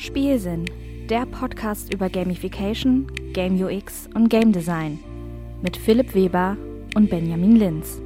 Spielsinn, 0.00 0.64
der 1.10 1.26
Podcast 1.26 1.92
über 1.92 2.08
Gamification, 2.08 3.06
Game 3.34 3.62
UX 3.62 4.08
und 4.14 4.30
Game 4.30 4.50
Design 4.50 4.98
mit 5.60 5.76
Philipp 5.76 6.14
Weber 6.14 6.56
und 6.94 7.10
Benjamin 7.10 7.56
Linz. 7.56 8.00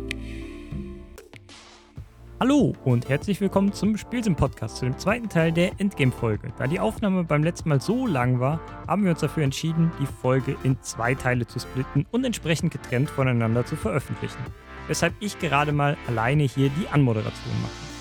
Hallo 2.40 2.74
und 2.84 3.08
herzlich 3.08 3.40
willkommen 3.40 3.72
zum 3.72 3.96
Spielsinn-Podcast, 3.96 4.78
zu 4.78 4.86
dem 4.86 4.98
zweiten 4.98 5.28
Teil 5.28 5.52
der 5.52 5.78
Endgame-Folge. 5.78 6.52
Da 6.58 6.66
die 6.66 6.80
Aufnahme 6.80 7.22
beim 7.22 7.44
letzten 7.44 7.68
Mal 7.68 7.80
so 7.80 8.08
lang 8.08 8.40
war, 8.40 8.60
haben 8.88 9.04
wir 9.04 9.12
uns 9.12 9.20
dafür 9.20 9.44
entschieden, 9.44 9.92
die 10.00 10.06
Folge 10.06 10.56
in 10.64 10.76
zwei 10.82 11.14
Teile 11.14 11.46
zu 11.46 11.60
splitten 11.60 12.06
und 12.10 12.24
entsprechend 12.24 12.72
getrennt 12.72 13.08
voneinander 13.08 13.64
zu 13.64 13.76
veröffentlichen. 13.76 14.42
Weshalb 14.88 15.14
ich 15.20 15.38
gerade 15.38 15.70
mal 15.70 15.96
alleine 16.08 16.42
hier 16.42 16.70
die 16.70 16.88
Anmoderation 16.88 17.54
mache. 17.62 17.93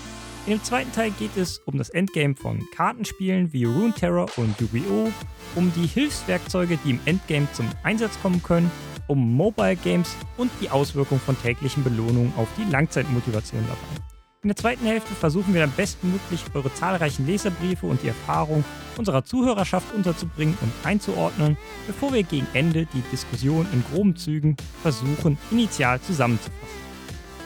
In 0.46 0.52
dem 0.52 0.62
zweiten 0.62 0.92
Teil 0.92 1.10
geht 1.12 1.38
es 1.38 1.58
um 1.60 1.78
das 1.78 1.88
Endgame 1.88 2.36
von 2.36 2.62
Kartenspielen 2.76 3.54
wie 3.54 3.64
Rune 3.64 3.94
Terror 3.94 4.26
und 4.36 4.60
Yu-Gi-Oh!, 4.60 5.10
um 5.54 5.72
die 5.74 5.86
Hilfswerkzeuge, 5.86 6.78
die 6.84 6.90
im 6.90 7.00
Endgame 7.06 7.48
zum 7.54 7.66
Einsatz 7.82 8.20
kommen 8.20 8.42
können, 8.42 8.70
um 9.06 9.36
Mobile 9.36 9.76
Games 9.76 10.14
und 10.36 10.50
die 10.60 10.68
Auswirkungen 10.68 11.22
von 11.22 11.40
täglichen 11.40 11.82
Belohnungen 11.82 12.34
auf 12.36 12.48
die 12.58 12.70
Langzeitmotivation 12.70 13.62
dabei. 13.66 14.04
In 14.42 14.48
der 14.48 14.56
zweiten 14.56 14.84
Hälfte 14.84 15.14
versuchen 15.14 15.54
wir 15.54 15.62
dann 15.62 15.72
bestmöglich 15.74 16.44
eure 16.52 16.72
zahlreichen 16.74 17.26
Leserbriefe 17.26 17.86
und 17.86 18.02
die 18.02 18.08
Erfahrung 18.08 18.64
unserer 18.98 19.24
Zuhörerschaft 19.24 19.94
unterzubringen 19.94 20.58
und 20.60 20.72
einzuordnen, 20.84 21.56
bevor 21.86 22.12
wir 22.12 22.22
gegen 22.22 22.46
Ende 22.52 22.86
die 22.92 23.02
Diskussion 23.10 23.66
in 23.72 23.82
groben 23.90 24.14
Zügen 24.14 24.58
versuchen, 24.82 25.38
initial 25.50 26.02
zusammenzufassen. 26.02 26.83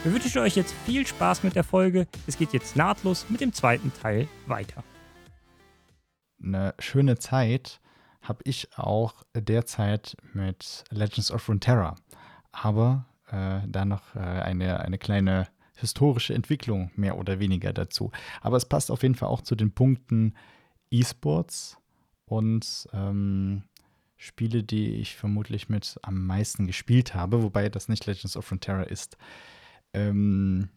Wir 0.01 0.13
wünschen 0.13 0.39
euch 0.39 0.55
jetzt 0.55 0.73
viel 0.85 1.05
Spaß 1.05 1.43
mit 1.43 1.55
der 1.55 1.65
Folge. 1.65 2.07
Es 2.25 2.37
geht 2.37 2.53
jetzt 2.53 2.77
nahtlos 2.77 3.25
mit 3.29 3.41
dem 3.41 3.51
zweiten 3.51 3.91
Teil 3.93 4.29
weiter. 4.47 4.81
Eine 6.41 6.73
schöne 6.79 7.17
Zeit 7.17 7.81
habe 8.21 8.39
ich 8.45 8.69
auch 8.77 9.23
derzeit 9.35 10.15
mit 10.31 10.85
Legends 10.89 11.31
of 11.31 11.49
Runeterra. 11.49 11.95
Aber 12.53 13.07
äh, 13.29 13.59
da 13.67 13.83
noch 13.83 14.15
äh, 14.15 14.19
eine, 14.19 14.79
eine 14.79 14.97
kleine 14.97 15.49
historische 15.75 16.33
Entwicklung 16.33 16.91
mehr 16.95 17.17
oder 17.17 17.39
weniger 17.39 17.73
dazu. 17.73 18.11
Aber 18.39 18.55
es 18.55 18.65
passt 18.65 18.91
auf 18.91 19.03
jeden 19.03 19.15
Fall 19.15 19.27
auch 19.27 19.41
zu 19.41 19.55
den 19.55 19.73
Punkten 19.73 20.33
E-Sports 20.91 21.77
und 22.23 22.87
ähm, 22.93 23.63
Spiele, 24.15 24.63
die 24.63 24.93
ich 24.95 25.17
vermutlich 25.17 25.67
mit 25.67 25.99
am 26.03 26.25
meisten 26.25 26.67
gespielt 26.67 27.15
habe, 27.15 27.43
wobei 27.43 27.67
das 27.67 27.89
nicht 27.89 28.05
Legends 28.05 28.37
of 28.37 28.49
Runeterra 28.49 28.83
ist. 28.83 29.17
Ähm, 29.93 30.69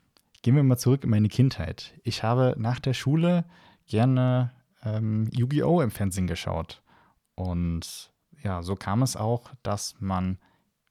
gehen 0.43 0.57
wir 0.57 0.63
mal 0.63 0.79
zurück 0.79 1.05
in 1.05 1.11
meine 1.11 1.29
Kindheit. 1.29 1.95
Ich 2.03 2.23
habe 2.23 2.55
nach 2.59 2.81
der 2.81 2.95
Schule 2.95 3.45
gerne 3.87 4.53
ähm, 4.85 5.29
Yu-Gi-Oh! 5.33 5.81
im 5.81 5.91
Fernsehen 5.91 6.27
geschaut. 6.27 6.83
Und 7.35 8.13
ja, 8.43 8.63
so 8.63 8.77
kam 8.77 9.03
es 9.03 9.17
auch, 9.17 9.51
dass 9.63 9.95
man, 10.01 10.39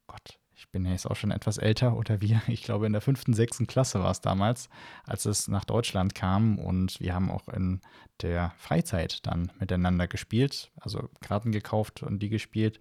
Gott, 0.08 0.40
ich 0.56 0.70
bin 0.70 0.86
ja 0.86 0.92
jetzt 0.92 1.10
auch 1.10 1.16
schon 1.16 1.32
etwas 1.32 1.58
älter 1.58 1.98
oder 1.98 2.22
wir, 2.22 2.42
ich 2.48 2.64
glaube 2.64 2.86
in 2.86 2.94
der 2.94 3.02
fünften, 3.02 3.34
sechsten 3.34 3.68
Klasse 3.68 4.02
war 4.02 4.12
es 4.12 4.22
damals, 4.22 4.70
als 5.04 5.26
es 5.26 5.48
nach 5.48 5.66
Deutschland 5.66 6.16
kam 6.16 6.60
und 6.60 7.00
wir 7.00 7.14
haben 7.14 7.32
auch 7.32 7.48
in 7.50 7.82
der 8.22 8.54
Freizeit 8.58 9.26
dann 9.26 9.52
miteinander 9.60 10.08
gespielt, 10.08 10.72
also 10.76 11.10
Karten 11.22 11.52
gekauft 11.52 12.04
und 12.04 12.20
die 12.20 12.30
gespielt. 12.30 12.80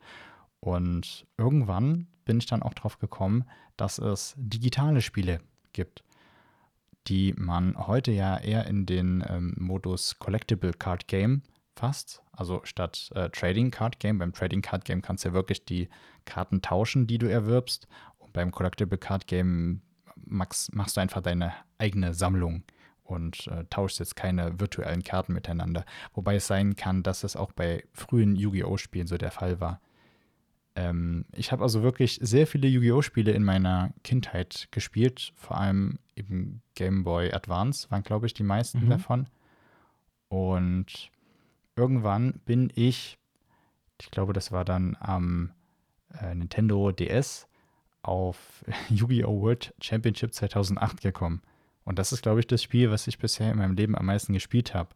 Und 0.60 1.26
irgendwann 1.38 2.06
bin 2.26 2.38
ich 2.38 2.46
dann 2.46 2.62
auch 2.62 2.74
drauf 2.74 2.98
gekommen, 2.98 3.44
dass 3.80 3.98
es 3.98 4.34
digitale 4.36 5.00
Spiele 5.00 5.40
gibt, 5.72 6.04
die 7.06 7.34
man 7.36 7.76
heute 7.86 8.12
ja 8.12 8.36
eher 8.36 8.66
in 8.66 8.84
den 8.86 9.24
ähm, 9.26 9.54
Modus 9.58 10.18
Collectible 10.18 10.72
Card 10.72 11.08
Game 11.08 11.42
fasst. 11.74 12.22
Also 12.32 12.60
statt 12.64 13.10
äh, 13.14 13.30
Trading 13.30 13.70
Card 13.70 13.98
Game. 13.98 14.18
Beim 14.18 14.32
Trading 14.32 14.60
Card 14.60 14.84
Game 14.84 15.00
kannst 15.00 15.24
du 15.24 15.30
ja 15.30 15.34
wirklich 15.34 15.64
die 15.64 15.88
Karten 16.26 16.60
tauschen, 16.60 17.06
die 17.06 17.18
du 17.18 17.30
erwirbst. 17.30 17.88
Und 18.18 18.32
beim 18.32 18.50
Collectible 18.50 18.98
Card 18.98 19.26
Game 19.26 19.80
machst, 20.14 20.74
machst 20.74 20.96
du 20.96 21.00
einfach 21.00 21.22
deine 21.22 21.54
eigene 21.78 22.12
Sammlung 22.12 22.64
und 23.02 23.46
äh, 23.48 23.64
tauschst 23.70 23.98
jetzt 23.98 24.14
keine 24.14 24.60
virtuellen 24.60 25.02
Karten 25.02 25.32
miteinander. 25.32 25.84
Wobei 26.12 26.36
es 26.36 26.46
sein 26.46 26.76
kann, 26.76 27.02
dass 27.02 27.24
es 27.24 27.34
auch 27.34 27.52
bei 27.52 27.84
frühen 27.92 28.36
Yu-Gi-Oh! 28.36 28.76
Spielen 28.76 29.06
so 29.06 29.16
der 29.16 29.30
Fall 29.30 29.60
war. 29.60 29.80
Ähm, 30.76 31.24
ich 31.32 31.52
habe 31.52 31.62
also 31.62 31.82
wirklich 31.82 32.18
sehr 32.22 32.46
viele 32.46 32.68
Yu-Gi-Oh! 32.68 33.02
Spiele 33.02 33.32
in 33.32 33.44
meiner 33.44 33.92
Kindheit 34.04 34.68
gespielt, 34.70 35.32
vor 35.36 35.58
allem 35.58 35.98
eben 36.16 36.62
Game 36.74 37.04
Boy 37.04 37.32
Advance 37.32 37.90
waren, 37.90 38.02
glaube 38.02 38.26
ich, 38.26 38.34
die 38.34 38.42
meisten 38.42 38.84
mhm. 38.84 38.90
davon. 38.90 39.28
Und 40.28 41.10
irgendwann 41.76 42.40
bin 42.44 42.72
ich, 42.74 43.18
ich 44.00 44.10
glaube, 44.10 44.32
das 44.32 44.52
war 44.52 44.64
dann 44.64 44.96
am 45.00 45.52
äh, 46.20 46.34
Nintendo 46.34 46.92
DS, 46.92 47.48
auf 48.02 48.64
Yu-Gi-Oh! 48.88 49.40
World 49.40 49.74
Championship 49.80 50.34
2008 50.34 51.00
gekommen. 51.00 51.42
Und 51.84 51.98
das 51.98 52.12
ist, 52.12 52.22
glaube 52.22 52.40
ich, 52.40 52.46
das 52.46 52.62
Spiel, 52.62 52.90
was 52.90 53.06
ich 53.06 53.18
bisher 53.18 53.50
in 53.50 53.58
meinem 53.58 53.74
Leben 53.74 53.96
am 53.96 54.06
meisten 54.06 54.32
gespielt 54.32 54.74
habe. 54.74 54.90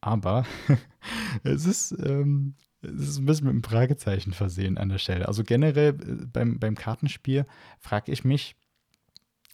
Aber 0.00 0.44
es 1.42 1.66
ist 1.66 1.92
ähm, 2.04 2.54
es 2.84 3.08
ist 3.08 3.18
ein 3.18 3.26
bisschen 3.26 3.46
mit 3.46 3.52
einem 3.52 3.64
Fragezeichen 3.64 4.32
versehen 4.32 4.78
an 4.78 4.88
der 4.88 4.98
Stelle. 4.98 5.28
Also 5.28 5.44
generell 5.44 5.90
äh, 5.90 6.26
beim, 6.26 6.58
beim 6.58 6.74
Kartenspiel 6.74 7.46
frage 7.80 8.12
ich 8.12 8.24
mich, 8.24 8.56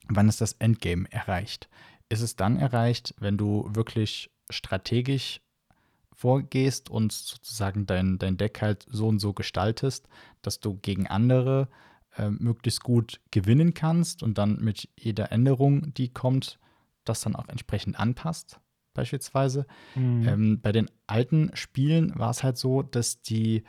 wann 0.09 0.29
ist 0.29 0.41
das 0.41 0.53
Endgame 0.55 1.11
erreicht? 1.11 1.69
Ist 2.09 2.23
es 2.23 2.37
dann 2.37 2.57
erreicht, 2.57 3.15
wenn 3.19 3.37
du 3.37 3.69
wirklich 3.73 4.31
strategisch 4.51 5.41
vorgehst 6.13 6.91
und 6.91 7.13
sozusagen 7.13 7.87
dein, 7.87 8.19
dein 8.19 8.37
Deck 8.37 8.61
halt 8.61 8.85
so 8.91 9.09
und 9.09 9.21
so 9.21 9.33
gestaltest, 9.33 10.09
dass 10.43 10.61
du 10.61 10.77
gegen 10.77 11.07
andere 11.07 11.69
äh, 12.17 12.29
möglichst 12.29 12.83
gut 12.83 13.21
gewinnen 13.31 13.73
kannst 13.75 14.23
und 14.23 14.37
dann 14.37 14.59
mit 14.61 14.89
jeder 14.99 15.33
Änderung, 15.33 15.95
die 15.95 16.09
kommt, 16.09 16.59
das 17.05 17.23
dann 17.23 17.37
auch 17.37 17.49
entsprechend 17.49 17.99
anpasst? 17.99 18.61
Beispielsweise. 18.95 19.67
Mhm. 19.95 20.29
Ähm, 20.29 20.61
bei 20.61 20.73
den 20.73 20.91
alten 21.07 21.51
Spielen 21.55 22.19
war 22.19 22.31
es 22.31 22.43
halt 22.43 22.57
so, 22.57 22.83
dass 22.83 23.23
die 23.23 23.65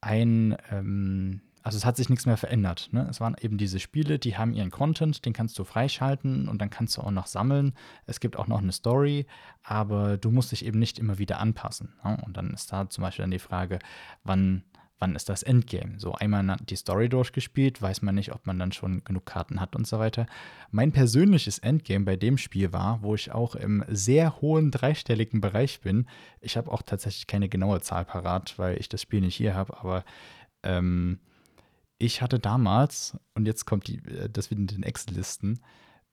ein, 0.00 0.56
ähm, 0.70 1.40
also 1.62 1.78
es 1.78 1.86
hat 1.86 1.96
sich 1.96 2.10
nichts 2.10 2.26
mehr 2.26 2.36
verändert. 2.36 2.90
Ne? 2.92 3.06
Es 3.08 3.20
waren 3.20 3.36
eben 3.40 3.56
diese 3.56 3.80
Spiele, 3.80 4.18
die 4.18 4.36
haben 4.36 4.52
ihren 4.52 4.70
Content, 4.70 5.24
den 5.24 5.32
kannst 5.32 5.58
du 5.58 5.64
freischalten 5.64 6.46
und 6.48 6.60
dann 6.60 6.68
kannst 6.68 6.96
du 6.96 7.00
auch 7.00 7.10
noch 7.10 7.26
sammeln. 7.26 7.72
Es 8.06 8.20
gibt 8.20 8.36
auch 8.36 8.46
noch 8.46 8.60
eine 8.60 8.72
Story, 8.72 9.26
aber 9.62 10.18
du 10.18 10.30
musst 10.30 10.52
dich 10.52 10.64
eben 10.64 10.78
nicht 10.78 10.98
immer 10.98 11.18
wieder 11.18 11.40
anpassen. 11.40 11.94
Ne? 12.04 12.18
Und 12.24 12.36
dann 12.36 12.52
ist 12.52 12.70
da 12.70 12.88
zum 12.90 13.02
Beispiel 13.02 13.22
dann 13.22 13.30
die 13.30 13.38
Frage, 13.38 13.78
wann 14.24 14.62
wann 15.04 15.16
ist 15.16 15.28
das 15.28 15.42
Endgame? 15.42 15.98
So 15.98 16.14
einmal 16.14 16.56
die 16.66 16.76
Story 16.76 17.10
durchgespielt, 17.10 17.82
weiß 17.82 18.00
man 18.00 18.14
nicht, 18.14 18.32
ob 18.32 18.46
man 18.46 18.58
dann 18.58 18.72
schon 18.72 19.04
genug 19.04 19.26
Karten 19.26 19.60
hat 19.60 19.76
und 19.76 19.86
so 19.86 19.98
weiter. 19.98 20.26
Mein 20.70 20.92
persönliches 20.92 21.58
Endgame 21.58 22.06
bei 22.06 22.16
dem 22.16 22.38
Spiel 22.38 22.72
war, 22.72 23.02
wo 23.02 23.14
ich 23.14 23.30
auch 23.30 23.54
im 23.54 23.84
sehr 23.88 24.40
hohen 24.40 24.70
dreistelligen 24.70 25.42
Bereich 25.42 25.82
bin. 25.82 26.06
Ich 26.40 26.56
habe 26.56 26.72
auch 26.72 26.80
tatsächlich 26.80 27.26
keine 27.26 27.50
genaue 27.50 27.82
Zahl 27.82 28.06
parat, 28.06 28.58
weil 28.58 28.78
ich 28.80 28.88
das 28.88 29.02
Spiel 29.02 29.20
nicht 29.20 29.36
hier 29.36 29.54
habe, 29.54 29.78
aber 29.78 30.04
ähm, 30.62 31.18
ich 31.98 32.22
hatte 32.22 32.38
damals, 32.38 33.18
und 33.34 33.44
jetzt 33.44 33.66
kommt 33.66 33.86
die, 33.88 33.98
äh, 34.06 34.30
das 34.30 34.50
wieder 34.50 34.60
in 34.60 34.68
den 34.68 34.82
Excel-Listen, 34.84 35.60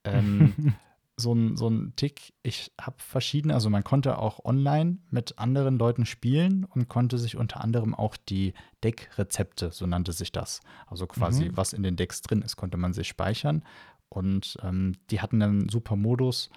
ähm, 0.04 0.74
so 1.22 1.34
ein, 1.34 1.56
so 1.56 1.70
ein 1.70 1.94
Tick. 1.96 2.34
Ich 2.44 2.72
habe 2.80 2.98
verschiedene, 2.98 3.54
also 3.54 3.70
man 3.70 3.84
konnte 3.84 4.18
auch 4.18 4.44
online 4.44 4.98
mit 5.10 5.40
anderen 5.40 5.78
Leuten 5.78 6.06
spielen 6.06 6.66
und 6.66 6.90
konnte 6.90 7.18
sich 7.18 7.38
unter 7.38 7.62
anderem 7.62 7.96
auch 7.96 8.18
die 8.18 8.54
Deckrezepte, 8.84 9.72
so 9.72 9.86
nannte 9.86 10.12
sich 10.12 10.32
das. 10.32 10.60
Also 10.88 11.08
quasi, 11.08 11.46
mhm. 11.46 11.58
was 11.58 11.74
in 11.74 11.84
den 11.84 11.96
Decks 11.96 12.22
drin 12.22 12.42
ist, 12.42 12.58
konnte 12.58 12.78
man 12.78 12.94
sich 12.94 13.08
speichern. 13.08 13.64
Und 14.10 14.58
ähm, 14.62 14.96
die 15.10 15.22
hatten 15.22 15.42
einen 15.42 15.70
super 15.70 15.96
Modus, 15.96 16.50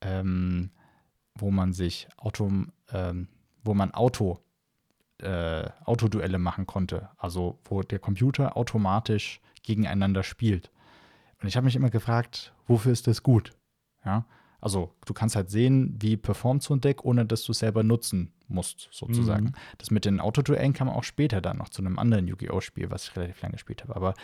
ähm, 0.00 0.70
wo 1.34 1.50
man 1.50 1.72
sich 1.72 2.06
Auto, 2.16 2.48
ähm, 2.92 3.28
wo 3.64 3.74
man 3.74 3.92
Auto, 3.92 4.38
äh, 5.18 5.68
Autoduelle 5.84 6.38
machen 6.38 6.66
konnte. 6.66 7.08
Also 7.16 7.58
wo 7.64 7.82
der 7.82 7.98
Computer 7.98 8.56
automatisch 8.56 9.40
gegeneinander 9.64 10.22
spielt. 10.22 10.70
Und 11.40 11.48
ich 11.48 11.56
habe 11.56 11.64
mich 11.64 11.76
immer 11.76 11.90
gefragt, 11.90 12.54
wofür 12.66 12.92
ist 12.92 13.06
das 13.06 13.22
gut? 13.22 13.52
Ja, 14.04 14.26
also 14.60 14.94
du 15.04 15.12
kannst 15.12 15.36
halt 15.36 15.50
sehen, 15.50 15.94
wie 16.00 16.16
performt 16.16 16.62
so 16.62 16.74
ein 16.74 16.80
Deck, 16.80 17.04
ohne 17.04 17.26
dass 17.26 17.44
du 17.44 17.52
es 17.52 17.58
selber 17.58 17.82
nutzen 17.82 18.32
musst, 18.48 18.88
sozusagen. 18.92 19.46
Mhm. 19.46 19.52
Das 19.76 19.90
mit 19.90 20.06
den 20.06 20.20
Autoduellen 20.20 20.72
kam 20.72 20.88
auch 20.88 21.04
später 21.04 21.42
dann 21.42 21.58
noch 21.58 21.68
zu 21.68 21.82
einem 21.82 21.98
anderen 21.98 22.28
Yu-Gi-Oh! 22.28 22.62
Spiel, 22.62 22.90
was 22.90 23.08
ich 23.08 23.16
relativ 23.16 23.42
lange 23.42 23.52
gespielt 23.52 23.82
habe. 23.82 23.94
Aber 23.94 24.14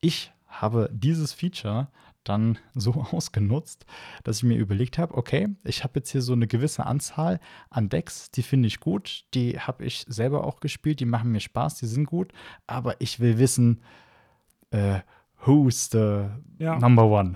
ich 0.00 0.32
habe 0.48 0.90
dieses 0.92 1.32
Feature 1.32 1.88
dann 2.24 2.58
so 2.74 2.92
ausgenutzt, 2.92 3.86
dass 4.22 4.38
ich 4.38 4.42
mir 4.42 4.58
überlegt 4.58 4.98
habe, 4.98 5.14
okay, 5.14 5.48
ich 5.64 5.82
habe 5.82 6.00
jetzt 6.00 6.10
hier 6.10 6.20
so 6.22 6.34
eine 6.34 6.46
gewisse 6.46 6.84
Anzahl 6.84 7.40
an 7.70 7.88
Decks, 7.88 8.30
die 8.30 8.42
finde 8.42 8.66
ich 8.66 8.80
gut, 8.80 9.24
die 9.32 9.58
habe 9.60 9.84
ich 9.86 10.04
selber 10.08 10.44
auch 10.44 10.60
gespielt, 10.60 11.00
die 11.00 11.06
machen 11.06 11.32
mir 11.32 11.40
Spaß, 11.40 11.76
die 11.76 11.86
sind 11.86 12.04
gut, 12.04 12.32
aber 12.66 13.00
ich 13.00 13.20
will 13.20 13.38
wissen, 13.38 13.80
äh, 14.70 15.00
who's 15.44 15.90
the 15.90 16.26
ja. 16.58 16.78
number 16.78 17.04
one? 17.04 17.34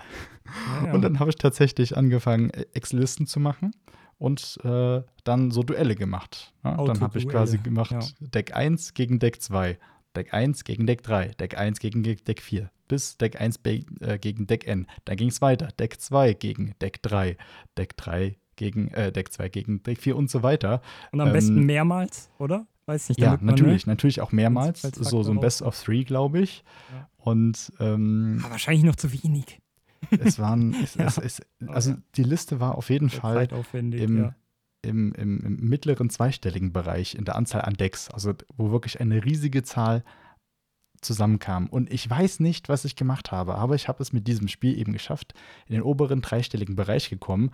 Ja. 0.84 0.92
Und 0.92 1.02
dann 1.02 1.20
habe 1.20 1.30
ich 1.30 1.36
tatsächlich 1.36 1.96
angefangen, 1.96 2.50
Excel-Listen 2.50 3.26
zu 3.26 3.38
machen 3.40 3.72
und 4.18 4.58
äh, 4.64 5.02
dann 5.24 5.50
so 5.50 5.62
Duelle 5.62 5.94
gemacht. 5.94 6.52
Ne? 6.62 6.76
Dann 6.76 7.00
habe 7.00 7.18
ich 7.18 7.28
quasi 7.28 7.58
gemacht. 7.58 8.14
Deck 8.20 8.54
1 8.54 8.94
gegen 8.94 9.18
Deck 9.18 9.40
2, 9.40 9.78
Deck 10.14 10.34
1 10.34 10.64
gegen 10.64 10.86
Deck 10.86 11.02
3, 11.02 11.28
Deck 11.38 11.56
1 11.56 11.80
gegen 11.80 12.02
Deck 12.02 12.42
4, 12.42 12.70
bis 12.88 13.16
Deck 13.16 13.40
1 13.40 13.60
äh, 13.64 14.18
gegen 14.18 14.46
Deck 14.46 14.66
N. 14.66 14.86
Dann 15.04 15.16
ging 15.16 15.28
es 15.28 15.40
weiter. 15.40 15.68
Deck 15.78 16.00
2 16.00 16.34
gegen 16.34 16.74
Deck 16.80 17.02
3, 17.02 17.36
Deck 17.78 17.96
3 17.96 18.36
gegen 18.56 18.88
äh, 18.88 19.10
Deck 19.10 19.32
2 19.32 19.48
gegen 19.48 19.82
Deck 19.82 19.98
4 19.98 20.16
und 20.16 20.30
so 20.30 20.42
weiter. 20.42 20.82
Und 21.12 21.20
am 21.20 21.28
ähm, 21.28 21.32
besten 21.32 21.64
mehrmals, 21.64 22.30
oder? 22.38 22.66
Weiß 22.90 23.08
nicht, 23.08 23.20
ja, 23.20 23.38
natürlich, 23.40 23.86
man, 23.86 23.92
ne? 23.92 23.96
natürlich 23.96 24.20
auch 24.20 24.32
mehrmals. 24.32 24.82
So, 24.82 25.22
so 25.22 25.30
ein 25.30 25.38
Best 25.38 25.62
of 25.62 25.80
Three, 25.80 26.02
glaube 26.02 26.40
ich. 26.40 26.64
Ja. 26.92 27.08
Und 27.18 27.72
ähm, 27.78 28.40
Aber 28.42 28.50
wahrscheinlich 28.50 28.82
noch 28.82 28.96
zu 28.96 29.12
wenig. 29.12 29.60
Es 30.10 30.40
waren, 30.40 30.74
es, 30.82 30.96
ja. 30.96 31.06
es, 31.06 31.18
es, 31.18 31.42
also 31.68 31.94
die 32.16 32.24
Liste 32.24 32.58
war 32.58 32.74
auf 32.74 32.90
jeden 32.90 33.08
Fall 33.08 33.46
im, 33.72 34.18
ja. 34.18 34.34
im, 34.82 35.12
im, 35.12 35.38
im, 35.38 35.68
mittleren 35.68 36.10
zweistelligen 36.10 36.72
Bereich 36.72 37.14
in 37.14 37.24
der 37.24 37.36
Anzahl 37.36 37.62
an 37.62 37.74
Decks, 37.74 38.10
also 38.10 38.34
wo 38.56 38.72
wirklich 38.72 39.00
eine 39.00 39.24
riesige 39.24 39.62
Zahl 39.62 40.02
zusammenkam. 41.00 41.68
Und 41.68 41.92
ich 41.92 42.10
weiß 42.10 42.40
nicht, 42.40 42.68
was 42.68 42.84
ich 42.84 42.96
gemacht 42.96 43.30
habe, 43.30 43.54
aber 43.54 43.76
ich 43.76 43.86
habe 43.86 44.02
es 44.02 44.12
mit 44.12 44.26
diesem 44.26 44.48
Spiel 44.48 44.76
eben 44.76 44.92
geschafft, 44.92 45.32
in 45.68 45.74
den 45.74 45.82
oberen 45.82 46.22
dreistelligen 46.22 46.74
Bereich 46.74 47.08
gekommen 47.08 47.52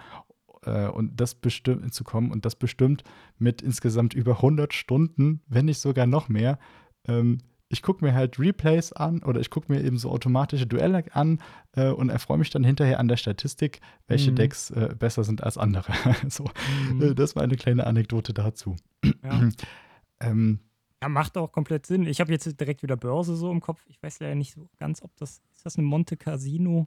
äh, 0.66 0.88
und 0.88 1.20
das 1.20 1.34
bestimmt 1.34 1.94
zu 1.94 2.04
kommen 2.04 2.30
und 2.30 2.44
das 2.44 2.56
bestimmt 2.56 3.04
mit 3.38 3.62
insgesamt 3.62 4.14
über 4.14 4.36
100 4.36 4.74
Stunden, 4.74 5.42
wenn 5.46 5.66
nicht 5.66 5.80
sogar 5.80 6.06
noch 6.06 6.28
mehr. 6.28 6.58
Ähm, 7.06 7.38
ich 7.68 7.82
gucke 7.82 8.04
mir 8.04 8.14
halt 8.14 8.38
Replays 8.38 8.92
an 8.92 9.22
oder 9.24 9.40
ich 9.40 9.50
gucke 9.50 9.72
mir 9.72 9.82
eben 9.82 9.98
so 9.98 10.10
automatische 10.10 10.66
Duelle 10.66 11.04
an 11.12 11.40
äh, 11.72 11.88
und 11.88 12.10
erfreue 12.10 12.38
mich 12.38 12.50
dann 12.50 12.62
hinterher 12.62 13.00
an 13.00 13.08
der 13.08 13.16
Statistik, 13.16 13.80
welche 14.06 14.30
mhm. 14.30 14.36
Decks 14.36 14.70
äh, 14.70 14.94
besser 14.96 15.24
sind 15.24 15.42
als 15.42 15.58
andere. 15.58 15.92
so, 16.28 16.44
mhm. 16.92 17.02
äh, 17.02 17.14
das 17.14 17.34
war 17.34 17.42
eine 17.42 17.56
kleine 17.56 17.86
Anekdote 17.86 18.32
dazu. 18.34 18.76
Ja. 19.24 19.48
ähm, 20.20 20.60
ja, 21.02 21.08
macht 21.08 21.36
auch 21.36 21.52
komplett 21.52 21.86
Sinn. 21.86 22.06
Ich 22.06 22.20
habe 22.20 22.32
jetzt 22.32 22.60
direkt 22.60 22.82
wieder 22.82 22.96
Börse 22.96 23.36
so 23.36 23.50
im 23.50 23.60
Kopf. 23.60 23.84
Ich 23.88 24.02
weiß 24.02 24.20
leider 24.20 24.34
nicht 24.34 24.54
so 24.54 24.68
ganz, 24.78 25.02
ob 25.02 25.14
das, 25.16 25.42
ist 25.52 25.66
das 25.66 25.76
eine 25.76 25.86
Monte 25.86 26.16
Casino 26.16 26.86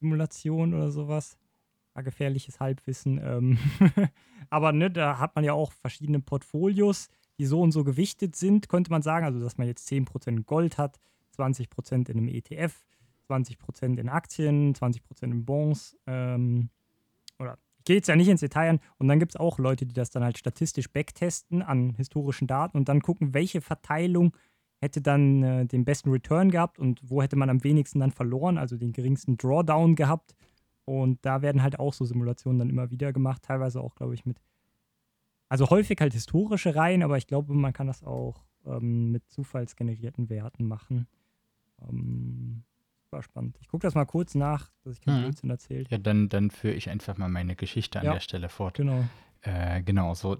Simulation 0.00 0.74
oder 0.74 0.90
sowas? 0.90 1.38
War 1.96 2.02
gefährliches 2.02 2.60
Halbwissen. 2.60 3.18
Ähm 3.24 3.58
Aber 4.50 4.72
ne, 4.72 4.90
da 4.90 5.18
hat 5.18 5.34
man 5.34 5.44
ja 5.44 5.54
auch 5.54 5.72
verschiedene 5.72 6.20
Portfolios, 6.20 7.08
die 7.38 7.46
so 7.46 7.62
und 7.62 7.72
so 7.72 7.84
gewichtet 7.84 8.36
sind, 8.36 8.68
könnte 8.68 8.90
man 8.90 9.00
sagen. 9.00 9.24
Also, 9.24 9.40
dass 9.40 9.56
man 9.56 9.66
jetzt 9.66 9.90
10% 9.90 10.44
Gold 10.44 10.76
hat, 10.76 11.00
20% 11.38 12.10
in 12.10 12.18
einem 12.18 12.28
ETF, 12.28 12.84
20% 13.30 13.98
in 13.98 14.10
Aktien, 14.10 14.74
20% 14.74 15.00
in 15.22 15.46
Bonds. 15.46 15.96
Ähm, 16.06 16.68
oder 17.38 17.58
gehe 17.86 17.96
jetzt 17.96 18.08
ja 18.08 18.16
nicht 18.16 18.28
ins 18.28 18.40
Detail 18.40 18.68
an. 18.68 18.80
Und 18.98 19.08
dann 19.08 19.18
gibt 19.18 19.32
es 19.32 19.40
auch 19.40 19.58
Leute, 19.58 19.86
die 19.86 19.94
das 19.94 20.10
dann 20.10 20.22
halt 20.22 20.36
statistisch 20.36 20.90
backtesten 20.92 21.62
an 21.62 21.94
historischen 21.94 22.46
Daten 22.46 22.76
und 22.76 22.90
dann 22.90 23.00
gucken, 23.00 23.32
welche 23.32 23.62
Verteilung 23.62 24.36
hätte 24.80 25.00
dann 25.00 25.42
äh, 25.42 25.64
den 25.64 25.86
besten 25.86 26.10
Return 26.10 26.50
gehabt 26.50 26.78
und 26.78 27.00
wo 27.02 27.22
hätte 27.22 27.36
man 27.36 27.48
am 27.48 27.64
wenigsten 27.64 28.00
dann 28.00 28.10
verloren, 28.10 28.58
also 28.58 28.76
den 28.76 28.92
geringsten 28.92 29.38
Drawdown 29.38 29.94
gehabt. 29.94 30.34
Und 30.86 31.18
da 31.26 31.42
werden 31.42 31.62
halt 31.62 31.78
auch 31.78 31.92
so 31.92 32.04
Simulationen 32.04 32.60
dann 32.60 32.70
immer 32.70 32.90
wieder 32.90 33.12
gemacht, 33.12 33.42
teilweise 33.42 33.80
auch, 33.80 33.96
glaube 33.96 34.14
ich, 34.14 34.24
mit, 34.24 34.40
also 35.48 35.68
häufig 35.68 36.00
halt 36.00 36.14
historische 36.14 36.74
Reihen, 36.74 37.02
aber 37.02 37.18
ich 37.18 37.26
glaube, 37.26 37.52
man 37.52 37.72
kann 37.72 37.88
das 37.88 38.04
auch 38.04 38.44
ähm, 38.64 39.10
mit 39.10 39.28
zufallsgenerierten 39.28 40.30
Werten 40.30 40.66
machen. 40.66 41.08
Ähm, 41.82 42.62
war 43.10 43.22
spannend. 43.22 43.58
Ich 43.60 43.68
gucke 43.68 43.86
das 43.86 43.94
mal 43.94 44.04
kurz 44.04 44.34
nach, 44.34 44.70
dass 44.84 44.94
ich 44.94 45.00
keinen 45.00 45.18
mhm. 45.18 45.22
Blödsinn 45.24 45.50
erzählt. 45.50 45.90
Ja, 45.90 45.98
dann, 45.98 46.28
dann 46.28 46.50
führe 46.50 46.74
ich 46.74 46.88
einfach 46.88 47.18
mal 47.18 47.28
meine 47.28 47.56
Geschichte 47.56 47.98
an 47.98 48.06
ja, 48.06 48.12
der 48.14 48.20
Stelle 48.20 48.48
fort. 48.48 48.76
Genau. 48.76 49.04
Äh, 49.42 49.82
genau, 49.82 50.14
so. 50.14 50.38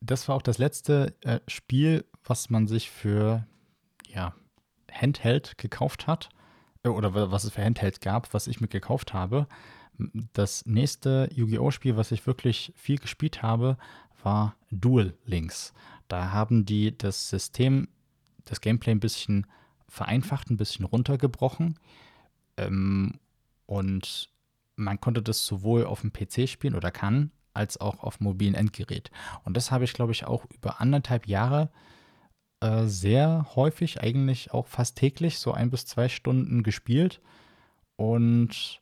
Das 0.00 0.28
war 0.28 0.36
auch 0.36 0.42
das 0.42 0.58
letzte 0.58 1.14
äh, 1.22 1.40
Spiel, 1.46 2.04
was 2.24 2.48
man 2.48 2.66
sich 2.66 2.90
für 2.90 3.46
ja, 4.08 4.34
Handheld 4.90 5.58
gekauft 5.58 6.06
hat. 6.06 6.30
Äh, 6.82 6.88
oder 6.88 7.30
was 7.30 7.44
es 7.44 7.52
für 7.52 7.64
Handheld 7.64 8.00
gab, 8.00 8.32
was 8.32 8.46
ich 8.46 8.60
mir 8.60 8.68
gekauft 8.68 9.12
habe. 9.12 9.46
Das 10.32 10.66
nächste 10.66 11.28
Yu-Gi-Oh! 11.34 11.70
Spiel, 11.70 11.96
was 11.96 12.12
ich 12.12 12.26
wirklich 12.26 12.72
viel 12.76 12.98
gespielt 12.98 13.42
habe, 13.42 13.76
war 14.22 14.56
Duel 14.70 15.16
Links. 15.24 15.72
Da 16.08 16.32
haben 16.32 16.64
die 16.64 16.96
das 16.96 17.28
System, 17.28 17.88
das 18.44 18.60
Gameplay 18.60 18.92
ein 18.92 19.00
bisschen 19.00 19.46
vereinfacht, 19.88 20.50
ein 20.50 20.56
bisschen 20.56 20.84
runtergebrochen. 20.84 21.78
Ähm, 22.56 23.18
und 23.66 24.30
man 24.76 25.00
konnte 25.00 25.22
das 25.22 25.46
sowohl 25.46 25.84
auf 25.84 26.00
dem 26.00 26.12
PC 26.12 26.48
spielen 26.48 26.74
oder 26.74 26.90
kann, 26.90 27.30
als 27.52 27.80
auch 27.80 28.02
auf 28.02 28.20
mobilen 28.20 28.54
Endgerät. 28.54 29.10
Und 29.44 29.56
das 29.56 29.70
habe 29.70 29.84
ich, 29.84 29.92
glaube 29.92 30.12
ich, 30.12 30.24
auch 30.24 30.44
über 30.50 30.80
anderthalb 30.80 31.26
Jahre 31.26 31.70
äh, 32.60 32.86
sehr 32.86 33.46
häufig, 33.54 34.00
eigentlich 34.00 34.52
auch 34.52 34.66
fast 34.66 34.96
täglich, 34.96 35.38
so 35.38 35.52
ein 35.52 35.70
bis 35.70 35.86
zwei 35.86 36.08
Stunden 36.08 36.62
gespielt. 36.62 37.20
Und 37.96 38.79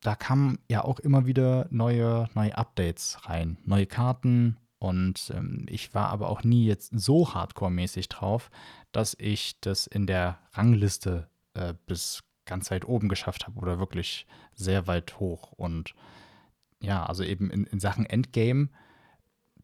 da 0.00 0.14
kamen 0.14 0.58
ja 0.68 0.84
auch 0.84 0.98
immer 0.98 1.26
wieder 1.26 1.66
neue, 1.70 2.28
neue 2.34 2.56
Updates 2.56 3.18
rein, 3.26 3.58
neue 3.64 3.86
Karten, 3.86 4.56
und 4.78 5.32
ähm, 5.34 5.66
ich 5.68 5.94
war 5.94 6.10
aber 6.10 6.28
auch 6.28 6.44
nie 6.44 6.66
jetzt 6.66 6.92
so 6.94 7.32
hardcore-mäßig 7.32 8.08
drauf, 8.08 8.50
dass 8.92 9.16
ich 9.18 9.58
das 9.60 9.86
in 9.86 10.06
der 10.06 10.38
Rangliste 10.52 11.28
äh, 11.54 11.74
bis 11.86 12.22
ganz 12.44 12.70
weit 12.70 12.86
oben 12.86 13.08
geschafft 13.08 13.46
habe 13.46 13.58
oder 13.58 13.78
wirklich 13.78 14.26
sehr 14.54 14.86
weit 14.86 15.18
hoch. 15.18 15.52
Und 15.52 15.94
ja, 16.80 17.04
also 17.04 17.24
eben 17.24 17.50
in, 17.50 17.64
in 17.64 17.80
Sachen 17.80 18.06
Endgame 18.06 18.68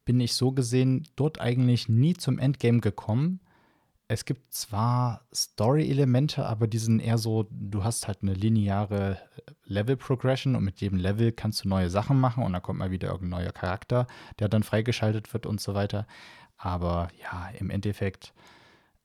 bin 0.04 0.18
ich 0.18 0.34
so 0.34 0.52
gesehen 0.52 1.06
dort 1.14 1.40
eigentlich 1.40 1.88
nie 1.88 2.14
zum 2.14 2.38
Endgame 2.38 2.80
gekommen. 2.80 3.40
Es 4.12 4.26
gibt 4.26 4.52
zwar 4.52 5.26
Story-Elemente, 5.34 6.44
aber 6.44 6.66
die 6.66 6.76
sind 6.76 7.00
eher 7.00 7.16
so, 7.16 7.48
du 7.50 7.82
hast 7.82 8.08
halt 8.08 8.18
eine 8.20 8.34
lineare 8.34 9.18
Level-Progression 9.64 10.54
und 10.54 10.64
mit 10.64 10.82
jedem 10.82 10.98
Level 10.98 11.32
kannst 11.32 11.64
du 11.64 11.68
neue 11.68 11.88
Sachen 11.88 12.20
machen 12.20 12.44
und 12.44 12.52
dann 12.52 12.60
kommt 12.60 12.78
mal 12.78 12.90
wieder 12.90 13.08
irgendein 13.08 13.40
neuer 13.40 13.52
Charakter, 13.52 14.06
der 14.38 14.50
dann 14.50 14.64
freigeschaltet 14.64 15.32
wird 15.32 15.46
und 15.46 15.62
so 15.62 15.72
weiter. 15.72 16.06
Aber 16.58 17.08
ja, 17.22 17.48
im 17.58 17.70
Endeffekt 17.70 18.34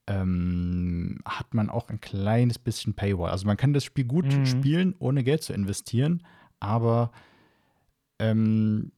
ähm, 0.08 1.20
hat 1.24 1.54
man 1.54 1.70
auch 1.70 1.88
ein 1.88 2.02
kleines 2.02 2.60
bisschen 2.60 2.94
Paywall. 2.94 3.32
Also 3.32 3.48
man 3.48 3.56
kann 3.56 3.72
das 3.72 3.86
Spiel 3.86 4.04
gut 4.04 4.26
mhm. 4.26 4.46
spielen, 4.46 4.94
ohne 5.00 5.24
Geld 5.24 5.42
zu 5.42 5.54
investieren, 5.54 6.22
aber 6.60 7.12
ähm, 8.20 8.92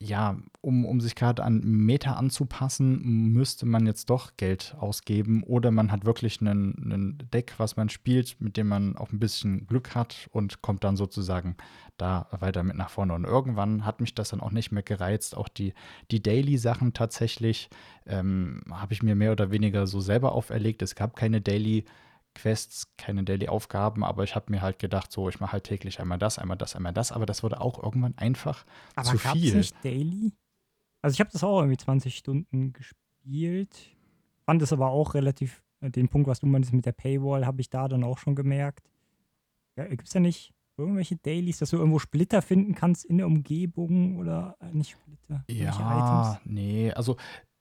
ja, 0.00 0.36
um, 0.60 0.84
um 0.84 1.00
sich 1.00 1.16
gerade 1.16 1.42
an 1.42 1.60
Meta 1.60 2.12
anzupassen, 2.12 3.32
müsste 3.32 3.66
man 3.66 3.84
jetzt 3.84 4.10
doch 4.10 4.36
Geld 4.36 4.76
ausgeben 4.78 5.42
oder 5.42 5.72
man 5.72 5.90
hat 5.90 6.04
wirklich 6.04 6.40
einen 6.40 7.18
Deck, 7.32 7.54
was 7.56 7.76
man 7.76 7.88
spielt, 7.88 8.40
mit 8.40 8.56
dem 8.56 8.68
man 8.68 8.96
auch 8.96 9.10
ein 9.10 9.18
bisschen 9.18 9.66
Glück 9.66 9.96
hat 9.96 10.28
und 10.30 10.62
kommt 10.62 10.84
dann 10.84 10.96
sozusagen 10.96 11.56
da 11.96 12.28
weiter 12.30 12.62
mit 12.62 12.76
nach 12.76 12.90
vorne. 12.90 13.12
Und 13.14 13.24
irgendwann 13.24 13.84
hat 13.84 14.00
mich 14.00 14.14
das 14.14 14.28
dann 14.28 14.40
auch 14.40 14.52
nicht 14.52 14.70
mehr 14.70 14.84
gereizt. 14.84 15.36
Auch 15.36 15.48
die, 15.48 15.74
die 16.12 16.22
Daily-Sachen 16.22 16.92
tatsächlich 16.94 17.68
ähm, 18.06 18.62
habe 18.70 18.92
ich 18.92 19.02
mir 19.02 19.16
mehr 19.16 19.32
oder 19.32 19.50
weniger 19.50 19.88
so 19.88 20.00
selber 20.00 20.30
auferlegt. 20.32 20.80
Es 20.82 20.94
gab 20.94 21.16
keine 21.16 21.40
Daily- 21.40 21.84
Quests, 22.38 22.86
keine 22.96 23.24
Daily-Aufgaben, 23.24 24.04
aber 24.04 24.22
ich 24.22 24.36
habe 24.36 24.50
mir 24.50 24.62
halt 24.62 24.78
gedacht, 24.78 25.10
so, 25.10 25.28
ich 25.28 25.40
mache 25.40 25.52
halt 25.52 25.64
täglich 25.64 26.00
einmal 26.00 26.18
das, 26.18 26.38
einmal 26.38 26.56
das, 26.56 26.76
einmal 26.76 26.92
das, 26.92 27.10
aber 27.10 27.26
das 27.26 27.42
wurde 27.42 27.60
auch 27.60 27.82
irgendwann 27.82 28.16
einfach 28.16 28.64
aber 28.94 29.08
zu 29.08 29.18
viel. 29.18 29.50
Aber 29.50 29.58
nicht 29.58 29.84
Daily? 29.84 30.32
Also 31.02 31.14
ich 31.14 31.20
habe 31.20 31.30
das 31.32 31.42
auch 31.42 31.60
irgendwie 31.60 31.76
20 31.76 32.16
Stunden 32.16 32.72
gespielt, 32.72 33.96
fand 34.46 34.62
es 34.62 34.72
aber 34.72 34.90
auch 34.90 35.14
relativ, 35.14 35.62
äh, 35.80 35.90
den 35.90 36.08
Punkt, 36.08 36.28
was 36.28 36.40
du 36.40 36.46
meinst 36.46 36.72
mit 36.72 36.86
der 36.86 36.92
Paywall, 36.92 37.44
habe 37.44 37.60
ich 37.60 37.70
da 37.70 37.88
dann 37.88 38.04
auch 38.04 38.18
schon 38.18 38.36
gemerkt. 38.36 38.88
Ja, 39.76 39.86
Gibt 39.86 40.06
es 40.06 40.14
ja 40.14 40.20
nicht 40.20 40.54
irgendwelche 40.76 41.16
Dailies, 41.16 41.58
dass 41.58 41.70
du 41.70 41.76
irgendwo 41.76 41.98
Splitter 41.98 42.40
finden 42.40 42.74
kannst 42.74 43.04
in 43.04 43.18
der 43.18 43.26
Umgebung 43.26 44.16
oder 44.18 44.56
äh, 44.60 44.72
nicht 44.72 44.92
Splitter? 44.92 45.44
Ja, 45.48 46.40
nee, 46.44 46.92
also 46.92 47.16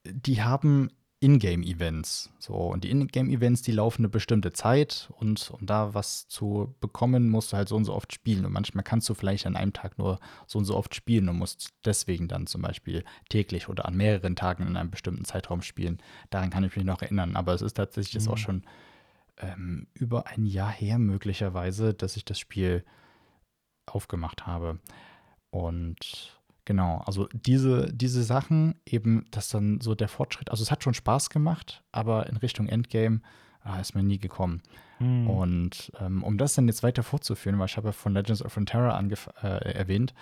die 0.06 0.42
haben 0.42 0.92
Ingame-Events. 1.20 2.32
So, 2.38 2.54
und 2.54 2.84
die 2.84 2.92
Ingame-Events, 2.92 3.64
die 3.64 3.72
laufen 3.72 4.02
eine 4.02 4.10
bestimmte 4.10 4.54
Zeit 4.54 5.10
und 5.18 5.50
um 5.52 5.66
da 5.66 5.96
was 5.96 6.28
zu 6.28 6.76
bekommen, 6.80 7.30
musst 7.30 7.52
du 7.52 7.58
halt 7.58 7.70
so 7.70 7.76
und 7.76 7.86
so 7.86 7.94
oft 7.94 8.14
spielen. 8.14 8.46
Und 8.46 8.54
manchmal 8.54 8.84
kannst 8.84 9.10
du 9.10 9.16
vielleicht 9.16 9.48
an 9.48 9.56
einem 9.56 9.74
Tag 9.74 9.98
nur 9.98 10.20
so 10.46 10.60
und 10.60 10.66
so 10.66 10.76
oft 10.76 10.94
spielen 10.94 11.28
und 11.28 11.38
musst 11.38 11.74
deswegen 11.86 12.28
dann 12.28 12.46
zum 12.46 12.62
Beispiel 12.62 13.04
täglich 13.30 13.68
oder 13.68 13.86
an 13.86 13.98
mehreren 13.98 14.36
Tagen 14.36 14.68
in 14.68 14.78
einem 14.78 14.92
bestimmten 14.92 15.26
Zeitraum 15.26 15.64
spielen. 15.64 15.98
Daran 16.30 16.52
kann 16.52 16.64
ich 16.64 16.76
mich 16.76 16.86
noch 16.86 17.02
erinnern. 17.02 17.36
Aber 17.36 17.54
es 17.54 17.64
ist 17.64 17.78
tatsächlich 17.78 18.14
mhm. 18.14 18.20
jetzt 18.20 18.30
auch 18.30 18.38
schon 18.38 18.64
ähm, 19.38 19.88
über 19.96 20.28
ein 20.28 20.46
Jahr 20.46 20.72
her, 20.72 21.00
möglicherweise, 21.00 21.96
dass 21.96 22.16
ich 22.16 22.26
das 22.26 22.38
Spiel 22.38 22.86
aufgemacht 23.88 24.46
habe. 24.46 24.80
Und 25.50 26.37
Genau, 26.68 27.02
also 27.06 27.30
diese, 27.32 27.94
diese 27.94 28.24
Sachen, 28.24 28.76
eben, 28.86 29.26
dass 29.32 29.48
dann 29.48 29.80
so 29.80 29.96
der 29.96 30.10
Fortschritt, 30.10 30.52
also 30.52 30.64
es 30.64 30.70
hat 30.70 30.84
schon 30.84 30.94
Spaß 30.94 31.30
gemacht, 31.30 31.82
aber 31.94 32.28
in 32.28 32.36
Richtung 32.36 32.68
Endgame 32.68 33.22
ah, 33.62 33.80
ist 33.80 33.96
mir 33.96 34.04
nie 34.04 34.20
gekommen. 34.20 34.62
Hm. 34.98 35.30
Und 35.30 35.94
ähm, 36.02 36.26
um 36.26 36.38
das 36.38 36.56
dann 36.56 36.68
jetzt 36.68 36.84
weiter 36.84 37.04
fortzuführen, 37.04 37.58
weil 37.58 37.68
ich 37.68 37.78
habe 37.78 37.88
ja 37.88 37.92
von 37.94 38.14
Legends 38.14 38.44
of 38.44 38.54
Runeterra 38.58 39.00
äh, 39.00 39.72
erwähnt, 39.76 40.14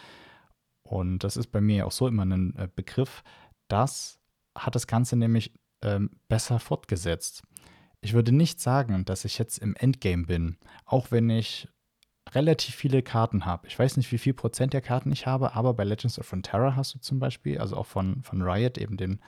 Und 0.83 1.23
das 1.23 1.35
ist 1.35 1.47
bei 1.47 1.61
mir 1.61 1.87
auch 1.87 1.91
so 1.91 2.07
immer 2.07 2.25
ein 2.25 2.55
äh, 2.57 2.67
Begriff. 2.67 3.23
Das 3.67 4.19
hat 4.55 4.75
das 4.75 4.85
Ganze 4.85 5.15
nämlich 5.15 5.51
ähm, 5.81 6.11
besser 6.27 6.59
fortgesetzt. 6.59 7.41
Ich 8.01 8.13
würde 8.13 8.31
nicht 8.31 8.61
sagen, 8.61 9.03
dass 9.03 9.25
ich 9.25 9.39
jetzt 9.39 9.57
im 9.57 9.75
Endgame 9.75 10.27
bin, 10.27 10.57
auch 10.85 11.09
wenn 11.09 11.31
ich 11.31 11.67
relativ 12.35 12.75
viele 12.75 13.01
Karten 13.01 13.45
habe. 13.45 13.67
Ich 13.67 13.77
weiß 13.77 13.97
nicht, 13.97 14.11
wie 14.11 14.17
viel 14.17 14.33
Prozent 14.33 14.73
der 14.73 14.81
Karten 14.81 15.11
ich 15.11 15.25
habe, 15.25 15.55
aber 15.55 15.73
bei 15.73 15.83
Legends 15.83 16.19
of 16.19 16.31
Runeterra 16.31 16.75
hast 16.75 16.93
du 16.93 16.99
zum 16.99 17.19
Beispiel, 17.19 17.57
also 17.57 17.77
auch 17.77 17.85
von, 17.85 18.21
von 18.23 18.41
Riot, 18.41 18.77
eben 18.77 18.97
den 18.97 19.19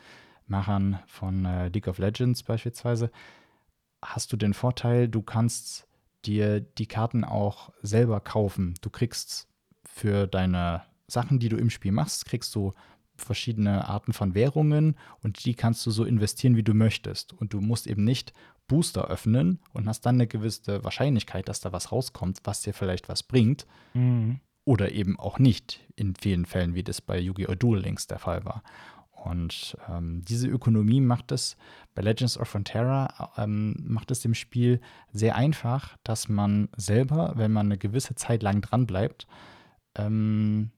Machern 0.45 0.99
von 1.07 1.45
äh, 1.45 1.69
League 1.69 1.87
of 1.87 1.97
Legends 1.97 2.43
beispielsweise, 2.43 3.11
hast 4.01 4.31
du 4.31 4.37
den 4.37 4.53
Vorteil, 4.53 5.07
du 5.07 5.21
kannst 5.21 5.87
dir 6.25 6.59
die 6.59 6.87
Karten 6.87 7.23
auch 7.23 7.71
selber 7.81 8.19
kaufen. 8.19 8.75
Du 8.81 8.89
kriegst 8.89 9.47
für 9.83 10.27
deine 10.27 10.83
Sachen, 11.07 11.39
die 11.39 11.49
du 11.49 11.57
im 11.57 11.69
Spiel 11.69 11.91
machst, 11.91 12.25
kriegst 12.25 12.53
du 12.55 12.73
verschiedene 13.15 13.87
Arten 13.87 14.13
von 14.13 14.35
Währungen 14.35 14.95
und 15.21 15.43
die 15.45 15.55
kannst 15.55 15.85
du 15.85 15.91
so 15.91 16.03
investieren, 16.03 16.55
wie 16.55 16.63
du 16.63 16.73
möchtest. 16.73 17.33
Und 17.33 17.53
du 17.53 17.61
musst 17.61 17.87
eben 17.87 18.03
nicht 18.03 18.33
Booster 18.67 19.07
öffnen 19.07 19.59
und 19.73 19.87
hast 19.87 20.01
dann 20.01 20.15
eine 20.15 20.27
gewisse 20.27 20.83
Wahrscheinlichkeit, 20.83 21.47
dass 21.47 21.61
da 21.61 21.71
was 21.71 21.91
rauskommt, 21.91 22.39
was 22.43 22.61
dir 22.61 22.73
vielleicht 22.73 23.09
was 23.09 23.23
bringt. 23.23 23.65
Mhm. 23.93 24.39
Oder 24.65 24.91
eben 24.91 25.17
auch 25.17 25.39
nicht, 25.39 25.79
in 25.95 26.13
vielen 26.15 26.45
Fällen, 26.45 26.75
wie 26.75 26.83
das 26.83 27.01
bei 27.01 27.17
Yu-Gi-Oh! 27.17 27.55
Duel 27.55 27.81
Links 27.81 28.07
der 28.07 28.19
Fall 28.19 28.43
war. 28.43 28.63
Und 29.11 29.77
ähm, 29.89 30.21
diese 30.23 30.47
Ökonomie 30.47 31.01
macht 31.01 31.31
es 31.31 31.57
bei 31.95 32.01
Legends 32.01 32.37
of 32.37 32.49
Frontera, 32.49 33.31
ähm, 33.37 33.75
macht 33.79 34.11
es 34.11 34.21
dem 34.21 34.33
Spiel 34.33 34.79
sehr 35.11 35.35
einfach, 35.35 35.97
dass 36.03 36.29
man 36.29 36.69
selber, 36.77 37.33
wenn 37.35 37.51
man 37.51 37.67
eine 37.67 37.77
gewisse 37.77 38.15
Zeit 38.15 38.43
lang 38.43 38.61
dran 38.61 38.85
bleibt, 38.85 39.27
ähm, 39.95 40.71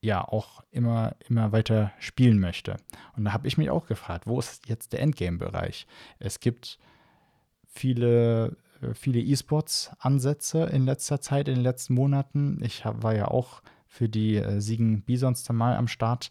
ja 0.00 0.22
auch 0.22 0.62
immer, 0.70 1.16
immer 1.28 1.50
weiter 1.52 1.92
spielen 1.98 2.38
möchte. 2.38 2.76
Und 3.16 3.24
da 3.24 3.32
habe 3.32 3.48
ich 3.48 3.58
mich 3.58 3.70
auch 3.70 3.86
gefragt, 3.86 4.26
wo 4.26 4.38
ist 4.38 4.68
jetzt 4.68 4.92
der 4.92 5.00
Endgame-Bereich? 5.00 5.86
Es 6.18 6.40
gibt 6.40 6.78
viele, 7.78 8.56
äh, 8.82 8.94
viele 8.94 9.20
E-Sports-Ansätze 9.20 10.64
in 10.64 10.84
letzter 10.84 11.20
Zeit, 11.20 11.48
in 11.48 11.54
den 11.56 11.62
letzten 11.64 11.94
Monaten. 11.94 12.60
Ich 12.62 12.84
war 12.84 13.14
ja 13.14 13.28
auch 13.28 13.62
für 13.86 14.08
die 14.08 14.36
äh, 14.36 14.60
Siegen 14.60 15.02
Bisons 15.02 15.48
mal 15.50 15.76
am 15.76 15.88
Start, 15.88 16.30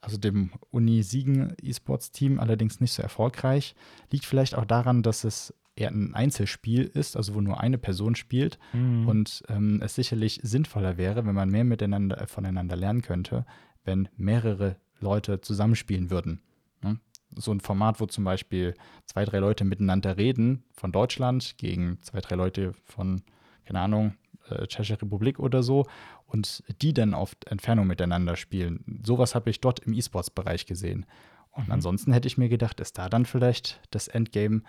also 0.00 0.16
dem 0.18 0.50
Uni-Siegen 0.70 1.54
E-Sports-Team, 1.62 2.38
allerdings 2.38 2.80
nicht 2.80 2.92
so 2.92 3.02
erfolgreich. 3.02 3.74
Liegt 4.10 4.24
vielleicht 4.24 4.54
auch 4.54 4.64
daran, 4.64 5.02
dass 5.02 5.24
es 5.24 5.54
eher 5.74 5.90
ein 5.90 6.14
Einzelspiel 6.14 6.84
ist, 6.84 7.16
also 7.16 7.34
wo 7.34 7.40
nur 7.40 7.60
eine 7.60 7.78
Person 7.78 8.16
spielt 8.16 8.58
Mhm. 8.72 9.08
und 9.08 9.42
ähm, 9.48 9.80
es 9.82 9.94
sicherlich 9.94 10.40
sinnvoller 10.42 10.96
wäre, 10.96 11.24
wenn 11.24 11.34
man 11.34 11.50
mehr 11.50 11.64
miteinander 11.64 12.20
äh, 12.20 12.26
voneinander 12.26 12.76
lernen 12.76 13.02
könnte, 13.02 13.46
wenn 13.84 14.08
mehrere 14.16 14.76
Leute 15.00 15.40
zusammenspielen 15.40 16.10
würden. 16.10 16.40
Ne? 16.82 16.98
So 17.38 17.52
ein 17.52 17.60
Format, 17.60 18.00
wo 18.00 18.06
zum 18.06 18.24
Beispiel 18.24 18.74
zwei, 19.06 19.24
drei 19.24 19.38
Leute 19.38 19.64
miteinander 19.64 20.16
reden, 20.16 20.64
von 20.72 20.92
Deutschland 20.92 21.56
gegen 21.56 21.98
zwei, 22.02 22.20
drei 22.20 22.34
Leute 22.34 22.72
von, 22.84 23.22
keine 23.64 23.80
Ahnung, 23.80 24.14
äh, 24.50 24.66
Tschechische 24.66 25.00
Republik 25.00 25.38
oder 25.38 25.62
so, 25.62 25.86
und 26.26 26.62
die 26.82 26.92
dann 26.92 27.14
auf 27.14 27.36
Entfernung 27.46 27.86
miteinander 27.86 28.36
spielen. 28.36 29.00
Sowas 29.04 29.34
habe 29.34 29.50
ich 29.50 29.60
dort 29.60 29.80
im 29.80 29.92
E-Sports-Bereich 29.94 30.66
gesehen. 30.66 31.06
Und 31.52 31.66
Mhm. 31.66 31.72
ansonsten 31.72 32.12
hätte 32.12 32.28
ich 32.28 32.38
mir 32.38 32.48
gedacht, 32.48 32.80
ist 32.80 32.98
da 32.98 33.08
dann 33.08 33.24
vielleicht 33.24 33.80
das 33.90 34.08
Endgame, 34.08 34.62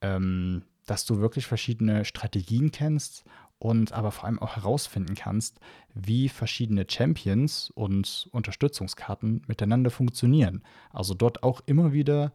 ähm, 0.00 0.62
dass 0.86 1.04
du 1.04 1.18
wirklich 1.18 1.46
verschiedene 1.46 2.04
Strategien 2.04 2.70
kennst 2.72 3.24
und 3.62 3.92
aber 3.92 4.10
vor 4.10 4.24
allem 4.24 4.40
auch 4.40 4.56
herausfinden 4.56 5.14
kannst, 5.14 5.60
wie 5.94 6.28
verschiedene 6.28 6.84
Champions 6.88 7.70
und 7.70 8.28
Unterstützungskarten 8.32 9.42
miteinander 9.46 9.90
funktionieren. 9.90 10.64
Also 10.90 11.14
dort 11.14 11.44
auch 11.44 11.60
immer 11.66 11.92
wieder 11.92 12.32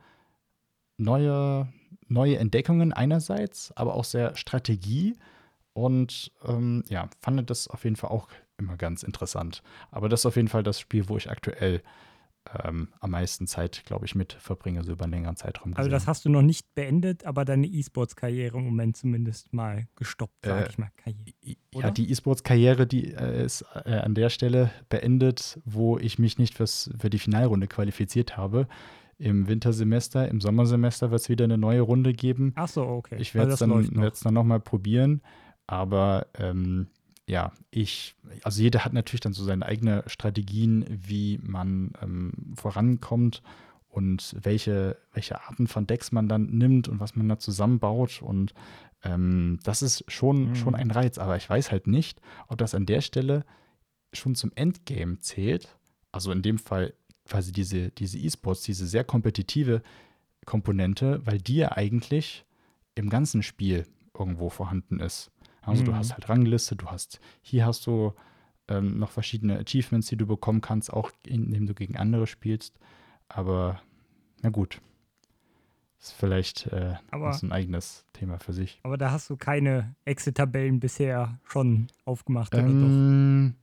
neue, 0.96 1.68
neue 2.08 2.38
Entdeckungen 2.38 2.94
einerseits, 2.94 3.74
aber 3.76 3.96
auch 3.96 4.06
sehr 4.06 4.38
Strategie 4.38 5.18
und 5.74 6.32
ähm, 6.46 6.86
ja, 6.88 7.10
fand 7.20 7.50
das 7.50 7.68
auf 7.68 7.84
jeden 7.84 7.98
Fall 7.98 8.12
auch 8.12 8.30
immer 8.58 8.78
ganz 8.78 9.04
interessant. 9.04 9.64
Aber 9.92 10.08
das 10.08 10.22
ist 10.22 10.28
auf 10.28 10.38
jeden 10.38 10.48
Fall 10.48 10.64
das 10.64 10.80
Spiel, 10.80 11.10
wo 11.10 11.18
ich 11.18 11.30
aktuell 11.30 11.84
ähm, 12.64 12.90
am 13.00 13.12
meisten 13.12 13.48
Zeit, 13.48 13.84
glaube 13.86 14.06
ich, 14.06 14.16
mit 14.16 14.34
verbringe, 14.34 14.84
so 14.84 14.92
über 14.92 15.04
einen 15.06 15.14
längeren 15.14 15.36
Zeitraum. 15.36 15.74
Also 15.74 15.90
gesehen. 15.90 15.92
das 15.92 16.08
hast 16.08 16.26
du 16.26 16.30
noch 16.30 16.42
nicht 16.42 16.74
beendet, 16.76 17.26
aber 17.26 17.46
deine 17.46 17.68
E-Sports-Karriere 17.68 18.58
im 18.58 18.66
Moment 18.66 18.98
zumindest 18.98 19.54
mal 19.54 19.88
gestoppt, 19.96 20.46
sag 20.46 20.66
Äh, 20.66 20.70
ich 20.70 20.78
mal. 20.78 20.90
Karriere. 20.98 21.58
Oder? 21.76 21.86
Ja, 21.88 21.92
die 21.92 22.10
E-Sports-Karriere, 22.12 22.88
die 22.88 23.14
äh, 23.14 23.46
ist 23.46 23.66
äh, 23.86 23.92
an 23.96 24.16
der 24.16 24.30
Stelle 24.30 24.72
beendet, 24.90 25.60
wo 25.66 25.98
ich 25.98 26.20
mich 26.20 26.38
nicht 26.38 26.56
fürs, 26.56 26.90
für 27.00 27.10
die 27.10 27.20
Finalrunde 27.20 27.68
qualifiziert 27.68 28.38
habe. 28.38 28.68
Im 29.20 29.48
Wintersemester, 29.48 30.28
im 30.30 30.42
Sommersemester 30.42 31.10
wird 31.10 31.22
es 31.22 31.30
wieder 31.30 31.46
eine 31.46 31.58
neue 31.58 31.82
Runde 31.82 32.14
geben. 32.14 32.54
Ach 32.56 32.68
so, 32.68 32.84
okay. 32.84 33.16
Ich 33.20 33.30
Also 33.30 33.40
werde 33.40 33.54
es 33.54 33.60
dann, 33.60 33.70
noch. 33.70 34.02
werd's 34.04 34.20
dann 34.20 34.34
nochmal 34.36 34.60
probieren. 34.60 35.22
Aber 35.66 36.28
ähm, 36.38 36.88
ja, 37.28 37.52
ich, 37.72 38.16
also 38.44 38.62
jeder 38.62 38.86
hat 38.86 38.94
natürlich 38.94 39.20
dann 39.22 39.34
so 39.34 39.44
seine 39.44 39.66
eigenen 39.66 40.02
Strategien, 40.08 40.86
wie 40.90 41.40
man 41.44 41.92
ähm, 42.02 42.32
vorankommt 42.56 43.42
und 43.90 44.36
welche, 44.42 44.98
welche 45.14 45.42
Arten 45.42 45.68
von 45.68 45.88
Decks 45.88 46.12
man 46.12 46.30
dann 46.30 46.46
nimmt 46.46 46.88
und 46.88 47.00
was 47.00 47.16
man 47.16 47.28
da 47.28 47.38
zusammenbaut. 47.38 48.22
Und 48.22 48.54
ähm, 49.04 49.60
das 49.64 49.82
ist 49.82 50.04
schon, 50.10 50.50
Mhm. 50.50 50.56
schon 50.56 50.76
ein 50.76 50.90
Reiz. 50.92 51.18
Aber 51.18 51.36
ich 51.36 51.50
weiß 51.50 51.72
halt 51.72 51.88
nicht, 51.88 52.22
ob 52.48 52.60
das 52.60 52.74
an 52.74 52.86
der 52.86 53.02
Stelle 53.02 53.44
schon 54.14 54.36
zum 54.36 54.52
Endgame 54.56 55.20
zählt. 55.20 55.78
Also 56.14 56.32
in 56.32 56.42
dem 56.42 56.58
Fall 56.60 56.94
quasi 57.26 57.52
diese, 57.52 57.90
diese 57.92 58.18
E-Sports, 58.20 58.62
diese 58.64 58.88
sehr 58.88 59.04
kompetitive 59.04 59.82
Komponente, 60.46 61.20
weil 61.26 61.40
die 61.40 61.58
ja 61.58 61.74
eigentlich 61.74 62.46
im 62.96 63.10
ganzen 63.10 63.44
Spiel 63.44 63.86
irgendwo 64.18 64.50
vorhanden 64.50 65.00
ist. 65.00 65.30
Also 65.68 65.84
du 65.84 65.92
Mhm. 65.92 65.98
hast 65.98 66.14
halt 66.14 66.28
Rangliste, 66.30 66.76
du 66.76 66.88
hast, 66.88 67.20
hier 67.42 67.66
hast 67.66 67.86
du 67.86 68.14
ähm, 68.70 68.98
noch 69.00 69.12
verschiedene 69.12 69.60
Achievements, 69.60 70.08
die 70.08 70.18
du 70.18 70.26
bekommen 70.26 70.62
kannst, 70.62 70.92
auch 70.92 71.12
indem 71.26 71.68
du 71.68 71.74
gegen 71.74 71.96
andere 71.98 72.26
spielst. 72.28 72.80
Aber 73.30 73.82
na 74.42 74.50
gut. 74.50 74.82
Ist 76.00 76.14
vielleicht 76.14 76.68
äh, 76.68 76.96
Aber- 77.12 77.34
so 77.34 77.46
ein 77.48 77.52
eigenes 77.52 78.06
Thema 78.14 78.40
für 78.40 78.54
sich. 78.54 78.80
Aber 78.84 78.98
da 78.98 79.12
hast 79.12 79.30
du 79.30 79.36
keine 79.38 79.96
Exit-Tabellen 80.06 80.80
bisher 80.80 81.40
schon 81.44 81.88
aufgemacht, 82.06 82.54
oder 82.54 82.64
Ähm, 82.68 83.56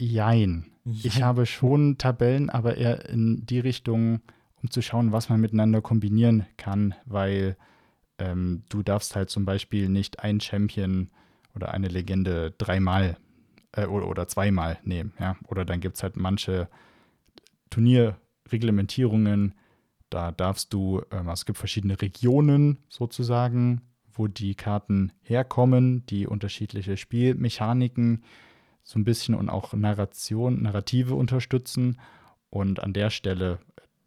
jein. 0.00 0.66
doch? 0.84 0.94
Ich 1.04 1.22
habe 1.22 1.46
schon 1.46 1.98
Tabellen, 1.98 2.50
aber 2.50 2.76
eher 2.76 3.08
in 3.08 3.44
die 3.46 3.58
Richtung, 3.60 4.20
um 4.62 4.70
zu 4.70 4.80
schauen, 4.82 5.12
was 5.12 5.28
man 5.28 5.40
miteinander 5.40 5.80
kombinieren 5.82 6.46
kann, 6.56 6.94
weil 7.04 7.56
ähm, 8.18 8.64
du 8.68 8.82
darfst 8.82 9.16
halt 9.16 9.30
zum 9.30 9.44
Beispiel 9.44 9.88
nicht 9.88 10.20
ein 10.20 10.40
Champion 10.40 11.10
oder 11.54 11.72
eine 11.72 11.88
Legende 11.88 12.52
dreimal 12.58 13.16
äh, 13.72 13.86
oder, 13.86 14.08
oder 14.08 14.28
zweimal 14.28 14.78
nehmen, 14.84 15.12
ja. 15.18 15.36
Oder 15.48 15.64
dann 15.64 15.80
gibt 15.80 15.96
es 15.96 16.02
halt 16.02 16.16
manche 16.16 16.68
Turnierreglementierungen, 17.70 19.54
da 20.10 20.30
darfst 20.30 20.72
du, 20.72 21.02
ähm, 21.10 21.28
also 21.28 21.40
es 21.40 21.44
gibt 21.46 21.58
verschiedene 21.58 22.00
Regionen 22.00 22.78
sozusagen, 22.88 23.82
wo 24.12 24.28
die 24.28 24.54
Karten 24.54 25.12
herkommen, 25.22 26.06
die 26.06 26.26
unterschiedliche 26.26 26.96
Spielmechaniken 26.96 28.22
so 28.84 28.98
ein 28.98 29.04
bisschen 29.04 29.34
und 29.34 29.48
auch 29.48 29.72
Narration, 29.72 30.62
Narrative 30.62 31.14
unterstützen. 31.14 32.00
Und 32.50 32.80
an 32.80 32.92
der 32.92 33.10
Stelle 33.10 33.58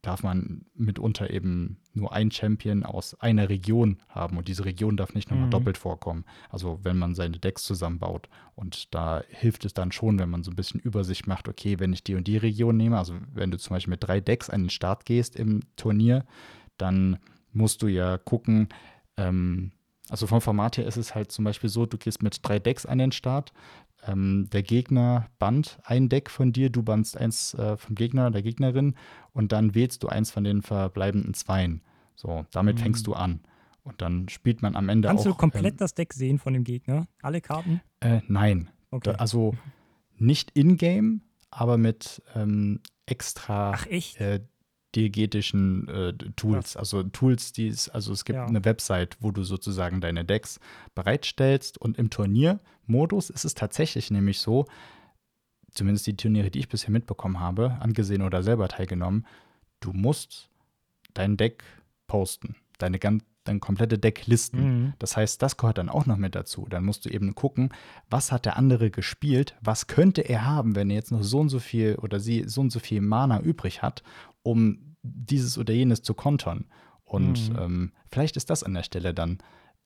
darf 0.08 0.24
man 0.24 0.62
mitunter 0.74 1.30
eben 1.30 1.82
nur 1.94 2.14
ein 2.14 2.32
Champion 2.32 2.84
aus 2.86 3.14
einer 3.20 3.50
Region 3.50 3.98
haben. 4.08 4.38
Und 4.38 4.48
diese 4.48 4.64
Region 4.64 4.96
darf 4.96 5.14
nicht 5.14 5.30
nochmal 5.30 5.48
Mhm. 5.48 5.52
doppelt 5.52 5.78
vorkommen. 5.78 6.24
Also 6.50 6.80
wenn 6.84 6.98
man 6.98 7.14
seine 7.14 7.40
Decks 7.40 7.64
zusammenbaut. 7.64 8.30
Und 8.56 8.96
da 8.96 9.22
hilft 9.28 9.66
es 9.66 9.74
dann 9.74 9.92
schon, 9.92 10.18
wenn 10.18 10.30
man 10.30 10.44
so 10.44 10.52
ein 10.52 10.56
bisschen 10.56 10.80
Übersicht 10.80 11.28
macht, 11.28 11.50
okay, 11.50 11.80
wenn 11.80 11.92
ich 11.92 12.06
die 12.06 12.16
und 12.16 12.26
die 12.26 12.38
Region 12.38 12.78
nehme, 12.78 12.98
also 12.98 13.16
wenn 13.34 13.52
du 13.52 13.58
zum 13.58 13.76
Beispiel 13.76 13.92
mit 13.92 14.04
drei 14.08 14.22
Decks 14.22 14.50
an 14.50 14.62
den 14.64 14.70
Start 14.70 15.04
gehst 15.04 15.36
im 15.36 15.60
Turnier, 15.76 16.24
dann 16.78 17.20
musst 17.52 17.82
du 17.82 17.88
ja 17.88 18.18
gucken, 18.18 18.70
ähm, 19.18 19.74
also 20.10 20.26
vom 20.26 20.40
Format 20.40 20.78
her 20.78 20.86
ist 20.88 20.96
es 20.96 21.16
halt 21.16 21.34
zum 21.34 21.44
Beispiel 21.44 21.70
so, 21.70 21.86
du 21.86 21.98
gehst 21.98 22.24
mit 22.24 22.40
drei 22.44 22.60
Decks 22.60 22.86
an 22.86 23.00
den 23.00 23.12
Start. 23.12 23.52
Ähm, 24.06 24.48
der 24.52 24.64
Gegner 24.64 25.28
bannt 25.40 25.80
ein 25.84 26.10
Deck 26.10 26.30
von 26.30 26.54
dir, 26.54 26.70
du 26.70 26.84
bannst 26.84 27.18
eins 27.18 27.54
äh, 27.56 27.78
vom 27.78 27.96
Gegner, 27.96 28.32
der 28.32 28.42
Gegnerin 28.44 28.96
und 29.34 29.52
dann 29.52 29.74
wählst 29.76 30.04
du 30.04 30.08
eins 30.08 30.32
von 30.32 30.44
den 30.44 30.62
verbleibenden 30.62 31.34
Zweien. 31.34 31.82
So, 32.16 32.46
damit 32.52 32.78
Mhm. 32.78 32.82
fängst 32.84 33.08
du 33.08 33.14
an. 33.14 33.42
Und 33.84 34.02
dann 34.02 34.28
spielt 34.30 34.62
man 34.62 34.76
am 34.76 34.90
Ende 34.90 35.08
Kannst 35.08 35.26
auch. 35.26 35.32
du 35.32 35.36
komplett 35.38 35.74
ähm, 35.74 35.78
das 35.78 35.94
Deck 35.96 36.14
sehen 36.14 36.40
von 36.40 36.54
dem 36.54 36.64
Gegner? 36.64 37.08
Alle 37.22 37.42
Karten? 37.42 37.82
äh, 38.02 38.22
nein. 38.28 38.70
Okay. 38.92 39.12
Da, 39.14 39.16
also 39.18 39.56
nicht 40.18 40.52
in-game, 40.52 41.22
aber 41.52 41.78
mit 41.78 42.22
ähm, 42.36 42.80
extra 43.06 43.72
Ach 43.74 43.86
echt? 43.88 44.20
äh, 44.20 44.42
diegetischen 44.98 45.88
äh, 45.88 46.14
Tools. 46.36 46.76
Also 46.76 47.04
Tools, 47.04 47.52
die 47.54 47.68
es, 47.68 47.88
also 47.90 48.12
es 48.14 48.26
gibt 48.26 48.38
Ja. 48.38 48.46
eine 48.46 48.66
Website, 48.66 49.18
wo 49.20 49.32
du 49.32 49.44
sozusagen 49.44 50.02
deine 50.02 50.26
Decks 50.26 50.60
bereitstellst 50.96 51.80
und 51.80 51.98
im 51.98 52.10
Turniermodus 52.10 53.30
ist 53.30 53.46
es 53.46 53.54
tatsächlich 53.54 54.10
nämlich 54.12 54.40
so, 54.40 54.66
zumindest 55.72 56.08
die 56.08 56.18
Turniere, 56.18 56.50
die 56.50 56.60
ich 56.60 56.70
bisher 56.70 56.90
mitbekommen 56.92 57.40
habe, 57.40 57.78
angesehen 57.80 58.24
oder 58.24 58.42
selber 58.44 58.68
teilgenommen, 58.68 59.26
du 59.80 59.94
musst 59.94 60.50
dein 61.14 61.38
Deck 61.38 61.64
posten, 62.08 62.56
deine, 62.80 62.98
ganz, 63.00 63.24
deine 63.44 63.60
komplette 63.60 64.00
Deck 64.00 64.26
listen. 64.28 64.60
Mhm. 64.86 64.94
Das 64.98 65.16
heißt, 65.18 65.42
das 65.42 65.58
gehört 65.58 65.78
dann 65.78 65.90
auch 65.90 66.06
noch 66.06 66.18
mit 66.18 66.34
dazu. 66.36 66.66
Dann 66.70 66.84
musst 66.86 67.06
du 67.06 67.10
eben 67.10 67.36
gucken, 67.36 67.70
was 68.10 68.32
hat 68.32 68.46
der 68.46 68.58
andere 68.58 68.90
gespielt, 68.90 69.56
was 69.62 69.88
könnte 69.88 70.22
er 70.22 70.46
haben, 70.46 70.76
wenn 70.76 70.90
er 70.90 70.96
jetzt 70.96 71.12
noch 71.12 71.24
so 71.24 71.40
und 71.40 71.50
so 71.50 71.60
viel 71.60 71.96
oder 71.96 72.20
sie 72.20 72.46
so 72.48 72.62
und 72.62 72.72
so 72.72 72.80
viel 72.80 73.02
Mana 73.02 73.40
übrig 73.42 73.82
hat, 73.84 74.04
um 74.42 74.87
dieses 75.16 75.58
oder 75.58 75.74
jenes 75.74 76.02
zu 76.02 76.14
kontern. 76.14 76.66
Und 77.04 77.50
Mhm. 77.52 77.58
ähm, 77.60 77.92
vielleicht 78.12 78.38
ist 78.38 78.50
das 78.50 78.64
an 78.64 78.74
der 78.74 78.84
Stelle 78.84 79.14
dann 79.14 79.38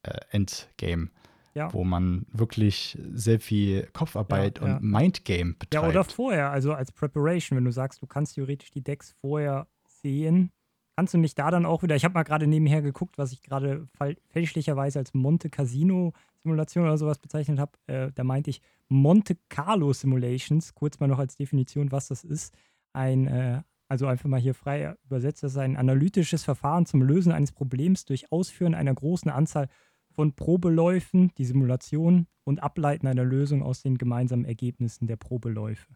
äh, 0.04 0.18
Endgame, 0.32 1.10
Ja. 1.54 1.72
wo 1.74 1.84
man 1.84 2.26
wirklich 2.32 2.98
sehr 3.14 3.40
viel 3.40 3.88
Kopfarbeit 3.94 4.60
Ja, 4.60 4.68
ja. 4.68 4.76
und 4.78 4.84
Mindgame 4.84 5.54
betreibt. 5.54 5.74
Ja, 5.76 5.88
oder 5.88 6.04
vorher, 6.04 6.50
also 6.52 6.74
als 6.74 6.92
Preparation, 6.92 7.58
wenn 7.58 7.66
du 7.66 7.72
sagst, 7.72 8.02
du 8.02 8.08
kannst 8.08 8.34
theoretisch 8.36 8.72
die 8.72 8.82
Decks 8.84 9.14
vorher 9.22 9.68
sehen, 9.86 10.50
kannst 10.98 11.14
du 11.14 11.20
nicht 11.20 11.38
da 11.38 11.52
dann 11.52 11.66
auch 11.66 11.84
wieder, 11.84 11.96
ich 11.96 12.04
habe 12.04 12.16
mal 12.16 12.24
gerade 12.24 12.48
nebenher 12.48 12.82
geguckt, 12.82 13.18
was 13.20 13.32
ich 13.32 13.42
gerade 13.44 13.88
fälschlicherweise 14.30 15.00
als 15.00 15.14
Monte 15.14 15.50
Casino 15.50 16.14
Simulation 16.44 16.86
oder 16.86 16.98
sowas 16.98 17.20
bezeichnet 17.20 17.60
habe, 17.60 17.72
äh, 17.86 18.12
da 18.16 18.24
meinte 18.24 18.50
ich 18.50 18.62
Monte 18.90 19.38
Carlo 19.50 19.94
Simulations, 19.94 20.74
kurz 20.74 21.00
mal 21.00 21.08
noch 21.08 21.20
als 21.20 21.36
Definition, 21.38 21.92
was 21.92 22.08
das 22.08 22.24
ist, 22.24 22.56
ein, 22.94 23.28
äh, 23.28 23.62
also 23.92 24.08
einfach 24.08 24.30
mal 24.30 24.40
hier 24.40 24.54
frei 24.54 24.96
übersetzt, 25.04 25.44
das 25.44 25.52
ist 25.52 25.58
ein 25.58 25.76
analytisches 25.76 26.46
Verfahren 26.46 26.86
zum 26.86 27.02
Lösen 27.02 27.34
eines 27.34 27.52
Problems 27.52 28.06
durch 28.06 28.32
Ausführen 28.32 28.74
einer 28.74 28.94
großen 28.94 29.30
Anzahl 29.30 29.68
von 30.12 30.34
Probeläufen, 30.34 31.34
die 31.38 31.44
Simulation 31.44 32.28
und 32.46 32.64
Ableiten 32.64 33.06
einer 33.06 33.26
Lösung 33.26 33.62
aus 33.62 33.82
den 33.82 33.98
gemeinsamen 33.98 34.46
Ergebnissen 34.46 35.08
der 35.08 35.18
Probeläufe. 35.18 35.92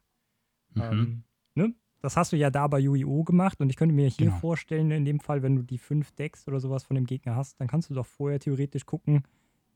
Mhm. 0.74 0.82
Ähm, 0.82 1.24
ne? 1.56 1.74
Das 2.02 2.18
hast 2.18 2.34
du 2.34 2.36
ja 2.36 2.50
da 2.52 2.68
bei 2.68 2.86
UIO 2.86 3.24
gemacht 3.24 3.62
und 3.62 3.70
ich 3.70 3.78
könnte 3.78 3.96
mir 3.96 4.10
hier 4.10 4.28
Genau. 4.28 4.40
vorstellen, 4.40 4.92
in 4.92 5.06
dem 5.06 5.22
Fall, 5.22 5.42
wenn 5.42 5.56
du 5.56 5.62
die 5.64 5.78
fünf 5.78 6.12
Decks 6.12 6.50
oder 6.50 6.60
sowas 6.60 6.84
von 6.84 6.96
dem 6.96 7.06
Gegner 7.06 7.38
hast, 7.38 7.62
dann 7.62 7.70
kannst 7.70 7.90
du 7.90 7.94
doch 7.94 8.06
vorher 8.06 8.42
theoretisch 8.42 8.86
gucken. 8.86 9.24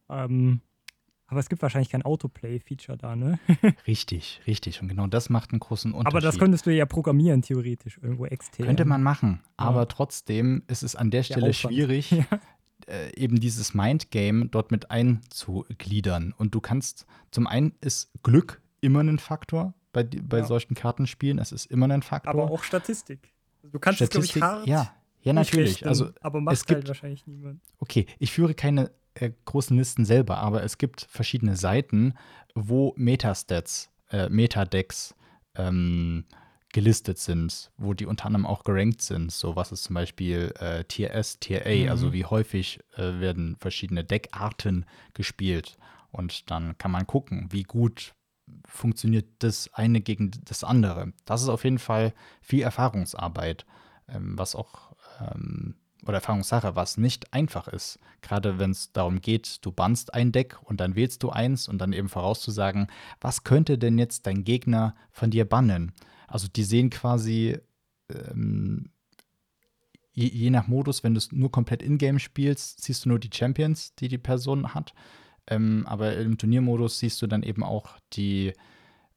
Ähm, 0.09 0.59
aber 1.29 1.39
es 1.39 1.47
gibt 1.49 1.61
wahrscheinlich 1.61 1.89
kein 1.89 2.01
Autoplay-Feature 2.03 2.97
da, 2.97 3.15
ne? 3.15 3.39
Richtig, 3.87 4.41
richtig. 4.47 4.81
Und 4.81 4.87
genau 4.89 5.07
das 5.07 5.29
macht 5.29 5.51
einen 5.51 5.59
großen 5.59 5.93
Unterschied. 5.93 6.07
Aber 6.13 6.21
das 6.21 6.37
könntest 6.37 6.65
du 6.65 6.71
ja 6.73 6.85
programmieren, 6.85 7.41
theoretisch, 7.41 7.99
irgendwo 8.01 8.25
extern. 8.25 8.65
Könnte 8.65 8.85
man 8.85 9.01
machen, 9.03 9.41
Ja. 9.59 9.65
aber 9.65 9.87
trotzdem 9.87 10.63
ist 10.67 10.83
es 10.83 10.95
an 10.95 11.11
der 11.11 11.23
Stelle 11.23 11.49
Aufwand. 11.49 11.73
schwierig, 11.73 12.11
Ja. 12.11 12.25
äh, 12.87 13.15
eben 13.15 13.39
dieses 13.39 13.73
Mindgame 13.73 14.47
dort 14.47 14.71
mit 14.71 14.89
einzugliedern. 14.91 16.33
Und 16.37 16.55
du 16.55 16.61
kannst, 16.61 17.05
zum 17.31 17.47
einen 17.47 17.73
ist 17.81 18.11
Glück 18.23 18.61
immer 18.81 19.01
ein 19.01 19.19
Faktor 19.19 19.73
bei, 19.93 20.03
bei 20.03 20.39
Ja. 20.39 20.45
solchen 20.45 20.75
Kartenspielen, 20.75 21.39
es 21.39 21.51
ist 21.51 21.65
immer 21.65 21.89
ein 21.89 22.01
Faktor. 22.01 22.31
Aber 22.33 22.51
auch 22.51 22.63
Statistik. 22.63 23.33
Also 23.63 23.71
Du 23.73 23.79
kannst 23.79 24.01
es, 24.01 24.09
glaube 24.09 24.25
ich, 24.25 24.31
Statistik, 24.31 24.57
hart 24.57 24.67
ja, 24.67 24.93
ja 25.21 25.33
natürlich. 25.33 25.85
Also 25.85 26.09
aber 26.21 26.39
macht 26.41 26.55
es 26.55 26.65
gibt- 26.65 26.77
halt 26.77 26.87
wahrscheinlich 26.87 27.25
niemand. 27.27 27.61
Okay, 27.79 28.05
ich 28.19 28.31
führe 28.31 28.53
keine 28.53 28.91
äh, 29.15 29.31
großen 29.45 29.77
Listen 29.77 30.05
selber, 30.05 30.37
aber 30.37 30.63
es 30.63 30.77
gibt 30.77 31.07
verschiedene 31.09 31.55
Seiten, 31.55 32.13
wo 32.55 32.93
Metastats, 32.97 33.89
äh, 34.11 34.29
Metadecks 34.29 35.15
ähm, 35.55 36.25
gelistet 36.71 37.17
sind, 37.17 37.71
wo 37.77 37.93
die 37.93 38.05
unter 38.05 38.27
anderem 38.27 38.45
auch 38.45 38.63
gerankt 38.63 39.01
sind. 39.01 39.31
So 39.31 39.55
was 39.55 39.71
ist 39.71 39.83
zum 39.83 39.95
Beispiel 39.95 40.53
äh, 40.59 40.83
Tier 40.83 41.11
S, 41.11 41.39
Tier 41.39 41.65
A, 41.65 41.69
Mhm. 41.85 41.89
also 41.89 42.13
wie 42.13 42.25
häufig 42.25 42.79
äh, 42.95 43.19
werden 43.19 43.55
verschiedene 43.59 44.03
Deckarten 44.03 44.85
gespielt. 45.13 45.77
Und 46.11 46.49
dann 46.51 46.77
kann 46.77 46.91
man 46.91 47.07
gucken, 47.07 47.47
wie 47.51 47.63
gut 47.63 48.13
funktioniert 48.65 49.27
das 49.39 49.71
eine 49.73 50.01
gegen 50.01 50.31
das 50.45 50.63
andere. 50.63 51.13
Das 51.25 51.41
ist 51.41 51.49
auf 51.49 51.63
jeden 51.63 51.79
Fall 51.79 52.13
viel 52.41 52.61
Erfahrungsarbeit, 52.63 53.65
ähm, 54.07 54.37
was 54.37 54.55
auch 54.55 54.95
ähm, 55.19 55.75
oder 56.09 56.17
Erfahrungssache, 56.17 56.75
was 56.75 56.97
nicht 56.97 57.33
einfach 57.33 57.67
ist. 57.67 57.99
Gerade 58.21 58.59
wenn 58.59 58.71
es 58.71 58.91
darum 58.91 59.21
geht, 59.21 59.59
du 59.65 59.71
bannst 59.71 60.13
ein 60.13 60.31
Deck 60.31 60.57
und 60.63 60.81
dann 60.81 60.95
wählst 60.95 61.23
du 61.23 61.29
eins 61.29 61.67
und 61.67 61.77
dann 61.77 61.93
eben 61.93 62.09
vorauszusagen, 62.09 62.87
was 63.21 63.43
könnte 63.43 63.77
denn 63.77 63.97
jetzt 63.97 64.27
dein 64.27 64.43
Gegner 64.43 64.95
von 65.11 65.31
dir 65.31 65.45
bannen? 65.45 65.93
Also 66.27 66.47
die 66.47 66.63
sehen 66.63 66.89
quasi 66.89 67.57
ähm, 68.09 68.91
je, 70.19 70.27
je 70.27 70.49
nach 70.49 70.67
Modus, 70.67 71.03
wenn 71.03 71.13
du 71.13 71.19
es 71.19 71.31
nur 71.31 71.51
komplett 71.51 71.81
in-game 71.81 72.19
spielst, 72.19 72.83
siehst 72.83 73.05
du 73.05 73.09
nur 73.09 73.19
die 73.19 73.29
Champions, 73.33 73.95
die 73.95 74.07
die 74.07 74.17
Person 74.17 74.73
hat. 74.73 74.93
Ähm, 75.47 75.85
aber 75.87 76.15
im 76.17 76.37
Turniermodus 76.37 76.99
siehst 76.99 77.21
du 77.21 77.27
dann 77.27 77.43
eben 77.43 77.63
auch 77.63 77.97
die, 78.13 78.53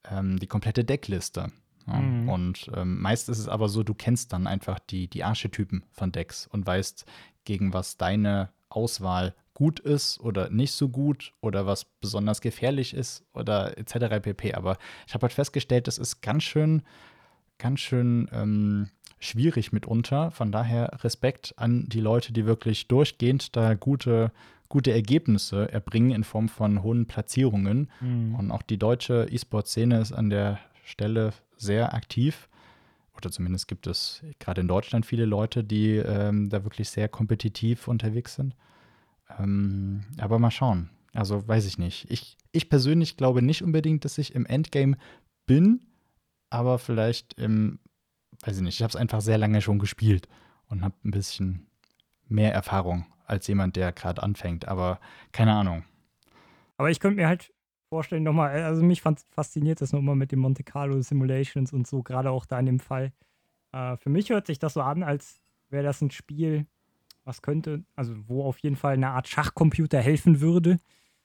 ähm, 0.09 0.39
die 0.39 0.47
komplette 0.47 0.85
Deckliste. 0.85 1.53
Ja, 1.87 1.95
Mhm. 2.01 2.29
Und 2.29 2.71
ähm, 2.75 3.01
meist 3.01 3.29
ist 3.29 3.39
es 3.39 3.49
aber 3.49 3.69
so, 3.69 3.83
du 3.83 3.95
kennst 3.95 4.33
dann 4.33 4.47
einfach 4.47 4.79
die, 4.79 5.09
die 5.09 5.25
Archetypen 5.25 5.85
von 5.91 6.13
Decks 6.13 6.47
und 6.47 6.67
weißt, 6.67 7.05
gegen 7.45 7.73
was 7.73 7.97
deine 7.97 8.51
Auswahl 8.69 9.35
gut 9.55 9.81
ist 9.81 10.19
oder 10.21 10.51
nicht 10.51 10.73
so 10.73 10.89
gut 10.89 11.33
oder 11.41 11.67
was 11.67 11.85
besonders 11.85 12.41
gefährlich 12.41 12.95
ist 12.95 13.25
oder 13.35 13.77
etc. 13.79 14.21
pp. 14.23 14.55
Aber 14.55 14.79
ich 15.07 15.15
habe 15.15 15.23
halt 15.23 15.33
festgestellt, 15.33 15.87
das 15.87 15.99
ist 15.99 16.21
ganz 16.23 16.43
schön, 16.43 16.83
ganz 17.59 17.81
schön 17.81 18.29
ähm, 18.33 18.89
schwierig 19.19 19.73
mitunter. 19.73 20.31
Von 20.31 20.53
daher 20.53 21.05
Respekt 21.05 21.55
an 21.57 21.87
die 21.89 22.01
Leute, 22.01 22.33
die 22.33 22.47
wirklich 22.47 22.89
durchgehend 22.89 23.55
da 23.55 23.75
gute, 23.75 24.33
gute 24.69 24.93
Ergebnisse 24.93 25.71
erbringen 25.71 26.13
in 26.13 26.25
Form 26.25 26.49
von 26.49 26.83
hohen 26.83 27.07
Platzierungen. 27.07 27.91
Mhm. 28.01 28.35
Und 28.35 28.51
auch 28.51 28.63
die 28.63 28.79
deutsche 28.79 29.27
E-Sport-Szene 29.31 30.01
ist 30.01 30.13
an 30.13 30.31
der 30.31 30.59
Stelle 30.83 31.33
sehr 31.57 31.95
aktiv. 31.95 32.49
Oder 33.17 33.31
zumindest 33.31 33.69
gibt 33.69 33.87
es 33.87 34.23
gerade 34.39 34.63
in 34.63 34.69
Deutschland 34.69 35.07
viele 35.07 35.25
Leute, 35.25 35.63
die 35.63 35.97
ähm, 35.97 36.49
da 36.49 36.65
wirklich 36.65 36.89
sehr 36.91 37.09
kompetitiv 37.09 37.89
unterwegs 37.89 38.35
sind. 38.35 38.57
Ähm, 39.39 40.05
aber 40.19 40.39
mal 40.39 40.51
schauen. 40.51 40.91
Also 41.15 41.47
weiß 41.47 41.67
ich 41.67 41.79
nicht. 41.79 42.11
Ich, 42.11 42.37
ich 42.53 42.69
persönlich 42.69 43.17
glaube 43.17 43.43
nicht 43.43 43.63
unbedingt, 43.63 44.05
dass 44.05 44.19
ich 44.19 44.35
im 44.35 44.47
Endgame 44.47 44.97
bin, 45.47 45.87
aber 46.51 46.79
vielleicht 46.79 47.35
im, 47.35 47.79
weiß 48.45 48.57
ich 48.57 48.63
nicht, 48.63 48.77
ich 48.77 48.83
habe 48.83 48.91
es 48.91 48.97
einfach 48.97 49.21
sehr 49.21 49.39
lange 49.39 49.61
schon 49.61 49.79
gespielt 49.79 50.29
und 50.69 50.83
habe 50.83 50.95
ein 51.05 51.11
bisschen 51.11 51.67
mehr 52.29 52.53
Erfahrung 52.53 53.07
als 53.27 53.47
jemand, 53.47 53.77
der 53.77 53.93
gerade 53.93 54.23
anfängt. 54.23 54.69
Aber 54.69 55.01
keine 55.33 55.53
Ahnung. 55.53 55.85
Aber 56.77 56.91
ich 56.91 56.99
könnte 56.99 57.17
mir 57.17 57.29
halt 57.29 57.53
vorstellen, 57.93 58.23
nochmal, 58.23 58.63
also 58.63 58.83
mich 58.83 59.03
fasziniert 59.03 59.83
das 59.83 59.93
nochmal 59.93 60.17
mit 60.17 60.33
den 60.33 60.39
Monte 60.39 60.65
Carlo 60.65 61.03
Simulations 61.03 61.75
und 61.75 61.87
so, 61.87 62.03
gerade 62.03 62.31
auch 62.31 62.47
da 62.47 62.59
in 62.59 62.65
dem 62.65 62.81
Fall. 62.81 63.13
Äh, 63.73 63.99
für 63.99 64.09
mich 64.09 64.31
hört 64.31 64.47
sich 64.47 64.59
das 64.59 64.73
so 64.73 64.81
an, 64.81 65.03
als 65.03 65.43
wäre 65.69 65.85
das 65.85 66.01
ein 66.01 66.11
Spiel, 66.11 66.65
was 67.25 67.43
könnte, 67.43 67.85
also 67.95 68.15
wo 68.29 68.45
auf 68.45 68.57
jeden 68.61 68.77
Fall 68.77 68.95
eine 68.95 69.11
Art 69.11 69.29
Schachcomputer 69.29 70.01
helfen 70.01 70.41
würde, 70.41 70.79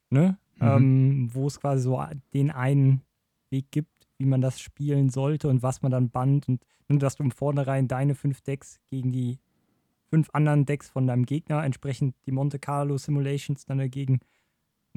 ne? 0.10 0.38
Mhm. 0.58 0.67
Ähm, 0.67 1.30
wo 1.32 1.47
es 1.47 1.62
quasi 1.62 1.84
so 1.84 2.03
den 2.34 2.51
einen 2.51 3.01
Weg 3.49 3.71
gibt, 3.71 4.10
wie 4.17 4.25
man 4.25 4.41
das 4.41 4.60
spielen 4.60 5.10
sollte 5.10 5.47
und 5.47 5.63
was 5.63 5.82
man 5.82 5.93
dann 5.93 6.10
bannt 6.10 6.49
und 6.49 6.65
ne, 6.89 6.97
dass 6.97 7.15
du 7.15 7.23
im 7.23 7.32
Vornherein 7.32 7.88
deine 7.88 8.13
fünf 8.13 8.41
Decks 8.41 8.82
gegen 8.88 9.13
die 9.13 9.39
fünf 10.10 10.32
anderen 10.34 10.65
Decks 10.65 10.89
von 10.89 11.08
deinem 11.08 11.25
Gegner, 11.25 11.63
entsprechend 11.63 12.13
die 12.25 12.34
Monte 12.34 12.60
Carlo 12.60 12.97
Simulations 12.97 13.65
dann 13.65 13.77
dagegen 13.77 14.19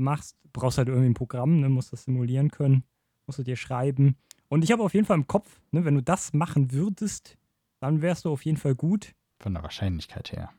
machst, 0.01 0.37
brauchst 0.53 0.79
halt 0.79 0.89
irgendwie 0.89 1.09
ein 1.11 1.15
Programm, 1.15 1.61
ne, 1.61 1.69
musst 1.69 1.93
das 1.93 2.05
simulieren 2.05 2.51
können, 2.51 2.85
musst 3.27 3.39
du 3.39 3.43
dir 3.43 3.57
schreiben. 3.57 4.17
Und 4.49 4.65
ich 4.65 4.73
habe 4.73 4.83
auf 4.83 4.95
jeden 4.95 5.07
Fall 5.07 5.17
im 5.19 5.27
Kopf, 5.27 5.61
ne, 5.71 5.85
wenn 5.85 5.95
du 5.95 6.03
das 6.03 6.33
machen 6.33 6.73
würdest, 6.73 7.39
dann 7.81 8.03
wärst 8.03 8.25
du 8.25 8.31
auf 8.31 8.45
jeden 8.45 8.59
Fall 8.59 8.75
gut. 8.75 9.15
Von 9.39 9.55
der 9.55 9.63
Wahrscheinlichkeit 9.63 10.33
her. 10.33 10.51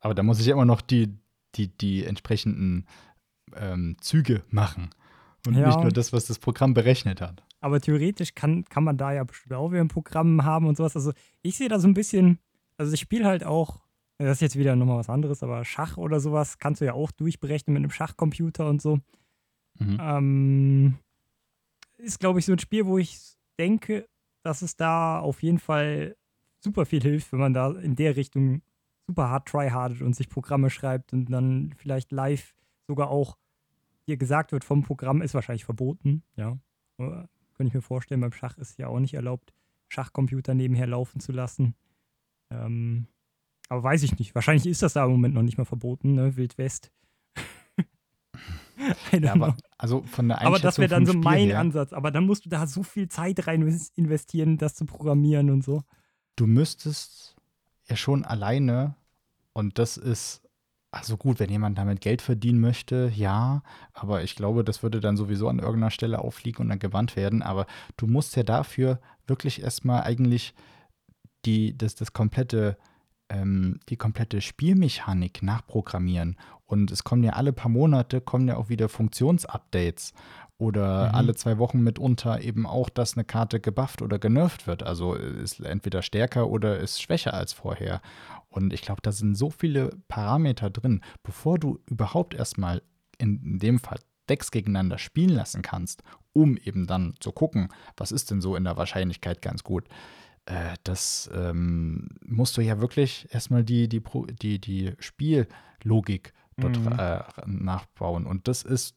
Aber 0.00 0.14
da 0.14 0.22
muss 0.22 0.40
ich 0.40 0.46
ja 0.46 0.54
immer 0.54 0.64
noch 0.64 0.80
die, 0.80 1.16
die, 1.54 1.68
die 1.68 2.04
entsprechenden 2.04 2.86
ähm, 3.54 3.96
Züge 4.00 4.42
machen. 4.50 4.90
Und 5.46 5.54
Ja. 5.54 5.68
nicht 5.68 5.80
nur 5.82 5.92
das, 5.92 6.12
was 6.12 6.26
das 6.26 6.38
Programm 6.38 6.74
berechnet 6.74 7.20
hat. 7.20 7.42
Aber 7.60 7.80
theoretisch 7.80 8.34
kann, 8.34 8.64
kann 8.64 8.84
man 8.84 8.98
da 8.98 9.12
ja 9.12 9.24
bestimmt 9.24 9.54
auch 9.54 9.70
wieder 9.70 9.80
ein 9.80 9.88
Programm 9.88 10.44
haben 10.44 10.66
und 10.66 10.76
sowas. 10.76 10.96
Also 10.96 11.12
ich 11.42 11.56
sehe 11.56 11.68
da 11.68 11.78
so 11.78 11.88
ein 11.88 11.94
bisschen, 11.94 12.38
also 12.76 12.92
ich 12.92 13.00
spiele 13.00 13.24
halt 13.24 13.44
auch, 13.44 13.80
das 14.18 14.38
ist 14.38 14.40
jetzt 14.42 14.58
wieder 14.58 14.76
nochmal 14.76 14.98
was 14.98 15.10
anderes, 15.10 15.42
aber 15.42 15.64
Schach 15.64 15.96
oder 15.96 16.20
sowas 16.20 16.58
kannst 16.58 16.80
du 16.80 16.84
ja 16.84 16.94
auch 16.94 17.10
durchberechnen 17.10 17.74
mit 17.74 17.82
einem 17.82 17.90
Schachcomputer 17.90 18.68
und 18.68 18.80
so. 18.80 18.98
Mhm. 19.78 19.98
Ähm, 20.00 20.98
ist, 21.98 22.20
glaube 22.20 22.38
ich, 22.38 22.46
so 22.46 22.52
ein 22.52 22.58
Spiel, 22.58 22.86
wo 22.86 22.98
ich 22.98 23.36
denke, 23.58 24.08
dass 24.42 24.62
es 24.62 24.76
da 24.76 25.18
auf 25.20 25.42
jeden 25.42 25.58
Fall 25.58 26.16
super 26.60 26.86
viel 26.86 27.02
hilft, 27.02 27.32
wenn 27.32 27.40
man 27.40 27.54
da 27.54 27.72
in 27.72 27.96
der 27.96 28.16
Richtung 28.16 28.62
super 29.06 29.28
hart 29.28 29.48
tryhardet 29.48 30.02
und 30.02 30.14
sich 30.14 30.28
Programme 30.28 30.70
schreibt 30.70 31.12
und 31.12 31.30
dann 31.30 31.74
vielleicht 31.76 32.12
live 32.12 32.54
sogar 32.86 33.10
auch 33.10 33.36
dir 34.06 34.16
gesagt 34.16 34.52
wird 34.52 34.64
vom 34.64 34.82
Programm, 34.82 35.22
ist 35.22 35.34
wahrscheinlich 35.34 35.64
verboten, 35.64 36.22
ja. 36.36 36.58
Aber 36.98 37.28
Könnte 37.56 37.68
ich 37.68 37.74
mir 37.74 37.82
vorstellen, 37.82 38.20
beim 38.20 38.32
Schach 38.32 38.58
ist 38.58 38.78
ja 38.78 38.88
auch 38.88 39.00
nicht 39.00 39.14
erlaubt, 39.14 39.54
Schachcomputer 39.88 40.54
nebenher 40.54 40.86
laufen 40.86 41.20
zu 41.20 41.32
lassen. 41.32 41.74
Ähm, 42.50 43.06
aber 43.68 43.82
weiß 43.82 44.02
ich 44.02 44.18
nicht. 44.18 44.34
Wahrscheinlich 44.34 44.66
ist 44.66 44.82
das 44.82 44.94
da 44.94 45.04
im 45.04 45.10
Moment 45.12 45.34
noch 45.34 45.42
nicht 45.42 45.58
mal 45.58 45.64
verboten, 45.64 46.14
ne? 46.14 46.36
Wild 46.36 46.58
West. 46.58 46.92
ja, 49.12 49.32
aber, 49.32 49.56
also 49.78 50.02
von 50.02 50.28
der 50.28 50.42
aber 50.42 50.58
das 50.58 50.78
wäre 50.78 50.88
dann 50.88 51.06
so 51.06 51.14
mein 51.14 51.48
her, 51.48 51.60
Ansatz. 51.60 51.92
Aber 51.92 52.10
dann 52.10 52.24
musst 52.24 52.44
du 52.44 52.48
da 52.48 52.66
so 52.66 52.82
viel 52.82 53.08
Zeit 53.08 53.46
rein 53.46 53.62
investieren, 53.94 54.58
das 54.58 54.74
zu 54.74 54.84
programmieren 54.84 55.50
und 55.50 55.64
so. 55.64 55.82
Du 56.36 56.46
müsstest 56.46 57.36
ja 57.88 57.96
schon 57.96 58.24
alleine, 58.24 58.94
und 59.52 59.78
das 59.78 59.96
ist 59.96 60.42
also 60.96 61.16
gut, 61.16 61.40
wenn 61.40 61.50
jemand 61.50 61.76
damit 61.76 62.00
Geld 62.00 62.22
verdienen 62.22 62.60
möchte, 62.60 63.12
ja, 63.14 63.62
aber 63.92 64.22
ich 64.22 64.34
glaube, 64.34 64.64
das 64.64 64.82
würde 64.82 65.00
dann 65.00 65.16
sowieso 65.16 65.48
an 65.48 65.58
irgendeiner 65.58 65.90
Stelle 65.90 66.20
auffliegen 66.20 66.62
und 66.62 66.68
dann 66.70 66.78
gewandt 66.78 67.16
werden. 67.16 67.42
Aber 67.42 67.66
du 67.96 68.06
musst 68.06 68.34
ja 68.36 68.42
dafür 68.42 69.00
wirklich 69.26 69.62
erstmal 69.62 70.02
eigentlich 70.02 70.54
die, 71.44 71.76
das, 71.76 71.94
das 71.96 72.12
komplette, 72.12 72.78
ähm, 73.28 73.80
die 73.88 73.96
komplette 73.96 74.40
Spielmechanik 74.40 75.42
nachprogrammieren. 75.42 76.36
Und 76.64 76.90
es 76.90 77.04
kommen 77.04 77.22
ja 77.22 77.32
alle 77.32 77.52
paar 77.52 77.70
Monate 77.70 78.20
kommen 78.20 78.48
ja 78.48 78.56
auch 78.56 78.68
wieder 78.68 78.88
Funktionsupdates 78.88 80.12
oder 80.58 81.08
mhm. 81.08 81.14
alle 81.14 81.34
zwei 81.34 81.58
Wochen 81.58 81.80
mitunter 81.80 82.40
eben 82.40 82.66
auch, 82.66 82.88
dass 82.88 83.16
eine 83.16 83.24
Karte 83.24 83.60
gebufft 83.60 84.02
oder 84.02 84.18
genervt 84.18 84.66
wird. 84.66 84.82
Also 84.82 85.14
ist 85.14 85.60
entweder 85.60 86.02
stärker 86.02 86.48
oder 86.48 86.78
ist 86.78 87.00
schwächer 87.02 87.34
als 87.34 87.52
vorher. 87.52 88.00
Und 88.48 88.72
ich 88.72 88.82
glaube, 88.82 89.02
da 89.02 89.12
sind 89.12 89.36
so 89.36 89.50
viele 89.50 89.90
Parameter 90.08 90.70
drin, 90.70 91.02
bevor 91.22 91.58
du 91.58 91.78
überhaupt 91.86 92.34
erstmal 92.34 92.82
in 93.18 93.58
dem 93.58 93.78
Fall 93.78 93.98
Decks 94.28 94.50
gegeneinander 94.50 94.98
spielen 94.98 95.30
lassen 95.30 95.62
kannst, 95.62 96.02
um 96.32 96.56
eben 96.56 96.86
dann 96.86 97.14
zu 97.20 97.32
gucken, 97.32 97.68
was 97.96 98.12
ist 98.12 98.30
denn 98.30 98.40
so 98.40 98.56
in 98.56 98.64
der 98.64 98.76
Wahrscheinlichkeit 98.76 99.42
ganz 99.42 99.62
gut. 99.62 99.84
Äh, 100.46 100.76
das 100.84 101.28
ähm, 101.34 102.08
musst 102.24 102.56
du 102.56 102.62
ja 102.62 102.80
wirklich 102.80 103.28
erstmal 103.30 103.64
die, 103.64 103.88
die, 103.88 104.02
die, 104.40 104.60
die 104.60 104.92
Spiellogik 104.98 106.32
dort 106.56 106.78
mhm. 106.78 106.92
äh, 106.98 107.22
nachbauen. 107.46 108.26
Und 108.26 108.48
das 108.48 108.62
ist, 108.62 108.96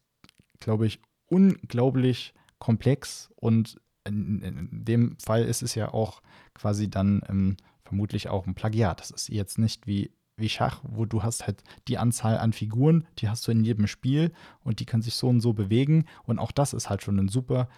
glaube 0.59 0.85
ich, 0.85 1.01
unglaublich 1.27 2.33
komplex 2.59 3.31
und 3.35 3.79
in, 4.05 4.41
in, 4.41 4.85
dem 4.85 5.17
Fall 5.19 5.43
ist 5.43 5.61
es 5.61 5.75
ja 5.75 5.93
auch 5.93 6.21
quasi 6.53 6.89
dann 6.89 7.21
ähm, 7.29 7.57
vermutlich 7.83 8.29
auch 8.29 8.47
ein 8.47 8.55
Plagiat. 8.55 8.99
Das 8.99 9.11
ist 9.11 9.29
jetzt 9.29 9.57
nicht 9.57 9.87
wie, 9.87 10.11
wie 10.35 10.49
Schach, 10.49 10.81
wo 10.83 11.05
du 11.05 11.23
hast 11.23 11.45
halt 11.45 11.63
die 11.87 11.97
Anzahl 11.97 12.37
an 12.37 12.53
Figuren, 12.53 13.05
die 13.19 13.29
hast 13.29 13.47
du 13.47 13.51
in 13.51 13.63
jedem 13.63 13.87
Spiel 13.87 14.31
und 14.63 14.79
die 14.79 14.85
können 14.85 15.03
sich 15.03 15.15
so 15.15 15.27
und 15.27 15.41
so 15.41 15.53
bewegen. 15.53 16.05
Und 16.23 16.39
auch 16.39 16.51
das 16.51 16.73
ist 16.73 16.89
halt 16.89 17.03
schon 17.03 17.19
ein 17.19 17.27
super 17.27 17.69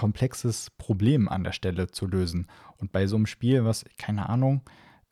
komplexes 0.00 0.70
Problem 0.78 1.28
an 1.28 1.44
der 1.44 1.52
Stelle 1.52 1.88
zu 1.88 2.06
lösen. 2.06 2.46
Und 2.78 2.90
bei 2.90 3.06
so 3.06 3.16
einem 3.16 3.26
Spiel, 3.26 3.66
was, 3.66 3.84
keine 3.98 4.30
Ahnung, 4.30 4.62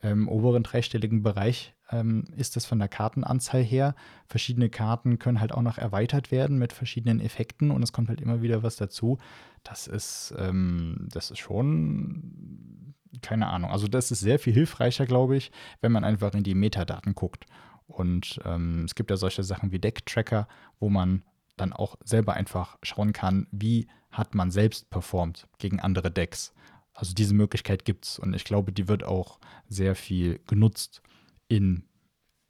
im 0.01 0.27
oberen 0.27 0.63
dreistelligen 0.63 1.21
Bereich 1.21 1.75
ähm, 1.91 2.23
ist 2.35 2.55
das 2.55 2.65
von 2.65 2.79
der 2.79 2.87
Kartenanzahl 2.87 3.61
her. 3.61 3.93
Verschiedene 4.25 4.67
Karten 4.71 5.19
können 5.19 5.41
halt 5.41 5.51
auch 5.51 5.61
noch 5.61 5.77
erweitert 5.77 6.31
werden 6.31 6.57
mit 6.57 6.73
verschiedenen 6.73 7.19
Effekten 7.19 7.69
und 7.69 7.83
es 7.83 7.93
kommt 7.93 8.09
halt 8.09 8.19
immer 8.19 8.41
wieder 8.41 8.63
was 8.63 8.77
dazu. 8.77 9.19
Das 9.63 9.85
ist, 9.85 10.33
ähm, 10.39 11.07
das 11.11 11.29
ist 11.29 11.37
schon 11.37 12.95
keine 13.21 13.47
Ahnung. 13.47 13.69
Also 13.69 13.87
das 13.87 14.09
ist 14.09 14.21
sehr 14.21 14.39
viel 14.39 14.53
hilfreicher, 14.53 15.05
glaube 15.05 15.37
ich, 15.37 15.51
wenn 15.81 15.91
man 15.91 16.03
einfach 16.03 16.33
in 16.33 16.43
die 16.43 16.55
Metadaten 16.55 17.13
guckt. 17.13 17.45
Und 17.85 18.39
ähm, 18.43 18.85
es 18.85 18.95
gibt 18.95 19.11
ja 19.11 19.17
solche 19.17 19.43
Sachen 19.43 19.71
wie 19.71 19.79
Deck-Tracker, 19.79 20.47
wo 20.79 20.89
man 20.89 21.23
dann 21.57 21.73
auch 21.73 21.95
selber 22.03 22.33
einfach 22.33 22.77
schauen 22.81 23.13
kann, 23.13 23.45
wie 23.51 23.87
hat 24.11 24.35
man 24.35 24.51
selbst 24.51 24.89
performt 24.89 25.47
gegen 25.57 25.79
andere 25.79 26.11
Decks. 26.11 26.53
Also 26.93 27.13
diese 27.13 27.33
Möglichkeit 27.33 27.85
gibt 27.85 28.05
es 28.05 28.19
und 28.19 28.33
ich 28.33 28.43
glaube, 28.43 28.71
die 28.71 28.87
wird 28.87 29.03
auch 29.03 29.39
sehr 29.67 29.95
viel 29.95 30.39
genutzt 30.47 31.01
im 31.47 31.83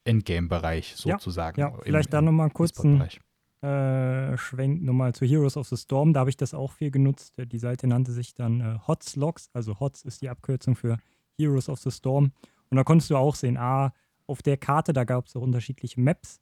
Endgame-Bereich 0.06 0.96
sozusagen. 0.96 1.60
Ja, 1.60 1.70
ja 1.70 1.78
vielleicht 1.84 2.14
da 2.14 2.22
nochmal 2.22 2.50
kurz 2.50 2.80
einen 2.80 3.02
äh, 3.62 4.38
Schwenk 4.38 4.82
nochmal 4.82 5.14
zu 5.14 5.26
Heroes 5.26 5.58
of 5.58 5.68
the 5.68 5.78
Storm. 5.78 6.14
Da 6.14 6.22
habe 6.22 6.30
ich 6.30 6.38
das 6.38 6.54
auch 6.54 6.72
viel 6.72 6.92
genutzt. 6.92 7.34
Die 7.38 7.60
Seite 7.60 7.88
nannte 7.88 8.12
sich 8.12 8.34
dann 8.34 8.62
äh, 8.62 8.80
Hotslogs. 8.88 9.50
Also 9.54 9.80
HOTS 9.80 10.04
ist 10.04 10.22
die 10.22 10.30
Abkürzung 10.30 10.76
für 10.76 10.98
Heroes 11.38 11.70
of 11.70 11.80
the 11.80 11.92
Storm. 11.92 12.32
Und 12.70 12.78
da 12.78 12.84
konntest 12.84 13.10
du 13.10 13.18
auch 13.18 13.36
sehen, 13.36 13.58
ah, 13.58 13.94
auf 14.28 14.42
der 14.42 14.58
Karte, 14.58 14.94
da 14.94 15.04
gab 15.04 15.26
es 15.26 15.36
auch 15.36 15.42
unterschiedliche 15.42 16.00
Maps. 16.00 16.40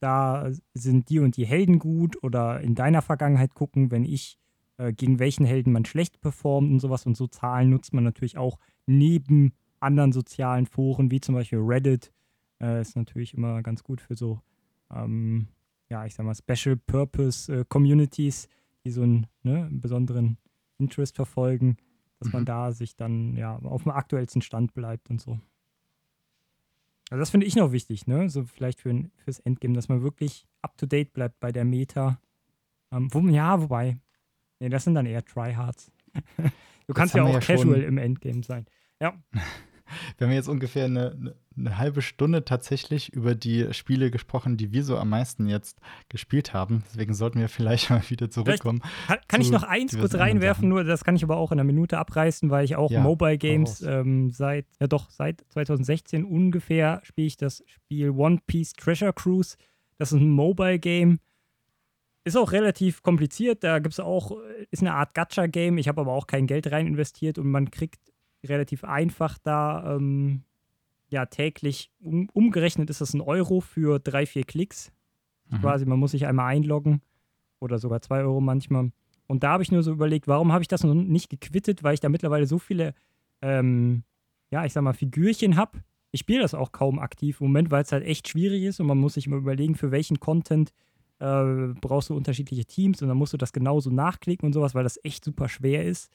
Da 0.00 0.50
sind 0.74 1.08
die 1.10 1.18
und 1.18 1.36
die 1.36 1.46
Helden 1.46 1.78
gut 1.78 2.22
oder 2.22 2.60
in 2.60 2.74
deiner 2.74 3.02
Vergangenheit 3.02 3.54
gucken, 3.54 3.90
wenn 3.90 4.04
ich 4.04 4.38
äh, 4.80 4.92
gegen 4.92 5.18
welchen 5.18 5.44
Helden 5.44 5.72
man 5.72 5.84
schlecht 5.84 6.20
performt 6.20 6.70
und 6.70 6.80
sowas. 6.80 7.06
Und 7.06 7.16
so 7.16 7.26
Zahlen 7.26 7.70
nutzt 7.70 7.92
man 7.92 8.04
natürlich 8.04 8.38
auch 8.38 8.58
neben 8.86 9.52
anderen 9.78 10.12
sozialen 10.12 10.66
Foren, 10.66 11.10
wie 11.10 11.20
zum 11.20 11.34
Beispiel 11.34 11.60
Reddit. 11.60 12.12
Äh, 12.60 12.80
ist 12.80 12.96
natürlich 12.96 13.34
immer 13.34 13.62
ganz 13.62 13.82
gut 13.82 14.00
für 14.00 14.14
so 14.14 14.40
ähm, 14.90 15.48
ja, 15.90 16.06
ich 16.06 16.14
sag 16.14 16.24
mal, 16.24 16.34
Special 16.34 16.76
Purpose 16.76 17.52
äh, 17.52 17.64
Communities, 17.68 18.48
die 18.84 18.90
so 18.90 19.02
einen, 19.02 19.26
ne, 19.42 19.68
besonderen 19.70 20.38
Interest 20.78 21.16
verfolgen, 21.16 21.76
dass 22.18 22.28
mhm. 22.28 22.32
man 22.32 22.44
da 22.46 22.72
sich 22.72 22.96
dann 22.96 23.36
ja 23.36 23.56
auf 23.58 23.82
dem 23.82 23.92
aktuellsten 23.92 24.40
Stand 24.40 24.72
bleibt 24.72 25.10
und 25.10 25.20
so. 25.20 25.38
Also 27.10 27.20
das 27.20 27.30
finde 27.30 27.46
ich 27.46 27.56
noch 27.56 27.72
wichtig, 27.72 28.06
ne? 28.06 28.30
So 28.30 28.44
vielleicht 28.44 28.80
für, 28.80 29.04
fürs 29.16 29.40
Endgame, 29.40 29.74
dass 29.74 29.88
man 29.88 30.02
wirklich 30.02 30.46
up 30.62 30.76
to 30.78 30.86
date 30.86 31.12
bleibt 31.12 31.40
bei 31.40 31.50
der 31.50 31.64
Meta. 31.64 32.20
Ähm, 32.92 33.12
wo, 33.12 33.20
ja, 33.20 33.60
wobei, 33.60 33.98
nee, 34.60 34.68
das 34.68 34.84
sind 34.84 34.94
dann 34.94 35.06
eher 35.06 35.24
Tryhards. 35.24 35.90
du 36.86 36.94
kannst 36.94 37.14
ja 37.14 37.24
auch 37.24 37.32
ja 37.32 37.40
casual 37.40 37.82
im 37.82 37.98
Endgame 37.98 38.42
sein. 38.42 38.66
Ja. 39.00 39.14
Wir 40.18 40.26
haben 40.26 40.34
jetzt 40.34 40.48
ungefähr 40.48 40.84
eine, 40.84 41.34
eine, 41.56 41.78
halbe 41.78 42.02
Stunde 42.02 42.44
tatsächlich 42.44 43.12
über 43.12 43.34
die 43.34 43.72
Spiele 43.74 44.10
gesprochen, 44.10 44.56
die 44.56 44.72
wir 44.72 44.84
so 44.84 44.96
am 44.96 45.10
meisten 45.10 45.48
jetzt 45.48 45.80
gespielt 46.08 46.54
haben. 46.54 46.84
Deswegen 46.88 47.12
sollten 47.14 47.40
wir 47.40 47.48
vielleicht 47.48 47.90
mal 47.90 48.02
wieder 48.08 48.30
zurückkommen. 48.30 48.82
Kann, 49.06 49.18
kann 49.26 49.40
ich 49.40 49.50
noch 49.50 49.62
eins 49.62 49.98
kurz 49.98 50.14
reinwerfen, 50.14 50.68
nur 50.68 50.84
das 50.84 51.04
kann 51.04 51.16
ich 51.16 51.24
aber 51.24 51.36
auch 51.36 51.52
in 51.52 51.58
einer 51.58 51.66
Minute 51.66 51.98
abreißen, 51.98 52.50
weil 52.50 52.64
ich 52.64 52.76
auch 52.76 52.90
ja, 52.90 53.00
Mobile 53.00 53.38
Games 53.38 53.82
ähm, 53.82 54.30
seit, 54.30 54.66
ja 54.80 54.86
doch, 54.86 55.10
seit 55.10 55.42
2016 55.48 56.24
ungefähr 56.24 57.00
spiele 57.02 57.26
ich 57.26 57.36
das 57.36 57.62
Spiel 57.66 58.10
One 58.10 58.38
Piece 58.46 58.72
Treasure 58.74 59.12
Cruise. 59.12 59.56
Das 59.98 60.12
ist 60.12 60.20
ein 60.20 60.30
Mobile 60.30 60.78
Game. 60.78 61.18
Ist 62.30 62.36
auch 62.36 62.52
relativ 62.52 63.02
kompliziert. 63.02 63.64
Da 63.64 63.80
gibt 63.80 63.92
es 63.92 63.98
auch, 63.98 64.36
ist 64.70 64.82
eine 64.82 64.94
Art 64.94 65.14
Gacha-Game. 65.14 65.78
Ich 65.78 65.88
habe 65.88 66.00
aber 66.00 66.12
auch 66.12 66.28
kein 66.28 66.46
Geld 66.46 66.70
rein 66.70 66.86
investiert 66.86 67.38
und 67.38 67.50
man 67.50 67.72
kriegt 67.72 67.98
relativ 68.46 68.84
einfach 68.84 69.36
da. 69.38 69.96
Ähm, 69.96 70.44
ja, 71.08 71.26
täglich 71.26 71.90
um, 71.98 72.28
umgerechnet 72.32 72.88
ist 72.88 73.00
das 73.00 73.14
ein 73.14 73.20
Euro 73.20 73.60
für 73.60 73.98
drei, 73.98 74.26
vier 74.26 74.44
Klicks. 74.44 74.92
Mhm. 75.48 75.60
Quasi, 75.60 75.86
man 75.86 75.98
muss 75.98 76.12
sich 76.12 76.24
einmal 76.24 76.54
einloggen 76.54 77.02
oder 77.58 77.80
sogar 77.80 78.00
zwei 78.00 78.20
Euro 78.20 78.40
manchmal. 78.40 78.92
Und 79.26 79.42
da 79.42 79.50
habe 79.50 79.64
ich 79.64 79.72
nur 79.72 79.82
so 79.82 79.90
überlegt, 79.90 80.28
warum 80.28 80.52
habe 80.52 80.62
ich 80.62 80.68
das 80.68 80.84
noch 80.84 80.94
nicht 80.94 81.30
gequittet, 81.30 81.82
weil 81.82 81.94
ich 81.94 82.00
da 82.00 82.08
mittlerweile 82.08 82.46
so 82.46 82.60
viele, 82.60 82.94
ähm, 83.42 84.04
ja, 84.52 84.64
ich 84.64 84.72
sag 84.72 84.82
mal, 84.82 84.92
Figürchen 84.92 85.56
habe. 85.56 85.82
Ich 86.12 86.20
spiele 86.20 86.42
das 86.42 86.54
auch 86.54 86.70
kaum 86.70 87.00
aktiv 87.00 87.40
im 87.40 87.48
Moment, 87.48 87.72
weil 87.72 87.82
es 87.82 87.90
halt 87.90 88.04
echt 88.04 88.28
schwierig 88.28 88.62
ist 88.62 88.78
und 88.78 88.86
man 88.86 88.98
muss 88.98 89.14
sich 89.14 89.26
immer 89.26 89.38
überlegen, 89.38 89.74
für 89.74 89.90
welchen 89.90 90.20
Content 90.20 90.72
äh, 91.20 91.74
brauchst 91.80 92.10
du 92.10 92.16
unterschiedliche 92.16 92.64
Teams 92.64 93.00
und 93.02 93.08
dann 93.08 93.16
musst 93.16 93.32
du 93.32 93.36
das 93.36 93.52
genauso 93.52 93.90
nachklicken 93.90 94.46
und 94.46 94.52
sowas, 94.52 94.74
weil 94.74 94.84
das 94.84 94.98
echt 95.04 95.24
super 95.24 95.48
schwer 95.48 95.84
ist. 95.84 96.10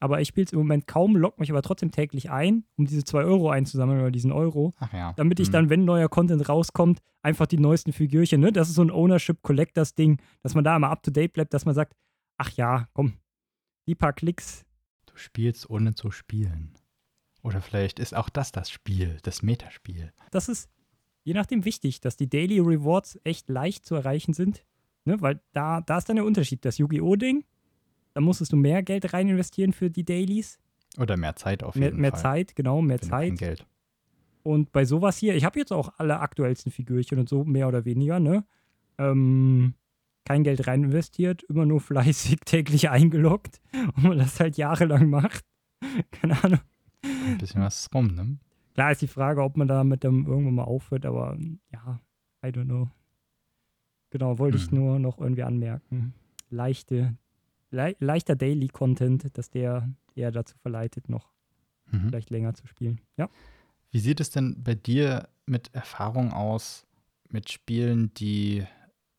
Aber 0.00 0.20
ich 0.20 0.28
spiele 0.28 0.44
es 0.44 0.52
im 0.52 0.60
Moment 0.60 0.86
kaum, 0.86 1.16
lock 1.16 1.40
mich 1.40 1.50
aber 1.50 1.62
trotzdem 1.62 1.90
täglich 1.90 2.30
ein, 2.30 2.64
um 2.76 2.86
diese 2.86 3.02
2 3.02 3.24
Euro 3.24 3.50
einzusammeln 3.50 4.00
oder 4.00 4.12
diesen 4.12 4.30
Euro. 4.30 4.72
Ach 4.78 4.92
ja. 4.92 5.12
Damit 5.16 5.40
ich 5.40 5.48
mhm. 5.48 5.52
dann, 5.52 5.70
wenn 5.70 5.84
neuer 5.84 6.08
Content 6.08 6.48
rauskommt, 6.48 7.00
einfach 7.22 7.46
die 7.46 7.58
neuesten 7.58 7.92
Figürchen, 7.92 8.40
ne? 8.40 8.52
Das 8.52 8.68
ist 8.68 8.76
so 8.76 8.82
ein 8.82 8.92
Ownership 8.92 9.42
Collectors 9.42 9.94
Ding, 9.94 10.20
dass 10.42 10.54
man 10.54 10.62
da 10.62 10.76
immer 10.76 10.90
up 10.90 11.02
to 11.02 11.10
date 11.10 11.32
bleibt, 11.32 11.52
dass 11.52 11.64
man 11.64 11.74
sagt, 11.74 11.94
ach 12.36 12.50
ja, 12.52 12.88
komm, 12.92 13.14
die 13.88 13.96
paar 13.96 14.12
Klicks. 14.12 14.64
Du 15.06 15.16
spielst 15.16 15.68
ohne 15.68 15.94
zu 15.94 16.12
spielen. 16.12 16.74
Oder 17.42 17.60
vielleicht 17.60 17.98
ist 17.98 18.14
auch 18.14 18.28
das 18.28 18.52
das 18.52 18.70
Spiel, 18.70 19.18
das 19.22 19.42
Metaspiel. 19.42 20.12
Das 20.30 20.48
ist 20.48 20.68
je 21.28 21.34
nachdem 21.34 21.66
wichtig, 21.66 22.00
dass 22.00 22.16
die 22.16 22.30
Daily 22.30 22.58
Rewards 22.58 23.20
echt 23.22 23.50
leicht 23.50 23.84
zu 23.84 23.94
erreichen 23.94 24.32
sind. 24.32 24.64
Ne? 25.04 25.20
Weil 25.20 25.40
da, 25.52 25.82
da 25.82 25.98
ist 25.98 26.08
dann 26.08 26.16
der 26.16 26.24
Unterschied. 26.24 26.64
Das 26.64 26.78
Yu-Gi-Oh! 26.78 27.16
Ding, 27.16 27.44
dann 28.14 28.24
musstest 28.24 28.52
du 28.52 28.56
mehr 28.56 28.82
Geld 28.82 29.12
rein 29.12 29.28
investieren 29.28 29.74
für 29.74 29.90
die 29.90 30.06
Dailies. 30.06 30.58
Oder 30.96 31.18
mehr 31.18 31.36
Zeit 31.36 31.62
auf 31.62 31.74
jeden 31.74 32.00
mehr, 32.00 32.12
Fall. 32.12 32.20
Mehr 32.22 32.46
Zeit, 32.46 32.56
genau, 32.56 32.80
mehr 32.80 33.02
Zeit. 33.02 33.28
Mehr 33.28 33.48
Geld. 33.50 33.66
Und 34.42 34.72
bei 34.72 34.86
sowas 34.86 35.18
hier, 35.18 35.36
ich 35.36 35.44
habe 35.44 35.58
jetzt 35.58 35.70
auch 35.70 35.92
alle 35.98 36.18
aktuellsten 36.20 36.72
Figürchen 36.72 37.18
und 37.18 37.28
so, 37.28 37.44
mehr 37.44 37.68
oder 37.68 37.84
weniger, 37.84 38.18
ne? 38.20 38.46
Ähm, 38.96 39.74
kein 40.24 40.44
Geld 40.44 40.66
rein 40.66 40.84
investiert, 40.84 41.42
immer 41.42 41.66
nur 41.66 41.82
fleißig 41.82 42.40
täglich 42.46 42.88
eingeloggt 42.88 43.60
und 43.96 44.02
man 44.02 44.16
das 44.16 44.40
halt 44.40 44.56
jahrelang 44.56 45.10
macht. 45.10 45.44
Keine 46.10 46.42
Ahnung. 46.42 46.60
Ein 47.04 47.36
bisschen 47.36 47.60
was 47.60 47.86
rum, 47.92 48.14
ne? 48.14 48.38
Klar 48.78 48.92
ist 48.92 49.02
die 49.02 49.08
Frage, 49.08 49.42
ob 49.42 49.56
man 49.56 49.66
damit 49.66 50.04
dann 50.04 50.24
irgendwann 50.24 50.54
mal 50.54 50.62
aufhört, 50.62 51.04
aber 51.04 51.36
ja, 51.72 52.00
I 52.44 52.50
don't 52.50 52.66
know. 52.66 52.88
Genau, 54.10 54.38
wollte 54.38 54.56
hm. 54.56 54.64
ich 54.64 54.70
nur 54.70 55.00
noch 55.00 55.18
irgendwie 55.18 55.42
anmerken. 55.42 56.14
Leichte 56.48 57.16
le 57.72 57.96
leichter 57.98 58.36
Daily-Content, 58.36 59.36
dass 59.36 59.50
der 59.50 59.92
eher 60.14 60.30
dazu 60.30 60.56
verleitet, 60.58 61.08
noch 61.08 61.32
mhm. 61.90 62.06
vielleicht 62.06 62.30
länger 62.30 62.54
zu 62.54 62.68
spielen. 62.68 63.00
Ja. 63.16 63.28
Wie 63.90 63.98
sieht 63.98 64.20
es 64.20 64.30
denn 64.30 64.62
bei 64.62 64.76
dir 64.76 65.28
mit 65.44 65.74
Erfahrung 65.74 66.32
aus, 66.32 66.86
mit 67.30 67.50
Spielen, 67.50 68.14
die 68.14 68.64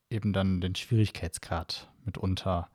eben 0.09 0.31
dann 0.31 0.61
den 0.61 0.75
Schwierigkeitsgrad 0.75 1.91
mitunter 2.05 2.69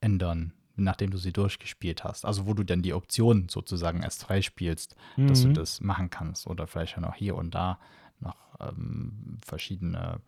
ändern, 0.00 0.52
nachdem 0.84 1.10
du 1.10 1.18
sie 1.18 1.32
durchgespielt 1.32 2.04
hast. 2.04 2.24
Also 2.24 2.46
wo 2.46 2.54
du 2.54 2.64
dann 2.64 2.82
die 2.82 2.94
Option 2.94 3.48
sozusagen 3.48 4.02
erst 4.02 4.24
freispielst, 4.24 4.96
mhm. 5.16 5.26
dass 5.26 5.42
du 5.42 5.48
mhm. 5.48 5.54
das 5.54 5.80
machen 5.80 6.10
kannst 6.10 6.46
oder 6.46 6.66
vielleicht 6.66 6.96
auch 6.96 7.02
noch 7.02 7.14
hier 7.14 7.36
und 7.36 7.54
da 7.54 7.78
noch 8.20 8.36
ähm, 8.60 9.38
verschiedene 9.44 10.20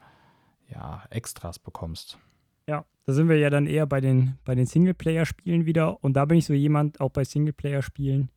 ja, 0.68 1.04
Extras 1.10 1.58
bekommst. 1.58 2.18
Ja, 2.68 2.84
da 3.04 3.12
sind 3.12 3.28
wir 3.28 3.38
ja 3.38 3.50
dann 3.50 3.66
eher 3.66 3.86
bei 3.86 4.00
den, 4.00 4.38
bei 4.44 4.54
den 4.54 4.66
Singleplayer-Spielen 4.66 5.66
wieder. 5.66 6.02
Und 6.02 6.14
da 6.14 6.24
bin 6.24 6.38
ich 6.38 6.46
so 6.46 6.54
jemand, 6.54 7.00
auch 7.00 7.10
bei 7.10 7.24
Singleplayer-Spielen, 7.24 8.30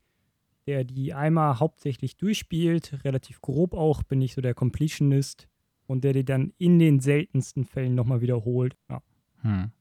der 0.68 0.84
die 0.84 1.14
einmal 1.14 1.60
hauptsächlich 1.60 2.18
durchspielt, 2.18 3.04
relativ 3.04 3.42
grob 3.42 3.74
auch, 3.74 4.04
bin 4.04 4.22
ich 4.22 4.34
so 4.34 4.42
der 4.42 4.56
Completionist 4.56 5.48
und 5.86 6.04
der 6.04 6.14
die 6.14 6.26
dann 6.26 6.54
in 6.58 6.80
den 6.80 7.00
seltensten 7.00 7.66
Fällen 7.66 7.96
nochmal 7.96 8.22
wiederholt. 8.22 8.76
Ja. 8.90 9.02
Hm. 9.42 9.72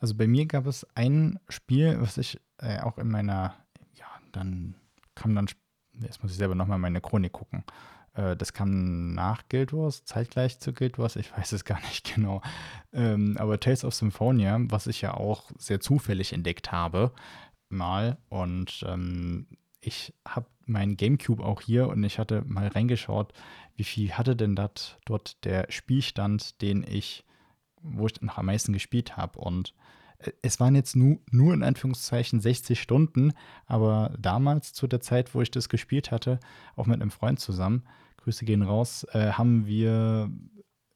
Also 0.00 0.14
bei 0.14 0.26
mir 0.26 0.46
gab 0.46 0.66
es 0.66 0.86
ein 0.94 1.38
Spiel, 1.48 2.00
was 2.00 2.18
ich 2.18 2.40
äh, 2.58 2.80
auch 2.80 2.98
in 2.98 3.08
meiner, 3.08 3.54
ja, 3.94 4.06
dann 4.32 4.74
kam 5.14 5.34
dann, 5.34 5.46
jetzt 6.00 6.22
muss 6.22 6.32
ich 6.32 6.38
selber 6.38 6.54
nochmal 6.54 6.78
meine 6.78 7.00
Chronik 7.00 7.32
gucken. 7.32 7.64
Äh, 8.14 8.36
das 8.36 8.52
kam 8.52 9.14
nach 9.14 9.48
Guild 9.48 9.72
Wars, 9.72 10.04
zeitgleich 10.04 10.58
zu 10.58 10.72
Guild 10.72 10.98
Wars, 10.98 11.16
ich 11.16 11.32
weiß 11.36 11.52
es 11.52 11.64
gar 11.64 11.80
nicht 11.80 12.14
genau. 12.14 12.42
Ähm, 12.92 13.36
aber 13.38 13.60
Tales 13.60 13.84
of 13.84 13.94
Symphonia, 13.94 14.58
was 14.60 14.86
ich 14.86 15.00
ja 15.00 15.14
auch 15.14 15.50
sehr 15.58 15.80
zufällig 15.80 16.32
entdeckt 16.32 16.72
habe, 16.72 17.12
mal. 17.68 18.18
Und 18.28 18.84
ähm, 18.86 19.46
ich 19.80 20.14
habe 20.26 20.46
meinen 20.66 20.96
Gamecube 20.96 21.44
auch 21.44 21.60
hier 21.60 21.88
und 21.88 22.04
ich 22.04 22.18
hatte 22.18 22.42
mal 22.46 22.68
reingeschaut, 22.68 23.32
wie 23.74 23.84
viel 23.84 24.12
hatte 24.12 24.36
denn 24.36 24.54
das 24.54 24.96
dort 25.04 25.44
der 25.44 25.66
Spielstand, 25.70 26.60
den 26.62 26.84
ich, 26.84 27.24
wo 27.82 28.06
ich 28.06 28.20
noch 28.20 28.38
am 28.38 28.46
meisten 28.46 28.72
gespielt 28.72 29.16
habe. 29.16 29.38
Und 29.38 29.74
äh, 30.18 30.32
es 30.42 30.60
waren 30.60 30.74
jetzt 30.74 30.96
nur, 30.96 31.18
nur 31.30 31.54
in 31.54 31.62
Anführungszeichen 31.62 32.40
60 32.40 32.80
Stunden, 32.80 33.32
aber 33.66 34.14
damals 34.18 34.72
zu 34.72 34.86
der 34.86 35.00
Zeit, 35.00 35.34
wo 35.34 35.42
ich 35.42 35.50
das 35.50 35.68
gespielt 35.68 36.10
hatte, 36.10 36.40
auch 36.76 36.86
mit 36.86 37.00
einem 37.00 37.10
Freund 37.10 37.40
zusammen, 37.40 37.84
Grüße 38.18 38.44
gehen 38.44 38.62
raus, 38.62 39.04
äh, 39.12 39.32
haben 39.32 39.66
wir, 39.66 40.30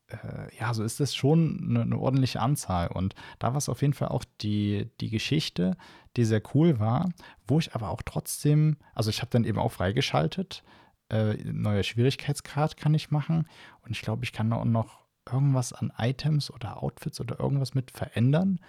äh, 0.08 0.56
ja, 0.58 0.72
so 0.74 0.84
ist 0.84 1.00
es 1.00 1.14
schon 1.14 1.66
eine, 1.68 1.82
eine, 1.82 1.98
ordentliche 1.98 2.40
Anzahl. 2.40 2.88
Und 2.88 3.14
da 3.38 3.48
war 3.48 3.58
es 3.58 3.68
auf 3.68 3.82
jeden 3.82 3.94
Fall 3.94 4.08
auch 4.08 4.24
die, 4.40 4.90
die 5.00 5.10
Geschichte, 5.10 5.76
die 6.16 6.24
sehr 6.24 6.42
cool 6.54 6.78
war, 6.78 7.10
wo 7.46 7.58
ich 7.58 7.74
aber 7.74 7.90
auch 7.90 8.02
trotzdem, 8.02 8.76
also 8.94 9.10
ich 9.10 9.20
habe 9.20 9.30
dann 9.30 9.44
eben 9.44 9.58
auch 9.58 9.72
freigeschaltet, 9.72 10.62
äh, 11.08 11.34
neuer 11.44 11.82
Schwierigkeitsgrad 11.82 12.76
kann 12.76 12.94
ich 12.94 13.10
machen. 13.10 13.48
Und 13.82 13.90
ich 13.90 14.02
glaube, 14.02 14.24
ich 14.24 14.32
kann 14.32 14.52
auch 14.52 14.64
noch 14.64 15.05
irgendwas 15.30 15.72
an 15.72 15.92
Items 15.98 16.50
oder 16.50 16.82
Outfits 16.82 17.20
oder 17.20 17.40
irgendwas 17.40 17.74
mit 17.74 17.90
verändern. 17.90 18.60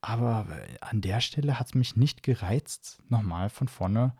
Aber 0.00 0.46
an 0.80 1.00
der 1.00 1.20
Stelle 1.20 1.58
hat 1.58 1.68
es 1.68 1.74
mich 1.74 1.96
nicht 1.96 2.22
gereizt, 2.22 3.00
nochmal 3.08 3.50
von 3.50 3.68
vorne 3.68 4.14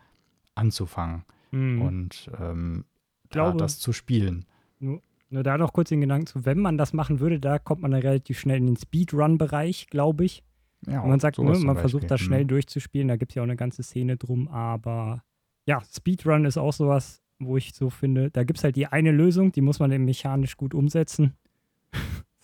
anzufangen. 0.54 1.24
Mhm. 1.50 1.82
Und 1.82 2.30
ähm, 2.38 2.84
glaube, 3.30 3.58
das 3.58 3.78
zu 3.78 3.92
spielen. 3.92 4.44
Nur, 4.78 5.02
nur 5.30 5.42
da 5.42 5.58
noch 5.58 5.72
kurz 5.72 5.88
den 5.88 6.00
Gedanken 6.00 6.26
zu, 6.26 6.44
wenn 6.44 6.58
man 6.58 6.78
das 6.78 6.92
machen 6.92 7.20
würde, 7.20 7.40
da 7.40 7.58
kommt 7.58 7.82
man 7.82 7.90
dann 7.90 8.02
relativ 8.02 8.38
schnell 8.38 8.58
in 8.58 8.66
den 8.66 8.76
Speedrun-Bereich, 8.76 9.88
glaube 9.88 10.24
ich. 10.24 10.44
Ja, 10.86 11.00
Und 11.00 11.10
man 11.10 11.20
sagt, 11.20 11.38
ne, 11.38 11.58
man 11.58 11.76
versucht 11.76 12.10
das 12.10 12.20
schnell 12.20 12.44
mhm. 12.44 12.48
durchzuspielen, 12.48 13.08
da 13.08 13.16
gibt 13.16 13.32
es 13.32 13.36
ja 13.36 13.42
auch 13.42 13.46
eine 13.46 13.56
ganze 13.56 13.82
Szene 13.82 14.16
drum, 14.16 14.48
aber 14.48 15.22
ja, 15.66 15.80
Speedrun 15.84 16.44
ist 16.44 16.58
auch 16.58 16.72
sowas, 16.72 17.22
wo 17.38 17.56
ich 17.56 17.72
so 17.74 17.88
finde, 17.88 18.30
da 18.30 18.44
gibt 18.44 18.58
es 18.58 18.64
halt 18.64 18.76
die 18.76 18.86
eine 18.86 19.12
Lösung, 19.12 19.52
die 19.52 19.60
muss 19.60 19.78
man 19.78 19.92
eben 19.92 20.04
mechanisch 20.04 20.56
gut 20.56 20.74
umsetzen. 20.74 21.34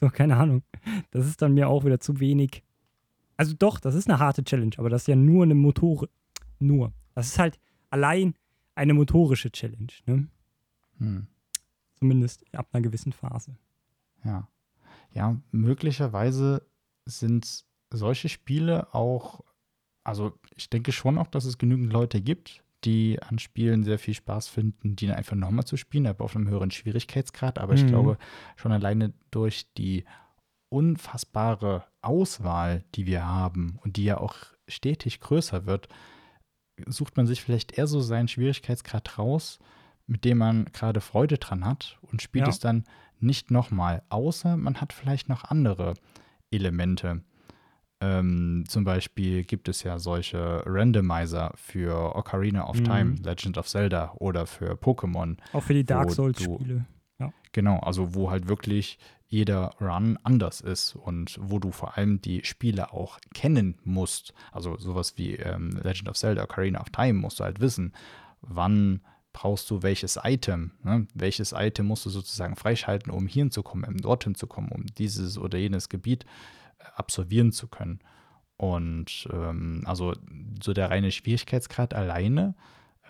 So, 0.00 0.08
keine 0.08 0.36
Ahnung. 0.36 0.62
Das 1.10 1.26
ist 1.26 1.42
dann 1.42 1.54
mir 1.54 1.68
auch 1.68 1.84
wieder 1.84 2.00
zu 2.00 2.20
wenig. 2.20 2.62
Also 3.36 3.54
doch, 3.56 3.80
das 3.80 3.94
ist 3.94 4.08
eine 4.08 4.18
harte 4.18 4.44
Challenge, 4.44 4.74
aber 4.78 4.90
das 4.90 5.02
ist 5.02 5.08
ja 5.08 5.16
nur 5.16 5.44
eine 5.44 5.54
Motor. 5.54 6.08
Nur. 6.58 6.92
Das 7.14 7.28
ist 7.28 7.38
halt 7.38 7.58
allein 7.90 8.34
eine 8.74 8.94
motorische 8.94 9.50
Challenge, 9.50 9.92
ne? 10.06 10.28
Hm. 10.98 11.26
Zumindest 11.94 12.44
ab 12.54 12.68
einer 12.72 12.82
gewissen 12.82 13.12
Phase. 13.12 13.56
Ja. 14.24 14.48
Ja, 15.14 15.40
möglicherweise 15.50 16.66
sind 17.06 17.64
solche 17.90 18.28
Spiele 18.28 18.92
auch, 18.94 19.40
also 20.04 20.38
ich 20.54 20.68
denke 20.70 20.92
schon 20.92 21.18
auch, 21.18 21.28
dass 21.28 21.44
es 21.44 21.58
genügend 21.58 21.92
Leute 21.92 22.20
gibt, 22.20 22.62
die 22.84 23.20
an 23.22 23.38
Spielen 23.38 23.82
sehr 23.84 23.98
viel 23.98 24.14
Spaß 24.14 24.48
finden, 24.48 24.96
die 24.96 25.10
einfach 25.10 25.36
nochmal 25.36 25.64
zu 25.64 25.76
spielen, 25.76 26.06
aber 26.06 26.24
auf 26.24 26.36
einem 26.36 26.48
höheren 26.48 26.70
Schwierigkeitsgrad. 26.70 27.58
Aber 27.58 27.72
mhm. 27.72 27.78
ich 27.78 27.86
glaube, 27.86 28.18
schon 28.56 28.72
alleine 28.72 29.12
durch 29.30 29.72
die 29.74 30.04
unfassbare 30.68 31.84
Auswahl, 32.02 32.84
die 32.94 33.06
wir 33.06 33.26
haben 33.26 33.78
und 33.82 33.96
die 33.96 34.04
ja 34.04 34.18
auch 34.18 34.36
stetig 34.68 35.20
größer 35.20 35.66
wird, 35.66 35.88
sucht 36.86 37.16
man 37.16 37.26
sich 37.26 37.42
vielleicht 37.42 37.76
eher 37.76 37.86
so 37.86 38.00
seinen 38.00 38.28
Schwierigkeitsgrad 38.28 39.18
raus 39.18 39.58
mit 40.08 40.24
dem 40.24 40.38
man 40.38 40.64
gerade 40.72 41.00
Freude 41.00 41.38
dran 41.38 41.64
hat 41.64 41.98
und 42.10 42.22
spielt 42.22 42.46
ja. 42.46 42.50
es 42.50 42.58
dann 42.58 42.84
nicht 43.20 43.50
nochmal, 43.50 44.02
außer 44.08 44.56
man 44.56 44.80
hat 44.80 44.92
vielleicht 44.92 45.28
noch 45.28 45.44
andere 45.44 45.94
Elemente. 46.50 47.22
Ähm, 48.00 48.64
zum 48.68 48.84
Beispiel 48.84 49.42
gibt 49.44 49.68
es 49.68 49.82
ja 49.82 49.98
solche 49.98 50.62
Randomizer 50.64 51.52
für 51.56 52.14
Ocarina 52.14 52.68
of 52.68 52.78
mhm. 52.78 52.84
Time, 52.84 53.14
Legend 53.22 53.58
of 53.58 53.66
Zelda 53.66 54.12
oder 54.16 54.46
für 54.46 54.74
Pokémon. 54.74 55.36
Auch 55.52 55.62
für 55.62 55.74
die 55.74 55.84
Dark 55.84 56.10
Souls-Spiele. 56.12 56.86
Ja. 57.18 57.32
Genau, 57.52 57.78
also 57.80 58.14
wo 58.14 58.30
halt 58.30 58.46
wirklich 58.46 58.98
jeder 59.26 59.72
Run 59.80 60.18
anders 60.22 60.60
ist 60.60 60.94
und 60.94 61.38
wo 61.40 61.58
du 61.58 61.72
vor 61.72 61.96
allem 61.98 62.20
die 62.22 62.44
Spiele 62.44 62.92
auch 62.92 63.18
kennen 63.34 63.76
musst. 63.84 64.32
Also 64.52 64.78
sowas 64.78 65.14
wie 65.16 65.34
ähm, 65.34 65.70
Legend 65.82 66.08
of 66.08 66.16
Zelda, 66.16 66.44
Ocarina 66.44 66.80
of 66.80 66.90
Time 66.90 67.14
musst 67.14 67.40
du 67.40 67.44
halt 67.44 67.60
wissen, 67.60 67.92
wann 68.40 69.00
brauchst 69.32 69.70
du 69.70 69.82
welches 69.82 70.18
Item. 70.22 70.72
Ne? 70.82 71.06
Welches 71.14 71.52
Item 71.52 71.86
musst 71.86 72.06
du 72.06 72.10
sozusagen 72.10 72.56
freischalten, 72.56 73.12
um 73.12 73.26
hierhin 73.26 73.50
zu 73.50 73.62
kommen, 73.62 73.84
um 73.84 73.98
dorthin 73.98 74.34
zu 74.34 74.46
kommen, 74.46 74.70
um 74.70 74.86
dieses 74.86 75.36
oder 75.36 75.58
jenes 75.58 75.88
Gebiet 75.88 76.24
absolvieren 76.94 77.52
zu 77.52 77.68
können. 77.68 78.00
Und 78.56 79.28
ähm, 79.32 79.82
also 79.84 80.14
so 80.62 80.72
der 80.72 80.90
reine 80.90 81.12
Schwierigkeitsgrad 81.12 81.94
alleine 81.94 82.54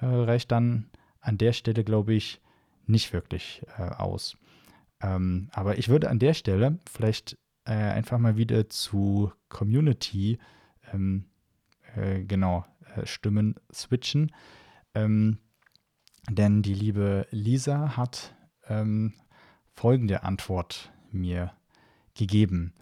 äh, 0.00 0.06
reicht 0.06 0.52
dann 0.52 0.90
an 1.20 1.38
der 1.38 1.52
Stelle, 1.52 1.84
glaube 1.84 2.14
ich, 2.14 2.40
nicht 2.86 3.12
wirklich 3.12 3.62
äh, 3.78 3.82
aus. 3.82 4.36
Ähm, 5.00 5.48
aber 5.52 5.78
ich 5.78 5.88
würde 5.88 6.10
an 6.10 6.18
der 6.18 6.34
Stelle 6.34 6.78
vielleicht 6.90 7.38
äh, 7.64 7.72
einfach 7.72 8.18
mal 8.18 8.36
wieder 8.36 8.68
zu 8.68 9.32
Community 9.48 10.38
ähm, 10.92 11.26
äh, 11.94 12.24
genau 12.24 12.64
äh, 12.96 13.06
Stimmen 13.06 13.54
switchen. 13.72 14.32
Ähm, 14.94 15.38
denn 16.30 16.62
die 16.62 16.74
liebe 16.74 17.26
Lisa 17.30 17.96
hat 17.96 18.34
ähm, 18.68 19.14
folgende 19.74 20.24
Antwort 20.24 20.92
mir 21.10 21.52
gegeben. 22.14 22.74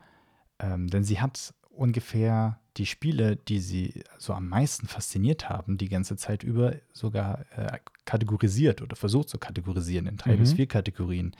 Ähm, 0.59 0.89
denn 0.89 1.05
sie 1.05 1.21
hat 1.21 1.55
ungefähr 1.71 2.59
die 2.77 2.87
Spiele, 2.87 3.37
die 3.37 3.59
sie 3.59 4.03
so 4.19 4.33
am 4.33 4.49
meisten 4.49 4.87
fasziniert 4.87 5.49
haben, 5.49 5.79
die 5.79 5.89
ganze 5.89 6.17
Zeit 6.17 6.43
über 6.43 6.75
sogar 6.93 7.45
äh, 7.57 7.79
kategorisiert 8.05 8.83
oder 8.83 8.97
versucht 8.97 9.29
zu 9.29 9.39
kategorisieren 9.39 10.07
in 10.07 10.17
drei 10.17 10.35
mhm. 10.35 10.41
bis 10.41 10.53
vier 10.53 10.67
Kategorien, 10.67 11.35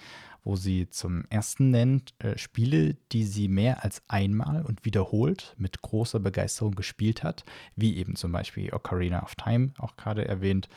wo 0.45 0.57
sie 0.57 0.89
zum 0.89 1.25
ersten 1.29 1.71
nennt 1.71 2.15
äh, 2.19 2.39
Spiele, 2.39 2.97
die 3.13 3.25
sie 3.25 3.49
mehr 3.49 3.85
als 3.85 4.03
einmal 4.09 4.63
und 4.63 4.85
wiederholt 4.85 5.55
mit 5.59 5.83
großer 5.83 6.21
Begeisterung 6.21 6.75
gespielt 6.75 7.23
hat, 7.23 7.45
wie 7.75 7.97
eben 7.97 8.17
zum 8.17 8.33
Beispiel 8.33 8.73
Ocarina 8.73 9.23
of 9.23 9.35
Time, 9.35 9.73
auch 9.79 9.97
gerade 9.97 10.27
erwähnt, 10.27 10.69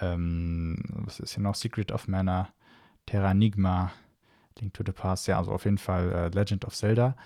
ähm, 0.00 0.82
was 0.88 1.20
ist 1.20 1.34
hier 1.34 1.42
noch, 1.42 1.54
Secret 1.54 1.92
of 1.92 2.08
Mana, 2.08 2.48
Terranigma, 3.06 3.92
Link 4.58 4.74
to 4.74 4.82
the 4.84 4.92
Past, 4.92 5.28
ja, 5.28 5.38
also 5.38 5.52
auf 5.52 5.64
jeden 5.64 5.78
Fall 5.78 6.12
äh, 6.12 6.28
Legend 6.28 6.64
of 6.64 6.74
Zelda. 6.74 7.16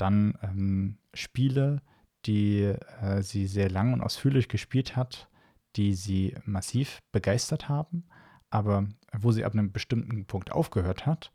Dann 0.00 0.38
ähm, 0.42 0.98
Spiele, 1.14 1.82
die 2.26 2.62
äh, 2.62 3.22
sie 3.22 3.46
sehr 3.46 3.70
lang 3.70 3.92
und 3.92 4.00
ausführlich 4.00 4.48
gespielt 4.48 4.96
hat, 4.96 5.28
die 5.76 5.94
sie 5.94 6.34
massiv 6.44 7.00
begeistert 7.12 7.68
haben, 7.68 8.04
aber 8.50 8.86
wo 9.16 9.32
sie 9.32 9.44
ab 9.44 9.52
einem 9.52 9.72
bestimmten 9.72 10.24
Punkt 10.26 10.52
aufgehört 10.52 11.06
hat, 11.06 11.32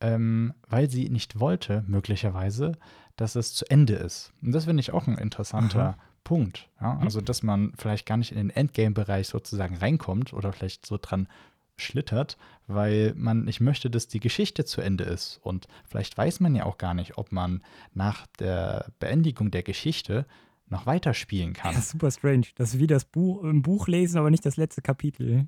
ähm, 0.00 0.54
weil 0.68 0.90
sie 0.90 1.08
nicht 1.08 1.40
wollte, 1.40 1.84
möglicherweise, 1.86 2.72
dass 3.16 3.36
es 3.36 3.52
zu 3.54 3.64
Ende 3.70 3.94
ist. 3.94 4.32
Und 4.42 4.52
das 4.52 4.64
finde 4.64 4.80
ich 4.80 4.92
auch 4.92 5.06
ein 5.06 5.18
interessanter 5.18 5.80
Aha. 5.80 5.98
Punkt. 6.24 6.70
Ja? 6.80 6.98
Also, 6.98 7.20
dass 7.20 7.42
man 7.42 7.72
vielleicht 7.76 8.06
gar 8.06 8.16
nicht 8.16 8.32
in 8.32 8.38
den 8.38 8.50
Endgame-Bereich 8.50 9.28
sozusagen 9.28 9.76
reinkommt 9.76 10.32
oder 10.32 10.52
vielleicht 10.52 10.86
so 10.86 10.98
dran 11.00 11.28
schlittert, 11.76 12.36
weil 12.66 13.12
man 13.16 13.44
nicht 13.44 13.60
möchte, 13.60 13.90
dass 13.90 14.08
die 14.08 14.20
Geschichte 14.20 14.64
zu 14.64 14.80
Ende 14.80 15.04
ist. 15.04 15.38
Und 15.42 15.66
vielleicht 15.86 16.16
weiß 16.16 16.40
man 16.40 16.54
ja 16.54 16.64
auch 16.64 16.78
gar 16.78 16.94
nicht, 16.94 17.18
ob 17.18 17.32
man 17.32 17.62
nach 17.92 18.26
der 18.38 18.92
Beendigung 18.98 19.50
der 19.50 19.62
Geschichte 19.62 20.26
noch 20.68 20.86
weiterspielen 20.86 21.52
kann. 21.52 21.74
Das 21.74 21.84
ist 21.84 21.90
super 21.90 22.10
strange. 22.10 22.46
Das 22.56 22.74
ist 22.74 22.80
wie 22.80 22.86
das 22.86 23.04
Buch 23.04 23.42
im 23.44 23.62
Buch 23.62 23.86
lesen, 23.86 24.18
aber 24.18 24.30
nicht 24.30 24.46
das 24.46 24.56
letzte 24.56 24.82
Kapitel. 24.82 25.46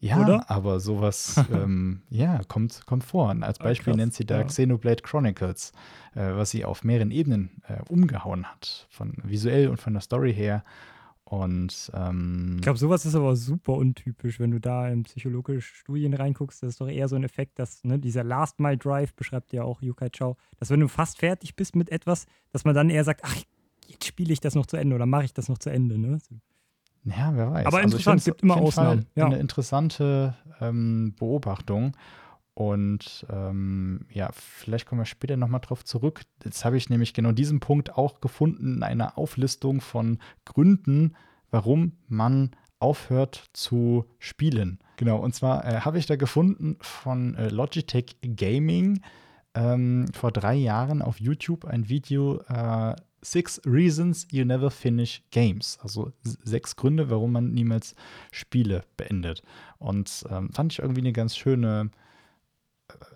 Ja, 0.00 0.20
Oder? 0.20 0.48
aber 0.48 0.78
sowas, 0.78 1.40
ähm, 1.52 2.02
ja, 2.08 2.40
kommt, 2.46 2.86
kommt 2.86 3.04
vor. 3.04 3.30
Und 3.30 3.42
als 3.42 3.60
Ah, 3.60 3.64
Beispiel 3.64 3.92
krass, 3.92 3.96
nennt 3.96 4.14
sie 4.14 4.24
da 4.24 4.38
ja. 4.38 4.44
Xenoblade 4.44 5.02
Chronicles, 5.02 5.72
äh, 6.14 6.34
was 6.34 6.50
sie 6.50 6.64
auf 6.64 6.84
mehreren 6.84 7.10
Ebenen 7.10 7.62
äh, 7.66 7.80
umgehauen 7.88 8.46
hat, 8.46 8.86
von 8.90 9.14
visuell 9.24 9.68
und 9.68 9.80
von 9.80 9.92
der 9.94 10.02
Story 10.02 10.32
her. 10.32 10.64
Und 11.30 11.90
ähm, 11.92 12.54
Ich 12.56 12.62
glaube, 12.62 12.78
sowas 12.78 13.04
ist 13.04 13.14
aber 13.14 13.36
super 13.36 13.74
untypisch, 13.74 14.40
wenn 14.40 14.50
du 14.50 14.60
da 14.60 14.88
in 14.88 15.02
psychologische 15.02 15.74
Studien 15.74 16.14
reinguckst. 16.14 16.62
Das 16.62 16.70
ist 16.70 16.80
doch 16.80 16.88
eher 16.88 17.06
so 17.06 17.16
ein 17.16 17.24
Effekt, 17.24 17.58
dass 17.58 17.84
ne, 17.84 17.98
dieser 17.98 18.24
Last 18.24 18.60
Mile 18.60 18.78
Drive 18.78 19.12
beschreibt 19.12 19.52
ja 19.52 19.62
auch 19.62 19.82
Yukai 19.82 20.08
Chao, 20.08 20.38
dass 20.58 20.70
wenn 20.70 20.80
du 20.80 20.88
fast 20.88 21.18
fertig 21.18 21.54
bist 21.54 21.76
mit 21.76 21.90
etwas, 21.90 22.24
dass 22.50 22.64
man 22.64 22.74
dann 22.74 22.88
eher 22.88 23.04
sagt, 23.04 23.20
ach, 23.24 23.36
jetzt 23.86 24.06
spiele 24.06 24.32
ich 24.32 24.40
das 24.40 24.54
noch 24.54 24.64
zu 24.64 24.78
Ende 24.78 24.96
oder 24.96 25.04
mache 25.04 25.24
ich 25.24 25.34
das 25.34 25.50
noch 25.50 25.58
zu 25.58 25.68
Ende. 25.68 25.98
Ne? 25.98 26.18
Ja, 27.04 27.30
wer 27.34 27.50
weiß. 27.52 27.66
Aber 27.66 27.76
Also 27.76 27.88
interessant, 27.88 28.22
find's 28.22 28.24
gibt 28.24 28.42
immer 28.42 28.56
Ausnahmen, 28.56 29.04
ja. 29.14 29.26
Eine 29.26 29.38
interessante 29.38 30.34
ähm, 30.62 31.14
Beobachtung. 31.18 31.94
Und 32.58 33.24
ähm, 33.30 34.00
ja, 34.10 34.30
vielleicht 34.32 34.84
kommen 34.86 35.00
wir 35.00 35.06
später 35.06 35.36
nochmal 35.36 35.60
drauf 35.60 35.84
zurück. 35.84 36.22
Jetzt 36.42 36.64
habe 36.64 36.76
ich 36.76 36.90
nämlich 36.90 37.14
genau 37.14 37.30
diesen 37.30 37.60
Punkt 37.60 37.96
auch 37.96 38.20
gefunden 38.20 38.78
in 38.78 38.82
einer 38.82 39.16
Auflistung 39.16 39.80
von 39.80 40.18
Gründen, 40.44 41.14
warum 41.52 41.92
man 42.08 42.50
aufhört 42.80 43.44
zu 43.52 44.06
spielen. 44.18 44.80
Genau, 44.96 45.18
und 45.18 45.36
zwar 45.36 45.64
äh, 45.64 45.80
habe 45.82 46.00
ich 46.00 46.06
da 46.06 46.16
gefunden 46.16 46.76
von 46.80 47.36
äh, 47.36 47.48
Logitech 47.48 48.16
Gaming 48.22 49.02
ähm, 49.54 50.06
vor 50.12 50.32
drei 50.32 50.56
Jahren 50.56 51.00
auf 51.00 51.20
YouTube 51.20 51.64
ein 51.64 51.88
Video 51.88 52.40
äh, 52.48 52.96
Six 53.22 53.62
Reasons 53.66 54.26
You 54.32 54.44
Never 54.44 54.72
Finish 54.72 55.22
Games. 55.30 55.78
Also 55.80 56.10
sechs 56.24 56.74
Gründe, 56.74 57.08
warum 57.08 57.30
man 57.30 57.52
niemals 57.52 57.94
Spiele 58.32 58.82
beendet. 58.96 59.44
Und 59.78 60.24
ähm, 60.28 60.50
fand 60.52 60.72
ich 60.72 60.80
irgendwie 60.80 61.02
eine 61.02 61.12
ganz 61.12 61.36
schöne 61.36 61.90
äh, 61.92 62.07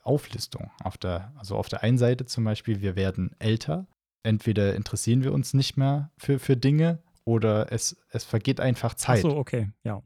Auflistung. 0.02 0.70
Auf 0.82 0.98
der, 0.98 1.32
also 1.37 1.56
auf 1.56 1.68
der 1.68 1.82
einen 1.82 1.98
Seite 1.98 2.26
zum 2.26 2.44
Beispiel, 2.44 2.80
wir 2.80 2.96
werden 2.96 3.35
älter. 3.38 3.87
Entweder 4.22 4.74
interessieren 4.74 5.24
wir 5.24 5.32
uns 5.32 5.54
nicht 5.54 5.76
mehr 5.76 6.11
für, 6.16 6.38
für 6.38 6.56
Dinge 6.56 7.02
oder 7.24 7.72
es, 7.72 7.96
es 8.11 8.24
vergeht 8.24 8.61
einfach 8.61 8.94
Zeit. 8.94 9.24
Achso, 9.24 9.37
okay, 9.37 9.70
ja. 9.85 10.02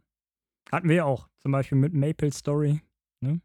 Hatten 0.70 0.88
wir 0.88 1.06
auch. 1.06 1.28
Zum 1.38 1.52
Beispiel 1.52 1.78
mit 1.78 1.92
Maple 1.92 2.32
Story. 2.32 2.80
Ne? 3.20 3.40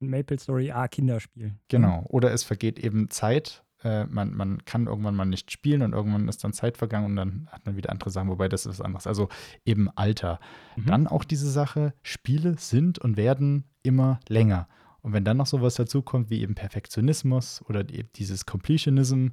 Mit 0.00 0.10
Maple 0.10 0.38
Story, 0.38 0.70
ah, 0.70 0.88
Kinderspiel. 0.88 1.54
Genau. 1.68 2.04
Oder 2.08 2.32
es 2.32 2.42
vergeht 2.42 2.78
eben 2.78 3.10
Zeit. 3.10 3.64
Äh, 3.82 4.06
man, 4.06 4.34
man 4.34 4.64
kann 4.64 4.86
irgendwann 4.86 5.14
mal 5.14 5.26
nicht 5.26 5.50
spielen 5.50 5.82
und 5.82 5.92
irgendwann 5.92 6.26
ist 6.28 6.42
dann 6.42 6.54
Zeit 6.54 6.78
vergangen 6.78 7.06
und 7.06 7.16
dann 7.16 7.48
hat 7.50 7.66
man 7.66 7.76
wieder 7.76 7.90
andere 7.90 8.10
Sachen, 8.10 8.30
wobei 8.30 8.48
das 8.48 8.64
ist 8.64 8.78
was 8.78 8.80
anderes. 8.80 9.06
Also 9.06 9.28
eben 9.66 9.90
Alter. 9.90 10.40
Mhm. 10.76 10.86
Dann 10.86 11.06
auch 11.06 11.24
diese 11.24 11.50
Sache, 11.50 11.92
Spiele 12.02 12.56
sind 12.58 12.98
und 12.98 13.16
werden 13.16 13.64
immer 13.82 14.20
länger. 14.28 14.68
Und 15.04 15.12
wenn 15.12 15.22
dann 15.22 15.36
noch 15.36 15.46
sowas 15.46 15.74
dazu 15.74 16.00
kommt 16.00 16.30
wie 16.30 16.40
eben 16.40 16.54
Perfektionismus 16.54 17.62
oder 17.68 17.80
eben 17.90 18.08
dieses 18.16 18.46
Completionism, 18.46 19.28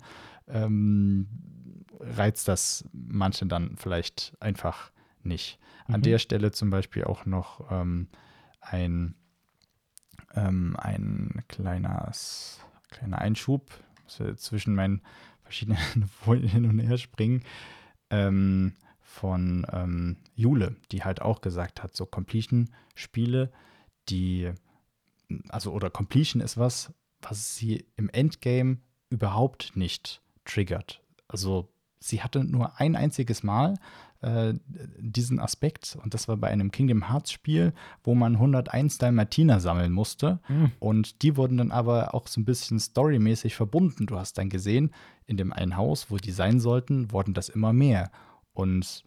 ähm, 0.50 1.28
reizt 1.98 2.50
das 2.50 2.84
manche 2.92 3.46
dann 3.46 3.78
vielleicht 3.78 4.36
einfach 4.42 4.92
nicht. 5.24 5.60
An 5.88 6.02
Mhm. 6.02 6.04
der 6.04 6.20
Stelle 6.20 6.52
zum 6.52 6.72
Beispiel 6.72 7.06
auch 7.06 7.26
noch 7.26 7.72
ähm, 7.72 8.10
ein, 8.60 9.16
ähm, 10.36 10.76
ein 10.78 11.42
kleines, 11.48 12.60
kleiner 12.90 13.20
Einschub, 13.20 13.72
muss 14.04 14.18
ja 14.18 14.36
zwischen 14.36 14.76
meinen 14.76 15.02
verschiedenen 15.42 15.78
Folien 16.10 16.50
hin 16.50 16.66
und 16.66 16.80
her 16.80 16.98
springen, 16.98 17.44
ähm, 18.10 18.74
von 19.00 19.66
ähm, 19.72 20.18
Jule, 20.36 20.76
die 20.92 21.06
halt 21.06 21.22
auch 21.22 21.40
gesagt 21.40 21.82
hat, 21.82 21.96
so 21.96 22.06
Completion-Spiele, 22.06 23.54
die, 24.10 24.52
also 25.50 25.72
oder 25.72 25.90
Completion 25.90 26.42
ist 26.42 26.58
was, 26.58 26.94
was 27.22 27.56
sie 27.56 27.86
im 27.96 28.10
Endgame 28.10 28.78
überhaupt 29.10 29.76
nicht 29.76 30.22
triggert. 30.46 31.02
Also 31.28 31.70
sie 32.00 32.22
hatte 32.24 32.44
nur 32.44 32.80
ein 32.80 32.96
einziges 32.96 33.44
Mal 33.44 33.76
äh, 34.22 34.54
diesen 34.98 35.40
Aspekt 35.40 35.98
und 36.02 36.14
das 36.14 36.28
war 36.28 36.38
bei 36.38 36.48
einem 36.50 36.72
Kingdom 36.72 37.10
Hearts 37.10 37.32
Spiel, 37.32 37.74
wo 38.04 38.16
man 38.16 38.36
101 38.36 38.98
Dalmatiner 38.98 39.60
sammeln 39.60 39.92
musste 39.92 40.40
Mhm. 40.48 40.72
und 40.80 41.22
die 41.24 41.38
wurden 41.38 41.58
dann 41.58 41.72
aber 41.72 42.14
auch 42.14 42.28
so 42.28 42.40
ein 42.42 42.46
bisschen 42.46 42.80
storymäßig 42.80 43.56
verbunden. 43.56 44.06
Du 44.08 44.18
hast 44.18 44.38
dann 44.38 44.50
gesehen, 44.50 44.92
in 45.26 45.38
dem 45.38 45.54
einen 45.54 45.76
Haus, 45.78 46.10
wo 46.12 46.18
die 46.18 46.32
sein 46.32 46.60
sollten, 46.60 47.12
wurden 47.12 47.34
das 47.34 47.50
immer 47.50 47.74
mehr. 47.74 48.12
Und 48.54 49.04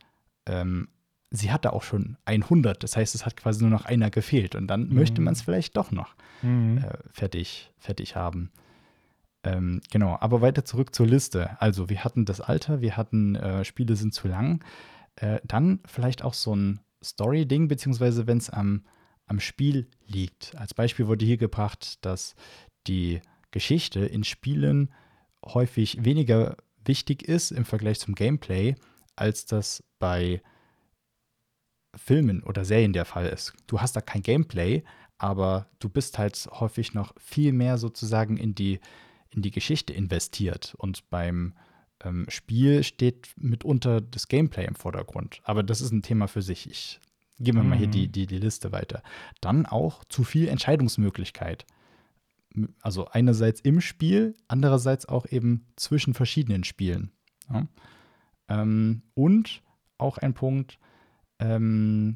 ähm, 0.47 0.89
sie 1.37 1.51
hatte 1.53 1.73
auch 1.73 1.83
schon 1.83 2.17
100. 2.27 2.83
Das 2.83 2.97
heißt, 2.97 3.15
es 3.15 3.27
hat 3.27 3.37
quasi 3.37 3.63
nur 3.63 3.71
noch 3.71 3.85
einer 3.85 4.11
gefehlt. 4.11 4.55
Und 4.55 4.67
dann 4.69 4.89
Mhm. 4.89 4.95
möchte 4.95 5.21
man 5.21 5.33
es 5.33 5.43
vielleicht 5.43 5.77
doch 5.77 5.91
noch 5.91 6.15
Mhm. 6.43 6.79
äh, 6.79 6.97
fertig, 7.13 7.73
fertig 7.79 8.17
haben. 8.17 8.51
Ähm, 9.43 9.81
genau, 9.91 10.17
aber 10.21 10.41
weiter 10.41 10.65
zurück 10.65 10.95
zur 10.95 11.07
Liste. 11.07 11.61
Also, 11.61 11.89
wir 11.91 12.05
hatten 12.05 12.25
das 12.25 12.41
Alter, 12.41 12.81
wir 12.81 12.97
hatten 12.97 13.35
äh, 13.35 13.65
Spiele 13.65 13.97
sind 13.97 14.15
zu 14.15 14.29
lang. 14.29 14.65
Äh, 15.17 15.41
dann 15.45 15.81
vielleicht 15.87 16.23
auch 16.23 16.35
so 16.35 16.55
ein 16.55 16.81
Story-Ding, 17.03 17.69
beziehungsweise 17.69 18.27
wenn 18.27 18.39
es 18.39 18.49
am, 18.49 18.85
am 19.27 19.41
Spiel 19.41 19.89
liegt. 20.07 20.55
Als 20.57 20.73
Beispiel 20.73 21.07
wurde 21.07 21.25
hier 21.27 21.37
gebracht, 21.37 22.05
dass 22.05 22.35
die 22.87 23.21
Geschichte 23.51 24.01
in 24.01 24.25
Spielen 24.25 24.91
häufig 25.45 26.05
weniger 26.05 26.57
wichtig 26.85 27.23
ist 27.29 27.51
im 27.51 27.65
Vergleich 27.65 28.01
zum 28.01 28.15
Gameplay, 28.15 28.75
als 29.17 29.45
das 29.47 29.83
bei 29.99 30.43
Filmen 31.97 32.43
oder 32.43 32.65
Serien 32.65 32.93
der 32.93 33.05
Fall 33.05 33.27
ist. 33.27 33.53
Du 33.67 33.81
hast 33.81 33.97
da 33.97 34.01
kein 34.01 34.23
Gameplay, 34.23 34.83
aber 35.19 35.67
du 35.79 35.89
bist 35.89 36.19
halt 36.19 36.49
häufig 36.53 36.95
noch 36.95 37.15
viel 37.19 37.53
mehr 37.53 37.79
sozusagen 37.79 38.37
in 38.37 38.55
die, 38.55 38.81
in 39.31 39.43
die 39.43 39.51
Geschichte 39.51 39.93
investiert. 39.93 40.75
Und 40.79 41.09
beim 41.11 41.55
ähm, 42.03 42.27
Spiel 42.29 42.83
steht 42.83 43.29
mitunter 43.37 44.01
das 44.01 44.29
Gameplay 44.29 44.67
im 44.67 44.75
Vordergrund. 44.75 45.41
Aber 45.45 45.63
das 45.63 45.81
ist 45.81 45.93
ein 45.93 46.03
Thema 46.03 46.27
für 46.27 46.43
sich. 46.43 46.69
Ich 46.69 47.01
gebe 47.39 47.59
mir 47.59 47.65
mal 47.65 47.79
hier 47.79 47.87
Mhm. 47.89 47.93
die, 47.93 48.09
die, 48.09 48.27
die 48.27 48.39
Liste 48.39 48.73
weiter. 48.73 49.03
Dann 49.41 49.67
auch 49.67 50.05
zu 50.05 50.25
viel 50.25 50.49
Entscheidungsmöglichkeit. 50.49 51.65
Also 52.81 53.07
einerseits 53.09 53.61
im 53.61 53.81
Spiel, 53.81 54.37
andererseits 54.47 55.07
auch 55.07 55.27
eben 55.27 55.67
zwischen 55.77 56.15
verschiedenen 56.15 56.63
Spielen. 56.65 57.11
Ja. 57.53 57.67
Ähm, 58.49 59.03
und 59.15 59.63
auch 59.99 60.19
ein 60.19 60.35
Punkt, 60.35 60.79
ähm, 61.45 62.15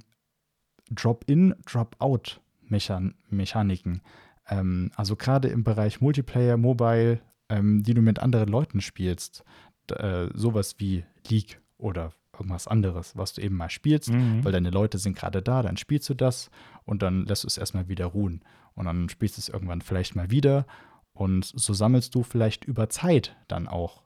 Drop-in, 0.90 1.54
Drop-out-Mechaniken. 1.66 4.00
Ähm, 4.48 4.90
also 4.96 5.16
gerade 5.16 5.48
im 5.48 5.64
Bereich 5.64 6.00
Multiplayer, 6.00 6.56
Mobile, 6.56 7.20
ähm, 7.48 7.82
die 7.82 7.94
du 7.94 8.02
mit 8.02 8.18
anderen 8.18 8.48
Leuten 8.48 8.80
spielst, 8.80 9.44
äh, 9.92 10.28
sowas 10.34 10.76
wie 10.78 11.04
League 11.28 11.60
oder 11.76 12.12
irgendwas 12.32 12.68
anderes, 12.68 13.16
was 13.16 13.34
du 13.34 13.42
eben 13.42 13.56
mal 13.56 13.70
spielst, 13.70 14.10
Mhm. 14.12 14.44
weil 14.44 14.52
deine 14.52 14.70
Leute 14.70 14.98
sind 14.98 15.16
gerade 15.16 15.42
da, 15.42 15.62
dann 15.62 15.76
spielst 15.76 16.08
du 16.08 16.14
das 16.14 16.50
und 16.84 17.02
dann 17.02 17.26
lässt 17.26 17.42
du 17.42 17.48
es 17.48 17.58
erstmal 17.58 17.88
wieder 17.88 18.06
ruhen. 18.06 18.42
Und 18.74 18.84
dann 18.86 19.08
spielst 19.08 19.36
du 19.36 19.40
es 19.40 19.48
irgendwann 19.48 19.82
vielleicht 19.82 20.14
mal 20.14 20.30
wieder 20.30 20.64
und 21.12 21.44
so 21.44 21.74
sammelst 21.74 22.14
du 22.14 22.22
vielleicht 22.22 22.64
über 22.64 22.88
Zeit 22.90 23.36
dann 23.48 23.66
auch 23.66 24.04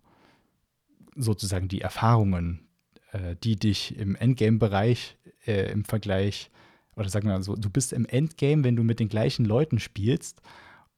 sozusagen 1.15 1.69
die 1.69 1.83
Erfahrungen, 1.83 2.67
äh, 3.13 3.37
die 3.43 3.57
dich 3.57 3.97
im 3.97 4.17
Endgame-Bereich 4.17 5.17
äh, 5.47 5.71
im 5.71 5.85
Vergleich, 5.85 6.51
oder 6.97 7.09
sagen 7.09 7.27
wir 7.27 7.35
mal 7.35 7.43
so, 7.43 7.57
du 7.57 7.71
bist 7.71 7.93
im 7.93 8.07
Endgame, 8.07 8.65
wenn 8.65 8.77
du 8.77 8.83
mit 8.83 9.01
den 9.01 9.09
gleichen 9.09 9.45
Leuten 9.45 9.79
spielst 9.79 10.43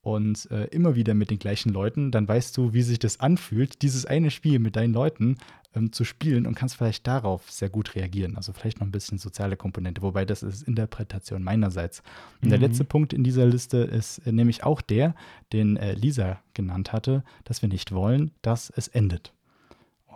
und 0.00 0.50
äh, 0.50 0.64
immer 0.66 0.96
wieder 0.96 1.14
mit 1.14 1.30
den 1.30 1.38
gleichen 1.38 1.72
Leuten, 1.72 2.10
dann 2.10 2.28
weißt 2.28 2.56
du, 2.56 2.74
wie 2.74 2.82
sich 2.82 2.98
das 2.98 3.20
anfühlt, 3.20 3.80
dieses 3.82 4.04
eine 4.04 4.30
Spiel 4.30 4.58
mit 4.58 4.76
deinen 4.76 4.92
Leuten 4.92 5.36
ähm, 5.74 5.92
zu 5.92 6.04
spielen 6.04 6.46
und 6.46 6.54
kannst 6.54 6.76
vielleicht 6.76 7.06
darauf 7.06 7.50
sehr 7.50 7.70
gut 7.70 7.94
reagieren. 7.94 8.36
Also 8.36 8.52
vielleicht 8.52 8.80
noch 8.80 8.86
ein 8.86 8.92
bisschen 8.92 9.16
soziale 9.18 9.56
Komponente, 9.56 10.02
wobei 10.02 10.24
das 10.26 10.42
ist 10.42 10.62
Interpretation 10.62 11.42
meinerseits. 11.42 12.02
Und 12.42 12.50
der 12.50 12.58
Mhm. 12.58 12.64
letzte 12.64 12.84
Punkt 12.84 13.12
in 13.14 13.24
dieser 13.24 13.46
Liste 13.46 13.78
ist 13.78 14.18
äh, 14.18 14.32
nämlich 14.32 14.62
auch 14.62 14.82
der, 14.82 15.14
den 15.52 15.76
äh, 15.78 15.94
Lisa 15.94 16.40
genannt 16.52 16.92
hatte, 16.92 17.24
dass 17.44 17.62
wir 17.62 17.68
nicht 17.70 17.90
wollen, 17.92 18.30
dass 18.42 18.70
es 18.70 18.88
endet. 18.88 19.32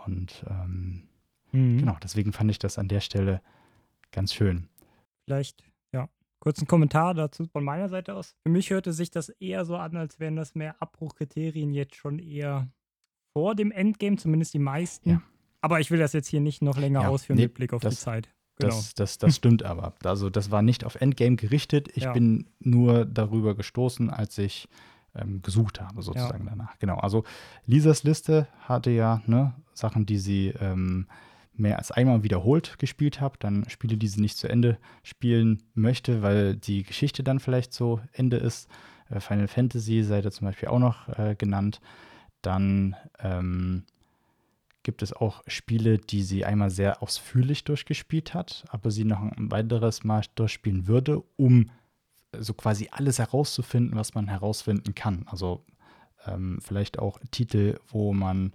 Und 0.05 0.45
ähm, 0.49 1.08
Mhm. 1.51 1.79
genau, 1.79 1.97
deswegen 2.03 2.33
fand 2.33 2.51
ich 2.51 2.59
das 2.59 2.77
an 2.77 2.87
der 2.87 2.99
Stelle 3.01 3.41
ganz 4.11 4.33
schön. 4.33 4.67
Vielleicht, 5.25 5.63
ja, 5.93 6.09
kurz 6.39 6.61
ein 6.61 6.67
Kommentar 6.67 7.13
dazu 7.13 7.45
von 7.45 7.63
meiner 7.63 7.89
Seite 7.89 8.15
aus. 8.15 8.35
Für 8.43 8.51
mich 8.51 8.69
hörte 8.71 8.93
sich 8.93 9.11
das 9.11 9.29
eher 9.29 9.65
so 9.65 9.75
an, 9.77 9.95
als 9.97 10.19
wären 10.19 10.35
das 10.35 10.55
mehr 10.55 10.81
Abbruchkriterien 10.81 11.73
jetzt 11.73 11.95
schon 11.95 12.19
eher 12.19 12.67
vor 13.33 13.55
dem 13.55 13.71
Endgame, 13.71 14.17
zumindest 14.17 14.53
die 14.53 14.59
meisten. 14.59 15.09
Ja. 15.09 15.21
Aber 15.61 15.79
ich 15.79 15.91
will 15.91 15.99
das 15.99 16.13
jetzt 16.13 16.27
hier 16.27 16.41
nicht 16.41 16.61
noch 16.61 16.77
länger 16.77 17.01
Ja, 17.03 17.07
ausführen 17.09 17.37
nee, 17.37 17.43
mit 17.43 17.53
Blick 17.53 17.73
auf 17.73 17.81
die 17.81 17.87
das- 17.87 17.99
Zeit. 18.01 18.29
Genau. 18.61 18.75
Das, 18.75 18.93
das, 18.93 19.17
das 19.17 19.35
stimmt 19.37 19.63
aber. 19.63 19.93
Also 20.03 20.29
das 20.29 20.51
war 20.51 20.61
nicht 20.61 20.83
auf 20.83 20.95
Endgame 20.95 21.37
gerichtet. 21.37 21.87
Ich 21.95 22.03
Ja. 22.03 22.11
bin 22.11 22.49
nur 22.59 23.05
darüber 23.05 23.55
gestoßen, 23.55 24.09
als 24.09 24.37
ich 24.37 24.67
ähm, 25.15 25.41
gesucht 25.41 25.79
habe, 25.79 26.01
sozusagen 26.01 26.45
danach. 26.45 26.77
Genau. 26.77 26.97
Also 26.97 27.23
Lisas 27.65 28.03
Liste 28.03 28.49
hatte 28.59 28.89
ja 28.91 29.21
ne, 29.27 29.53
Sachen, 29.73 30.05
die 30.05 30.17
sie 30.17 30.49
ähm, 30.59 31.07
mehr 31.59 31.77
als 31.77 31.91
einmal 31.91 32.23
wiederholt 32.23 32.79
gespielt 32.79 33.21
habe, 33.21 33.37
dann 33.39 33.67
Spiele, 33.69 33.97
die 33.97 34.07
sie 34.07 34.21
nicht 34.21 34.37
zu 34.37 34.47
Ende 34.47 34.77
spielen 35.03 35.63
möchte, 35.73 36.21
weil 36.21 36.55
die 36.55 36.83
Geschichte 36.83 37.23
dann 37.23 37.39
vielleicht 37.39 37.73
so 37.73 37.99
Ende 38.13 38.37
ist. 38.37 38.69
Äh, 39.09 39.19
Final 39.19 39.47
Fantasy 39.47 40.03
sei 40.03 40.21
da 40.21 40.31
zum 40.31 40.47
Beispiel 40.47 40.69
auch 40.69 40.79
noch 40.79 41.09
äh, 41.09 41.35
genannt. 41.35 41.81
Dann 42.41 42.95
ähm, 43.19 43.83
gibt 44.83 45.01
es 45.01 45.13
auch 45.13 45.43
Spiele, 45.47 45.97
die 45.97 46.23
sie 46.23 46.45
einmal 46.45 46.69
sehr 46.69 47.03
ausführlich 47.03 47.63
durchgespielt 47.63 48.33
hat, 48.33 48.65
aber 48.69 48.91
sie 48.91 49.03
noch 49.03 49.21
ein 49.21 49.51
weiteres 49.51 50.03
Mal 50.03 50.23
durchspielen 50.35 50.87
würde, 50.87 51.21
um 51.35 51.69
so 52.37 52.53
quasi 52.53 52.89
alles 52.91 53.19
herauszufinden, 53.19 53.97
was 53.97 54.13
man 54.13 54.27
herausfinden 54.27 54.95
kann. 54.95 55.25
Also 55.27 55.65
ähm, 56.25 56.59
vielleicht 56.61 56.99
auch 56.99 57.19
Titel, 57.31 57.79
wo 57.87 58.13
man 58.13 58.53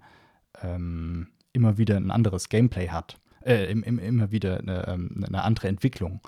ähm, 0.61 1.27
immer 1.55 1.77
wieder 1.77 1.97
ein 1.97 2.11
anderes 2.11 2.49
Gameplay 2.49 2.89
hat, 2.89 3.17
äh, 3.43 3.71
im, 3.71 3.83
im, 3.83 3.99
immer 3.99 4.31
wieder 4.31 4.59
eine, 4.59 4.87
ähm, 4.87 5.23
eine 5.25 5.43
andere 5.43 5.67
Entwicklung. 5.67 6.21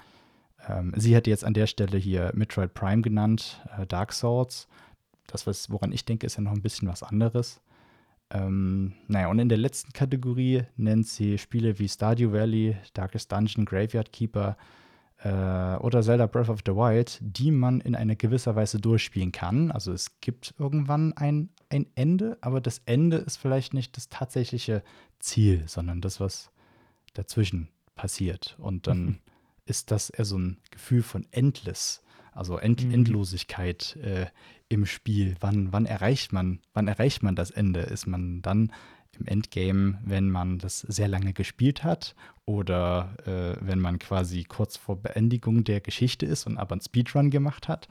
Ähm, 0.67 0.93
sie 0.95 1.15
hat 1.15 1.27
jetzt 1.27 1.43
an 1.43 1.53
der 1.53 1.67
Stelle 1.67 1.97
hier 1.97 2.31
Metroid 2.33 2.73
Prime 2.73 3.01
genannt, 3.01 3.61
äh, 3.77 3.85
Dark 3.85 4.13
Souls. 4.13 4.67
Das, 5.27 5.45
was, 5.45 5.69
woran 5.69 5.91
ich 5.91 6.05
denke, 6.05 6.25
ist 6.25 6.37
ja 6.37 6.43
noch 6.43 6.53
ein 6.53 6.61
bisschen 6.61 6.87
was 6.87 7.03
anderes. 7.03 7.61
Ähm, 8.29 8.93
naja, 9.07 9.29
und 9.29 9.39
in 9.39 9.49
der 9.49 9.57
letzten 9.57 9.93
Kategorie 9.93 10.63
nennt 10.75 11.07
sie 11.07 11.37
Spiele 11.37 11.79
wie 11.79 11.87
Stardew 11.87 12.33
Valley, 12.33 12.75
Darkest 12.93 13.31
Dungeon, 13.31 13.65
Graveyard 13.65 14.11
Keeper 14.11 14.57
äh, 15.23 15.75
oder 15.77 16.01
Zelda 16.01 16.27
Breath 16.27 16.49
of 16.49 16.59
the 16.65 16.73
Wild, 16.73 17.19
die 17.21 17.51
man 17.51 17.79
in 17.81 17.95
einer 17.95 18.15
gewisser 18.15 18.55
Weise 18.55 18.79
durchspielen 18.79 19.31
kann. 19.31 19.71
Also 19.71 19.93
es 19.93 20.19
gibt 20.19 20.53
irgendwann 20.59 21.13
ein, 21.13 21.49
ein 21.69 21.87
Ende, 21.95 22.37
aber 22.41 22.59
das 22.59 22.81
Ende 22.85 23.17
ist 23.17 23.37
vielleicht 23.37 23.73
nicht 23.73 23.95
das 23.95 24.09
tatsächliche 24.09 24.83
Ziel, 25.19 25.63
sondern 25.67 26.01
das, 26.01 26.19
was 26.19 26.51
dazwischen 27.13 27.69
passiert. 27.95 28.55
Und 28.59 28.87
dann 28.87 29.05
mhm. 29.05 29.17
ist 29.65 29.91
das 29.91 30.09
eher 30.09 30.25
so 30.25 30.37
ein 30.37 30.57
Gefühl 30.71 31.03
von 31.03 31.25
Endless, 31.31 32.01
also 32.31 32.57
End 32.57 32.85
mhm. 32.85 32.93
Endlosigkeit 32.93 33.95
äh, 33.97 34.27
im 34.69 34.85
Spiel. 34.85 35.35
Wann, 35.39 35.73
wann 35.73 35.85
erreicht 35.85 36.33
man, 36.33 36.59
wann 36.73 36.87
erreicht 36.87 37.23
man 37.23 37.35
das 37.35 37.51
Ende? 37.51 37.81
Ist 37.81 38.05
man 38.05 38.41
dann 38.41 38.71
im 39.19 39.25
Endgame, 39.25 39.99
wenn 40.05 40.29
man 40.29 40.59
das 40.59 40.81
sehr 40.81 41.07
lange 41.07 41.33
gespielt 41.33 41.83
hat 41.83 42.15
oder 42.45 43.15
äh, 43.25 43.57
wenn 43.65 43.79
man 43.79 43.97
quasi 43.97 44.43
kurz 44.43 44.77
vor 44.77 45.01
Beendigung 45.01 45.63
der 45.63 45.81
Geschichte 45.81 46.25
ist 46.25 46.45
und 46.45 46.57
aber 46.57 46.73
einen 46.73 46.81
Speedrun 46.81 47.31
gemacht 47.31 47.67
hat? 47.67 47.87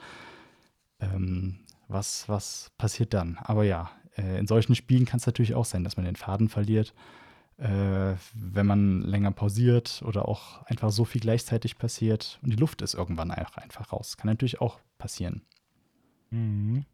Ähm, 1.01 1.61
was, 1.89 2.29
was 2.29 2.71
passiert 2.79 3.15
dann? 3.15 3.39
Aber 3.39 3.65
ja, 3.65 3.91
äh, 4.17 4.39
in 4.39 4.47
solchen 4.47 4.75
Spielen 4.75 5.05
kann 5.05 5.19
es 5.19 5.27
natürlich 5.27 5.55
auch 5.55 5.65
sein, 5.65 5.85
dass 5.85 5.97
man 5.97 6.07
den 6.07 6.17
Faden 6.17 6.49
verliert, 6.49 6.95
äh, 7.59 8.15
wenn 8.35 8.67
man 8.67 9.03
länger 9.03 9.31
pausiert 9.31 10.03
oder 10.05 10.29
auch 10.29 10.63
einfach 10.65 10.91
so 10.91 11.05
viel 11.05 11.21
gleichzeitig 11.21 11.79
passiert 11.79 12.39
und 12.43 12.51
die 12.51 12.57
Luft 12.57 12.83
ist 12.83 12.95
irgendwann 12.95 13.31
einfach, 13.31 13.59
einfach 13.59 13.93
raus. 13.93 14.17
Kann 14.17 14.29
natürlich 14.29 14.61
auch 14.61 14.79
passieren. 14.99 15.43
Mhm. 16.31 16.85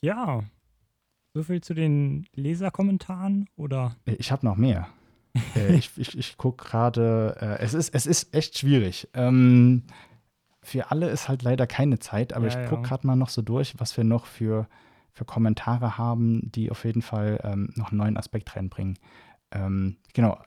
Ja. 0.00 0.44
So 1.34 1.42
viel 1.42 1.62
zu 1.62 1.74
den 1.74 2.26
Leserkommentaren 2.34 3.48
oder? 3.56 3.96
Äh, 4.06 4.14
ich 4.14 4.32
habe 4.32 4.46
noch 4.46 4.56
mehr. 4.56 4.88
äh, 5.56 5.74
ich 5.74 5.90
ich, 5.96 6.16
ich 6.18 6.36
gucke 6.36 6.64
gerade, 6.64 7.36
äh, 7.40 7.62
es, 7.62 7.74
ist, 7.74 7.94
es 7.94 8.06
ist 8.06 8.34
echt 8.34 8.58
schwierig. 8.58 9.08
Ähm, 9.14 9.84
für 10.62 10.90
alle 10.90 11.08
ist 11.10 11.28
halt 11.28 11.42
leider 11.42 11.66
keine 11.66 11.98
Zeit, 11.98 12.32
aber 12.34 12.48
ja, 12.48 12.62
ich 12.62 12.68
gucke 12.68 12.82
ja. 12.82 12.88
gerade 12.88 13.06
mal 13.06 13.16
noch 13.16 13.30
so 13.30 13.42
durch, 13.42 13.74
was 13.78 13.96
wir 13.96 14.04
noch 14.04 14.26
für, 14.26 14.68
für 15.12 15.24
Kommentare 15.24 15.98
haben, 15.98 16.50
die 16.52 16.70
auf 16.70 16.84
jeden 16.84 17.02
Fall 17.02 17.40
ähm, 17.44 17.70
noch 17.76 17.90
einen 17.90 17.98
neuen 17.98 18.16
Aspekt 18.16 18.56
reinbringen. 18.56 18.98
Ähm, 19.50 19.96
genau, 20.14 20.38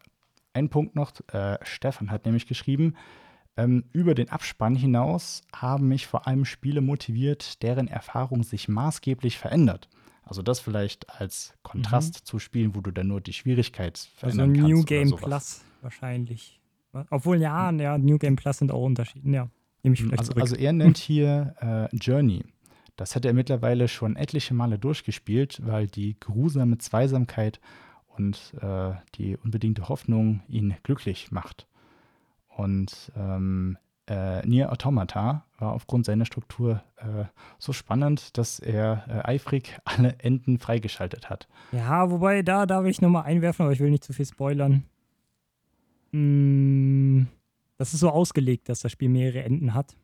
ein 0.53 0.69
Punkt 0.69 0.95
noch. 0.95 1.11
Äh, 1.31 1.57
Stefan 1.63 2.11
hat 2.11 2.25
nämlich 2.25 2.47
geschrieben, 2.47 2.95
ähm, 3.57 3.85
über 3.93 4.15
den 4.15 4.29
Abspann 4.29 4.75
hinaus 4.75 5.43
haben 5.53 5.87
mich 5.87 6.07
vor 6.07 6.27
allem 6.27 6.45
Spiele 6.45 6.81
motiviert, 6.81 7.61
deren 7.61 7.87
Erfahrung 7.87 8.43
sich 8.43 8.67
maßgeblich 8.67 9.37
verändert. 9.37 9.87
Also 10.23 10.41
das 10.41 10.59
vielleicht 10.59 11.09
als 11.21 11.53
Kontrast 11.61 12.21
mhm. 12.21 12.25
zu 12.25 12.39
Spielen, 12.39 12.75
wo 12.75 12.81
du 12.81 12.91
dann 12.91 13.07
nur 13.07 13.21
die 13.21 13.33
Schwierigkeit 13.33 13.97
verändern 14.15 14.49
also 14.49 14.61
kannst. 14.61 14.75
New 14.75 14.83
Game 14.83 15.11
Plus 15.11 15.63
wahrscheinlich. 15.81 16.59
Obwohl 17.09 17.39
ja, 17.39 17.71
ja, 17.71 17.97
New 17.97 18.17
Game 18.17 18.35
Plus 18.35 18.57
sind 18.57 18.71
auch 18.71 18.83
Unterschiede. 18.83 19.29
Ja. 19.29 19.49
Nehme 19.83 19.93
ich 19.93 20.01
vielleicht 20.01 20.19
also, 20.19 20.31
zurück. 20.31 20.41
Also 20.41 20.55
er 20.55 20.73
nennt 20.73 20.97
hier 20.97 21.55
äh, 21.91 21.95
Journey. 21.95 22.43
Das 22.95 23.15
hat 23.15 23.25
er 23.25 23.33
mittlerweile 23.33 23.87
schon 23.87 24.15
etliche 24.15 24.53
Male 24.53 24.79
durchgespielt, 24.79 25.59
weil 25.65 25.87
die 25.87 26.17
grusame 26.19 26.77
Zweisamkeit 26.77 27.59
und 28.07 28.53
äh, 28.61 28.93
die 29.15 29.37
unbedingte 29.37 29.89
Hoffnung 29.89 30.41
ihn 30.47 30.75
glücklich 30.83 31.31
macht. 31.31 31.67
Und 32.47 33.11
ähm, 33.17 33.77
äh, 34.07 34.45
Nier 34.47 34.71
Automata 34.71 35.45
war 35.57 35.73
aufgrund 35.73 36.05
seiner 36.05 36.25
Struktur 36.25 36.83
äh, 36.97 37.25
so 37.57 37.73
spannend, 37.73 38.37
dass 38.37 38.59
er 38.59 39.05
äh, 39.07 39.27
eifrig 39.29 39.77
alle 39.85 40.15
Enden 40.19 40.59
freigeschaltet 40.59 41.29
hat. 41.29 41.47
Ja, 41.71 42.09
wobei 42.11 42.43
da 42.43 42.65
darf 42.65 42.85
ich 42.85 43.01
nochmal 43.01 43.23
einwerfen, 43.23 43.63
aber 43.63 43.73
ich 43.73 43.79
will 43.79 43.91
nicht 43.91 44.03
zu 44.03 44.13
viel 44.13 44.25
spoilern. 44.25 44.83
Mmh, 46.11 47.25
das 47.77 47.93
ist 47.93 47.99
so 47.99 48.09
ausgelegt, 48.09 48.69
dass 48.69 48.79
das 48.79 48.91
Spiel 48.91 49.09
mehrere 49.09 49.43
Enden 49.43 49.73
hat. 49.73 49.97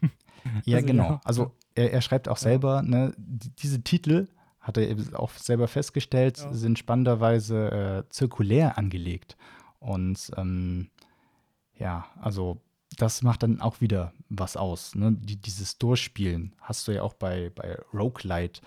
ja, 0.64 0.78
also, 0.78 0.86
genau. 0.86 1.04
Ja. 1.04 1.20
Also 1.24 1.52
er, 1.74 1.92
er, 1.92 2.00
schreibt 2.02 2.28
auch 2.28 2.36
selber, 2.36 2.82
ne, 2.82 3.14
die, 3.16 3.50
diese 3.50 3.82
Titel, 3.82 4.28
hat 4.60 4.78
er 4.78 4.96
auch 5.18 5.32
selber 5.32 5.68
festgestellt, 5.68 6.38
ja. 6.38 6.52
sind 6.52 6.78
spannenderweise 6.78 8.04
äh, 8.06 8.08
zirkulär 8.10 8.78
angelegt. 8.78 9.36
Und 9.80 10.30
ähm, 10.36 10.88
ja, 11.76 12.06
also 12.20 12.60
das 12.98 13.22
macht 13.22 13.42
dann 13.42 13.60
auch 13.60 13.80
wieder 13.80 14.12
was 14.28 14.56
aus. 14.56 14.94
Ne? 14.94 15.12
Die, 15.12 15.36
dieses 15.36 15.78
Durchspielen 15.78 16.54
hast 16.60 16.86
du 16.86 16.92
ja 16.92 17.02
auch 17.02 17.14
bei, 17.14 17.50
bei 17.54 17.76
Roguelite 17.92 18.60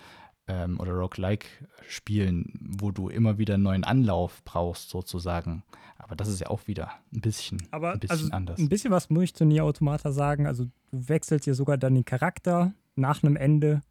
ähm, 0.48 0.78
oder 0.80 0.92
Roguelike-Spielen, 0.92 2.52
wo 2.78 2.90
du 2.90 3.08
immer 3.08 3.38
wieder 3.38 3.54
einen 3.54 3.62
neuen 3.62 3.84
Anlauf 3.84 4.42
brauchst, 4.44 4.90
sozusagen. 4.90 5.62
Aber 5.98 6.14
das 6.14 6.28
ist 6.28 6.40
ja 6.40 6.48
auch 6.48 6.66
wieder 6.66 6.90
ein 7.12 7.20
bisschen, 7.20 7.62
Aber 7.70 7.92
ein 7.92 8.00
bisschen 8.00 8.18
also 8.18 8.32
anders. 8.32 8.58
Ein 8.58 8.68
bisschen 8.68 8.90
was 8.90 9.08
muss 9.10 9.24
ich 9.24 9.34
zu 9.34 9.44
Nier 9.44 9.64
Automata 9.64 10.12
sagen. 10.12 10.46
Also 10.46 10.64
du 10.64 11.08
wechselst 11.08 11.46
ja 11.46 11.54
sogar 11.54 11.78
dann 11.78 11.94
den 11.94 12.04
Charakter 12.04 12.74
nach 12.96 13.22
einem 13.22 13.36
Ende. 13.36 13.82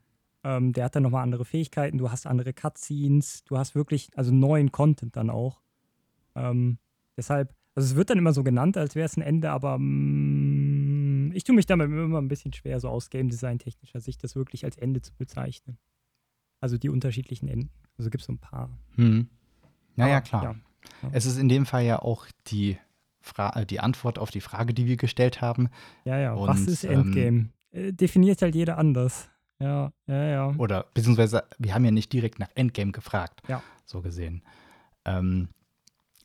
Ähm, 0.43 0.74
der 0.74 0.86
hat 0.86 0.95
dann 0.95 1.03
nochmal 1.03 1.24
andere 1.24 1.45
Fähigkeiten, 1.45 1.97
du 1.97 2.12
hast 2.12 2.28
andere 2.28 2.53
Cutscenes, 2.53 3.43
du 3.45 3.58
hast 3.58 3.76
wirklich, 3.76 4.10
also 4.16 4.32
neuen 4.32 4.72
Content 4.72 5.16
dann 5.16 5.30
auch. 5.30 5.62
Ähm, 6.36 6.78
deshalb, 7.18 7.56
also 7.74 7.91
es 7.91 7.95
wird 7.95 8.10
dann 8.10 8.18
immer 8.18 8.34
so 8.34 8.43
genannt, 8.43 8.78
als 8.78 8.95
wäre 8.95 9.06
es 9.06 9.18
ein 9.18 9.22
Ende, 9.22 9.49
aber 9.49 9.78
mm, 9.80 11.32
ich 11.34 11.43
tue 11.43 11.56
mich 11.56 11.66
damit 11.66 11.88
immer 11.88 12.22
ein 12.22 12.28
bisschen 12.28 12.53
schwer, 12.53 12.80
so 12.80 12.89
aus 12.89 13.10
Game 13.10 13.30
Design 13.30 13.60
technischer 13.60 13.99
Sicht, 13.99 14.24
das 14.24 14.36
wirklich 14.36 14.66
als 14.66 14.78
Ende 14.78 15.01
zu 15.01 15.14
bezeichnen. 15.16 15.78
Also 16.62 16.78
die 16.78 16.89
unterschiedlichen 16.89 17.47
Enden. 17.47 17.72
Also 17.97 18.10
gibt 18.10 18.22
es 18.22 18.28
so 18.28 18.34
ein 18.34 18.39
paar. 18.39 18.70
Hm. 18.95 19.30
Naja, 19.95 20.22
klar. 20.22 20.43
Ja. 20.43 20.56
Ja. 21.01 21.10
Es 21.12 21.26
ist 21.26 21.38
in 21.38 21.49
dem 21.49 21.66
Fall 21.66 21.86
ja 21.86 21.99
auch 21.99 22.28
die, 22.47 22.78
Fra 23.22 23.62
äh, 23.62 23.66
die 23.66 23.80
Antwort 23.80 24.20
auf 24.20 24.30
die 24.30 24.41
Frage, 24.41 24.74
die 24.74 24.86
wir 24.86 24.97
gestellt 24.97 25.41
haben. 25.41 25.70
Ja, 26.06 26.20
ja. 26.20 26.34
Und, 26.34 26.47
Was 26.47 26.62
ist 26.62 26.84
Endgame? 26.84 27.28
Ähm, 27.28 27.49
äh, 27.49 27.55
definiert 27.92 28.42
halt 28.42 28.56
jeder 28.56 28.78
anders. 28.78 29.30
Ja, 29.60 29.92
ja, 30.08 30.26
ja. 30.26 30.56
Oder 30.58 30.86
beziehungsweise, 30.94 31.44
wir 31.60 31.74
haben 31.74 31.86
ja 31.86 31.92
nicht 31.92 32.12
direkt 32.12 32.40
nach 32.40 32.50
Endgame 32.56 32.92
gefragt. 32.92 33.42
Ja. 33.48 33.62
So 33.86 34.02
gesehen. 34.02 34.44
Ähm, 35.06 35.50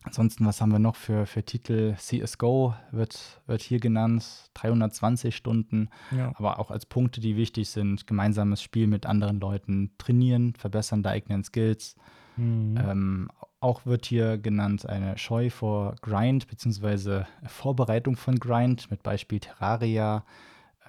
Ansonsten, 0.02 0.46
was 0.46 0.62
haben 0.62 0.72
wir 0.72 0.78
noch 0.78 0.96
für, 0.96 1.26
für 1.26 1.42
Titel? 1.42 1.94
CSGO 1.94 2.74
wird, 2.90 3.42
wird 3.46 3.60
hier 3.60 3.80
genannt, 3.80 4.50
320 4.54 5.36
Stunden, 5.36 5.90
ja. 6.10 6.32
aber 6.36 6.58
auch 6.58 6.70
als 6.70 6.86
Punkte, 6.86 7.20
die 7.20 7.36
wichtig 7.36 7.68
sind, 7.68 8.06
gemeinsames 8.06 8.62
Spiel 8.62 8.86
mit 8.86 9.04
anderen 9.04 9.40
Leuten, 9.40 9.90
trainieren, 9.98 10.54
verbessern 10.54 11.02
der 11.02 11.12
eigenen 11.12 11.44
Skills. 11.44 11.96
Mhm. 12.38 12.78
Ähm, 12.78 13.28
auch 13.60 13.84
wird 13.84 14.06
hier 14.06 14.38
genannt 14.38 14.86
eine 14.86 15.18
Scheu 15.18 15.50
vor 15.50 15.96
Grind, 16.00 16.48
beziehungsweise 16.48 17.26
Vorbereitung 17.46 18.16
von 18.16 18.36
Grind, 18.36 18.90
mit 18.90 19.02
Beispiel 19.02 19.40
Terraria. 19.40 20.24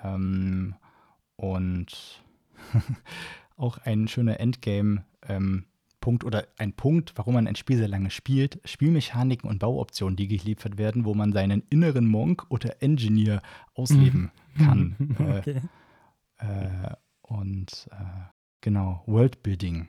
Ähm, 0.03 0.75
und 1.35 2.23
auch 3.57 3.77
ein 3.79 4.07
schöner 4.07 4.39
Endgame. 4.39 5.05
Ähm, 5.27 5.65
Punkt 6.01 6.23
oder 6.23 6.47
ein 6.57 6.73
Punkt, 6.73 7.13
warum 7.15 7.35
man 7.35 7.47
ein 7.47 7.55
Spiel 7.55 7.77
sehr 7.77 7.87
lange 7.87 8.09
spielt, 8.09 8.59
Spielmechaniken 8.65 9.47
und 9.47 9.59
Bauoptionen, 9.59 10.15
die 10.15 10.27
geliefert 10.27 10.77
werden, 10.77 11.05
wo 11.05 11.13
man 11.13 11.31
seinen 11.31 11.63
inneren 11.69 12.07
Monk 12.07 12.45
oder 12.49 12.81
Engineer 12.81 13.41
ausleben 13.75 14.31
mhm. 14.55 14.65
kann. 14.65 14.95
okay. 15.37 15.61
äh, 16.39 16.65
äh, 16.65 16.95
und 17.21 17.87
äh, 17.91 18.03
genau, 18.61 19.03
Worldbuilding 19.05 19.87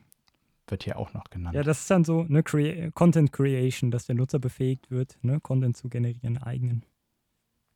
wird 0.69 0.85
hier 0.85 0.99
auch 0.99 1.13
noch 1.15 1.25
genannt. 1.25 1.55
Ja, 1.55 1.63
das 1.63 1.81
ist 1.81 1.91
dann 1.91 2.05
so 2.05 2.21
eine 2.21 2.43
Crea 2.43 2.91
Content 2.93 3.33
Creation, 3.33 3.91
dass 3.91 4.07
der 4.07 4.15
Nutzer 4.15 4.39
befähigt 4.39 4.91
wird, 4.91 5.19
ne, 5.23 5.41
Content 5.41 5.77
zu 5.77 5.89
generieren, 5.89 6.39
eigenen. 6.39 6.85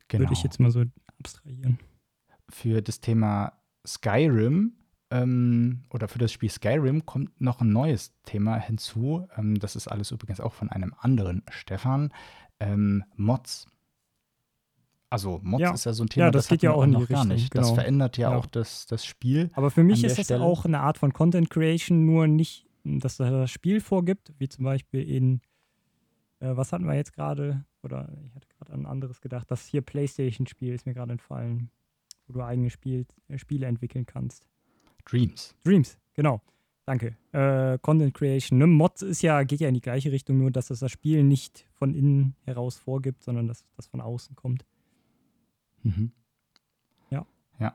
Genau. 0.09 0.23
Würde 0.23 0.35
ich 0.35 0.43
jetzt 0.43 0.61
mal 0.61 0.71
so 0.71 0.85
abstrahieren. 1.19 1.79
Für 2.49 2.83
das 2.83 3.01
Thema 3.01 3.53
Skyrim 3.87 4.75
ähm, 5.11 5.83
oder 5.91 6.09
für 6.09 6.19
das 6.19 6.33
Spiel 6.33 6.51
Skyrim 6.51 7.07
kommt 7.07 7.41
noch 7.41 7.61
ein 7.61 7.71
neues 7.71 8.13
Thema 8.25 8.57
hinzu. 8.57 9.27
Ähm, 9.37 9.59
das 9.59 9.77
ist 9.77 9.89
alles 9.89 10.11
übrigens 10.11 10.41
auch 10.41 10.53
von 10.53 10.69
einem 10.71 10.95
anderen 10.99 11.43
Stefan. 11.51 12.13
Ähm, 12.61 13.05
Mods. 13.17 13.67
Also 15.09 15.41
Mods 15.43 15.61
Ja. 15.63 15.73
ist 15.75 15.85
ja 15.85 15.93
so 15.93 16.05
ein 16.05 16.09
Thema, 16.09 16.27
Ja, 16.27 16.31
das 16.33 16.49
geht 16.49 16.63
ja 16.63 16.73
auch 16.73 16.85
noch 16.87 17.09
gar 17.09 17.21
Richtung, 17.23 17.29
nicht. 17.29 17.55
Das 17.55 17.67
genau. 17.69 17.75
verändert 17.77 18.17
ja, 18.17 18.31
Ja. 18.33 18.37
auch 18.37 18.47
das, 18.47 18.87
das 18.87 19.05
Spiel. 19.07 19.51
Aber 19.55 19.71
für 19.71 19.85
mich 19.85 20.03
ist 20.03 20.19
das 20.19 20.27
Stelle- 20.27 20.43
auch 20.43 20.65
eine 20.65 20.81
Art 20.81 20.99
von 20.99 21.13
Content 21.13 21.49
Creation, 21.51 22.05
nur 22.05 22.27
nicht, 22.27 22.67
dass 22.85 23.17
das 23.17 23.51
Spiel 23.51 23.81
vorgibt, 23.81 24.33
wie 24.39 24.49
zum 24.49 24.65
Beispiel 24.65 25.03
in, 25.09 25.41
äh, 26.41 26.57
was 26.57 26.73
hatten 26.73 26.87
wir 26.87 26.95
jetzt 26.95 27.13
gerade? 27.13 27.65
Oder 27.83 28.09
ich 28.25 28.35
hatte 28.35 28.49
gerade 28.59 28.73
an 28.73 28.81
ein 28.81 28.87
anderes 28.87 29.21
gedacht. 29.21 29.49
Das 29.51 29.65
hier 29.67 29.81
PlayStation-Spiel 29.83 30.75
ist 30.75 30.87
mir 30.87 30.95
gerade 30.95 31.13
entfallen, 31.13 31.71
wo 32.27 32.35
du 32.35 32.45
eigene 32.45 32.71
Spiel, 32.71 33.07
äh, 33.29 33.39
Spiele 33.39 33.67
entwickeln 33.67 34.07
kannst. 34.07 34.47
Dreams. 35.05 35.55
Dreams, 35.65 35.99
genau. 36.15 36.41
Danke. 36.85 37.17
Äh, 37.33 37.79
Content 37.79 38.15
Creation. 38.15 38.59
Ne? 38.59 38.67
Mods 38.67 39.03
ist 39.03 39.23
ja, 39.23 39.43
geht 39.43 39.61
ja 39.61 39.69
in 39.69 39.75
die 39.75 39.81
gleiche 39.81 40.13
Richtung, 40.13 40.39
nur 40.39 40.53
dass 40.53 40.69
das 40.69 40.79
das 40.79 40.93
Spiel 40.93 41.25
nicht 41.25 41.67
von 41.73 41.95
innen 41.95 42.37
heraus 42.45 42.77
vorgibt, 42.77 43.25
sondern 43.25 43.49
dass 43.49 43.65
das 43.77 43.89
von 43.89 44.01
außen 44.01 44.37
kommt. 44.37 44.65
Mhm. 45.83 46.13
Ja. 47.11 47.27
Ja. 47.59 47.75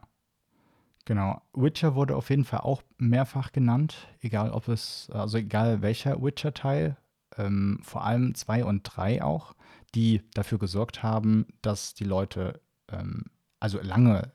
Genau. 1.03 1.41
Witcher 1.53 1.95
wurde 1.95 2.15
auf 2.15 2.29
jeden 2.29 2.45
Fall 2.45 2.61
auch 2.61 2.83
mehrfach 2.97 3.51
genannt, 3.51 4.07
egal 4.21 4.51
ob 4.51 4.69
es, 4.69 5.09
also 5.11 5.37
egal 5.37 5.81
welcher 5.81 6.21
Witcher-Teil, 6.21 6.95
ähm, 7.37 7.79
vor 7.83 8.05
allem 8.05 8.33
zwei 8.35 8.63
und 8.63 8.83
drei 8.83 9.21
auch, 9.21 9.55
die 9.93 10.21
dafür 10.33 10.57
gesorgt 10.57 11.03
haben, 11.03 11.47
dass 11.61 11.93
die 11.93 12.05
Leute 12.05 12.61
ähm, 12.87 13.25
also 13.59 13.79
lange, 13.81 14.31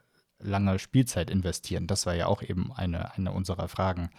lange 0.47 0.79
Spielzeit 0.79 1.31
investieren. 1.31 1.87
Das 1.87 2.07
war 2.07 2.15
ja 2.15 2.27
auch 2.27 2.43
eben 2.43 2.73
eine, 2.73 3.13
eine 3.15 3.33
unserer 3.33 3.69
Fragen, 3.69 4.11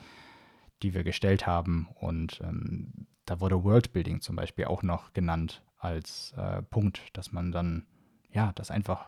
die 0.84 0.93
wir 0.93 1.03
gestellt 1.03 1.47
haben. 1.47 1.88
Und 1.95 2.39
ähm, 2.43 3.07
da 3.25 3.39
wurde 3.39 3.63
Worldbuilding 3.63 4.21
zum 4.21 4.36
Beispiel 4.36 4.65
auch 4.65 4.84
noch 4.84 5.13
genannt 5.13 5.63
als 5.78 6.34
äh, 6.38 6.61
Punkt, 6.61 7.01
dass 7.13 7.32
man 7.32 7.51
dann, 7.51 7.86
ja, 8.32 8.51
das 8.53 8.71
einfach 8.71 9.07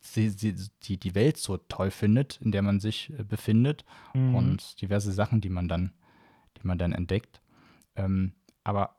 sie, 0.00 0.30
sie, 0.30 0.54
die, 0.82 0.98
die 0.98 1.14
Welt 1.14 1.36
so 1.36 1.56
toll 1.56 1.90
findet, 1.90 2.40
in 2.40 2.52
der 2.52 2.62
man 2.62 2.80
sich 2.80 3.10
äh, 3.18 3.24
befindet 3.24 3.84
Mhm. 4.14 4.34
und 4.34 4.80
diverse 4.80 5.12
Sachen, 5.12 5.40
die 5.40 5.48
man 5.50 5.68
dann, 5.68 5.92
die 6.56 6.66
man 6.66 6.78
dann 6.78 6.92
entdeckt. 6.92 7.40
Ähm, 7.96 8.34
aber 8.64 8.96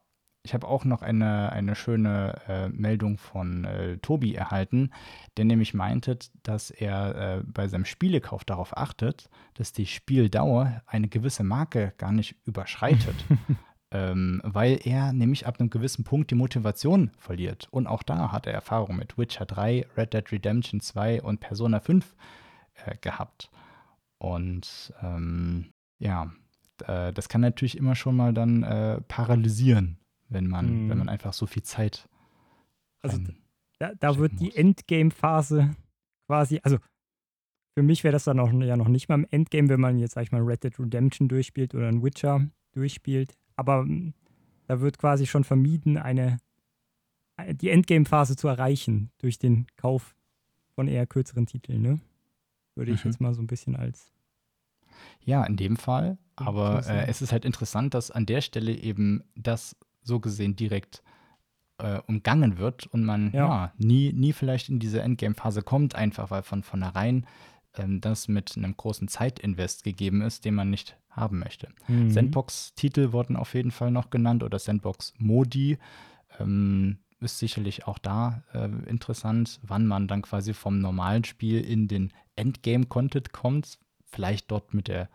ich 0.48 0.54
habe 0.54 0.66
auch 0.66 0.86
noch 0.86 1.02
eine, 1.02 1.52
eine 1.52 1.76
schöne 1.76 2.40
äh, 2.48 2.70
Meldung 2.70 3.18
von 3.18 3.66
äh, 3.66 3.98
Tobi 3.98 4.34
erhalten, 4.34 4.92
der 5.36 5.44
nämlich 5.44 5.74
meinte, 5.74 6.18
dass 6.44 6.72
er 6.72 7.40
äh, 7.40 7.44
bei 7.44 7.68
seinem 7.68 7.84
Spielekauf 7.84 8.46
darauf 8.46 8.78
achtet, 8.78 9.30
dass 9.56 9.74
die 9.74 9.86
Spieldauer 9.86 10.82
eine 10.86 11.10
gewisse 11.10 11.44
Marke 11.44 11.94
gar 11.98 12.14
nicht 12.14 12.38
überschreitet. 12.46 13.26
ähm, 13.92 14.42
weil 14.46 14.80
er 14.86 15.12
nämlich 15.12 15.48
ab 15.48 15.60
einem 15.60 15.70
gewissen 15.70 16.06
Punkt 16.06 16.32
die 16.32 16.36
Motivation 16.36 17.12
verliert. 17.18 17.68
Und 17.70 17.86
auch 17.86 18.04
da 18.04 18.32
hat 18.32 18.48
er 18.48 18.54
Erfahrung 18.54 18.96
mit 18.96 19.18
Witcher 19.18 19.46
3, 19.46 19.86
Red 19.98 20.14
Dead 20.14 20.32
Redemption 20.32 20.80
2 20.80 21.24
und 21.24 21.42
Persona 21.42 21.82
5 21.82 22.16
äh, 22.86 22.96
gehabt. 23.02 23.52
Und 24.18 24.94
ähm, 25.04 25.74
ja, 26.00 26.32
äh, 26.86 27.12
das 27.12 27.28
kann 27.28 27.42
natürlich 27.42 27.78
immer 27.78 27.96
schon 27.96 28.16
mal 28.16 28.34
dann 28.34 28.64
äh, 28.64 29.02
paralysieren, 29.02 30.00
wenn 30.30 30.48
man, 30.48 30.86
Mhm. 30.86 30.90
wenn 30.90 30.98
man 30.98 31.10
einfach 31.10 31.34
so 31.34 31.46
viel 31.46 31.64
Zeit. 31.64 32.08
Also 33.02 33.20
Da, 33.80 33.94
da 34.00 34.18
wird 34.18 34.40
die. 34.40 34.56
Endgame-Phase 34.56 35.76
quasi, 36.28 36.60
also 36.64 36.78
für 37.76 37.84
mich 37.84 38.04
wäre 38.04 38.12
das 38.14 38.24
dann 38.24 38.40
auch 38.40 38.52
ja 38.52 38.76
noch 38.76 38.88
nicht 38.88 39.08
mal 39.08 39.16
im 39.16 39.28
Endgame, 39.30 39.70
wenn 39.70 39.80
man 39.80 40.00
jetzt, 40.00 40.14
sag 40.16 40.24
ich 40.24 40.32
mal, 40.32 40.42
Red 40.42 40.64
Dead 40.64 40.80
Redemption 40.80 41.28
durchspielt 41.28 41.76
oder 41.76 41.88
ein 41.88 42.04
Witcher 42.04 42.50
durchspielt. 42.72 43.36
Aber 43.56 43.84
mm, 43.86 44.14
da 44.66 44.82
wird 44.82 44.98
quasi 44.98 45.28
schon 45.28 45.44
vermieden, 45.44 45.98
eine 45.98 46.40
äh, 47.38 47.54
die 47.54 47.70
Endgame-Phase 47.70 48.36
zu 48.36 48.48
erreichen 48.48 49.12
durch 49.20 49.38
den 49.38 49.68
Kauf 49.76 50.16
von 50.74 50.88
eher 50.88 51.06
kürzeren 51.06 51.46
Titeln, 51.46 51.82
ne? 51.84 52.00
Würde 52.76 52.92
ich 52.92 53.04
Mhm. 53.06 53.12
jetzt 53.12 53.22
mal 53.22 53.34
so 53.36 53.42
ein 53.42 53.48
bisschen 53.48 53.76
als. 53.76 54.12
Ja, 55.24 55.44
in 55.46 55.56
dem 55.58 55.78
Fall. 55.78 56.18
Aber 56.36 56.84
äh, 56.88 57.06
es 57.08 57.22
ist 57.22 57.32
halt 57.32 57.46
interessant, 57.46 57.94
dass 57.94 58.10
an 58.12 58.26
der 58.26 58.42
Stelle 58.42 58.72
eben 58.74 59.24
das 59.36 59.76
so 60.08 60.20
gesehen 60.20 60.56
direkt 60.56 61.04
äh, 61.78 62.00
umgangen 62.08 62.58
wird 62.58 62.88
und 62.88 63.04
man 63.04 63.32
ja. 63.34 63.48
Ja. 63.48 63.74
nie, 63.78 64.14
nie 64.14 64.34
vielleicht 64.34 64.70
in 64.70 64.80
diese 64.80 65.02
Endgame-Phase 65.02 65.62
kommt, 65.62 65.96
einfach 65.96 66.32
weil 66.32 66.44
von 66.44 66.64
vornherein 66.64 67.28
ähm, 67.76 68.02
das 68.02 68.28
mit 68.28 68.56
einem 68.58 68.76
großen 68.76 69.08
Zeitinvest 69.08 69.84
gegeben 69.84 70.22
ist, 70.22 70.46
den 70.46 70.56
man 70.56 70.70
nicht 70.70 70.98
haben 71.10 71.40
möchte. 71.40 71.70
Mhm. 71.88 72.12
Sandbox-Titel 72.12 73.12
wurden 73.12 73.36
auf 73.36 73.54
jeden 73.54 73.72
Fall 73.72 73.92
noch 73.92 74.10
genannt 74.10 74.44
oder 74.44 74.60
Sandbox-Modi. 74.60 75.78
Ähm, 76.40 77.00
ist 77.20 77.40
sicherlich 77.40 77.88
auch 77.88 77.98
da 77.98 78.44
äh, 78.54 78.70
interessant, 78.88 79.60
wann 79.64 79.88
man 79.88 80.08
dann 80.08 80.22
quasi 80.22 80.54
vom 80.54 80.80
normalen 80.80 81.24
Spiel 81.24 81.62
in 81.62 81.88
den 81.88 82.14
Endgame-Content 82.36 83.34
kommt. 83.34 83.80
Vielleicht 84.06 84.52
dort 84.52 84.74
mit 84.74 84.88
der, 84.88 85.10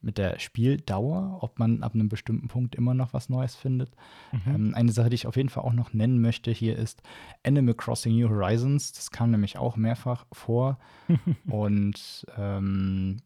mit 0.00 0.18
der 0.18 0.38
Spieldauer, 0.38 1.38
ob 1.40 1.58
man 1.58 1.82
ab 1.82 1.94
einem 1.94 2.08
bestimmten 2.08 2.48
Punkt 2.48 2.74
immer 2.74 2.94
noch 2.94 3.12
was 3.12 3.28
Neues 3.28 3.54
findet. 3.54 3.94
Mhm. 4.32 4.54
Ähm, 4.54 4.74
eine 4.74 4.92
Sache, 4.92 5.10
die 5.10 5.14
ich 5.14 5.26
auf 5.26 5.36
jeden 5.36 5.48
Fall 5.48 5.64
auch 5.64 5.72
noch 5.72 5.92
nennen 5.92 6.20
möchte 6.20 6.50
hier 6.50 6.76
ist 6.76 7.02
Animal 7.44 7.74
Crossing 7.74 8.16
New 8.16 8.28
Horizons. 8.28 8.92
Das 8.92 9.10
kam 9.10 9.30
nämlich 9.30 9.58
auch 9.58 9.76
mehrfach 9.76 10.26
vor. 10.32 10.78
Und 11.48 12.26
ähm, 12.36 13.18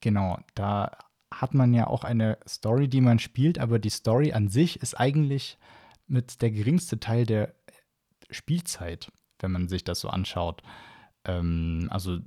genau, 0.00 0.38
da 0.54 0.90
hat 1.32 1.54
man 1.54 1.72
ja 1.74 1.86
auch 1.86 2.04
eine 2.04 2.38
Story, 2.46 2.88
die 2.88 3.00
man 3.00 3.18
spielt, 3.18 3.58
aber 3.58 3.78
die 3.78 3.90
Story 3.90 4.32
an 4.32 4.48
sich 4.48 4.80
ist 4.80 4.98
eigentlich 4.98 5.58
mit 6.06 6.42
der 6.42 6.50
geringste 6.50 7.00
Teil 7.00 7.26
der 7.26 7.54
Spielzeit, 8.30 9.10
wenn 9.38 9.52
man 9.52 9.68
sich 9.68 9.84
das 9.84 10.00
so 10.00 10.08
anschaut. 10.08 10.62
Ähm, 11.24 11.88
also 11.90 12.18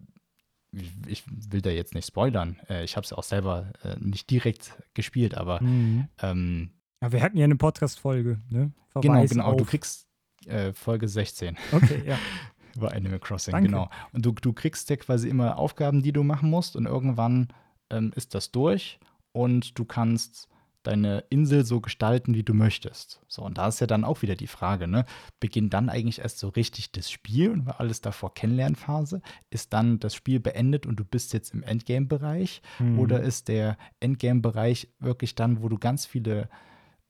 ich, 0.75 0.91
ich 1.07 1.23
will 1.27 1.61
da 1.61 1.69
jetzt 1.69 1.93
nicht 1.95 2.07
spoilern. 2.07 2.59
Äh, 2.69 2.83
ich 2.83 2.95
habe 2.95 3.05
es 3.05 3.13
auch 3.13 3.23
selber 3.23 3.71
äh, 3.83 3.95
nicht 3.99 4.29
direkt 4.29 4.73
gespielt, 4.93 5.35
aber 5.35 5.61
Mhm. 5.63 6.07
ähm, 6.21 6.69
Ja, 7.01 7.11
wir 7.11 7.21
hatten 7.21 7.37
ja 7.37 7.43
eine 7.45 7.55
Podcast-Folge, 7.55 8.41
ne? 8.49 8.71
genau, 8.93 9.01
Verweis 9.13 9.29
genau. 9.31 9.53
Du 9.55 9.63
auf- 9.63 9.69
kriegst 9.69 10.07
äh, 10.45 10.73
Folge 10.73 11.07
16 11.07 11.57
Okay, 11.71 12.03
ja. 12.05 12.17
über 12.75 12.91
Animal 12.93 13.19
Crossing, 13.19 13.53
Danke. 13.53 13.69
genau. 13.69 13.89
Und 14.11 14.25
du, 14.25 14.31
du 14.33 14.53
kriegst 14.53 14.89
ja 14.89 14.95
quasi 14.97 15.29
immer 15.29 15.57
Aufgaben, 15.57 16.01
die 16.03 16.11
du 16.11 16.23
machen 16.23 16.49
musst 16.49 16.75
und 16.75 16.85
irgendwann 16.85 17.47
ähm, 17.89 18.11
ist 18.15 18.35
das 18.35 18.51
durch 18.51 18.99
und 19.31 19.77
du 19.79 19.85
kannst 19.85 20.47
deine 20.87 21.23
Insel 21.29 21.65
so 21.65 21.81
gestalten, 21.81 22.33
wie 22.33 22.43
du 22.43 22.53
möchtest. 22.53 23.21
So, 23.27 23.43
und 23.43 23.57
da 23.57 23.67
ist 23.67 23.79
ja 23.79 23.87
dann 23.87 24.03
auch 24.03 24.21
wieder 24.21 24.35
die 24.35 24.47
Frage, 24.47 24.87
ne? 24.87 25.05
Beginnt 25.39 25.73
dann 25.73 25.89
eigentlich 25.89 26.19
erst 26.19 26.39
so 26.39 26.49
richtig 26.49 26.91
das 26.91 27.11
Spiel 27.11 27.49
und 27.49 27.65
war 27.65 27.79
alles 27.79 28.01
davor 28.01 28.33
Kennenlernphase? 28.33 29.21
Ist 29.49 29.73
dann 29.73 29.99
das 29.99 30.15
Spiel 30.15 30.39
beendet 30.39 30.85
und 30.85 30.99
du 30.99 31.05
bist 31.05 31.33
jetzt 31.33 31.53
im 31.53 31.63
Endgame-Bereich? 31.63 32.61
Mhm. 32.79 32.99
Oder 32.99 33.21
ist 33.21 33.47
der 33.47 33.77
Endgame-Bereich 33.99 34.89
wirklich 34.99 35.35
dann, 35.35 35.61
wo 35.61 35.69
du 35.69 35.77
ganz 35.77 36.05
viele 36.05 36.49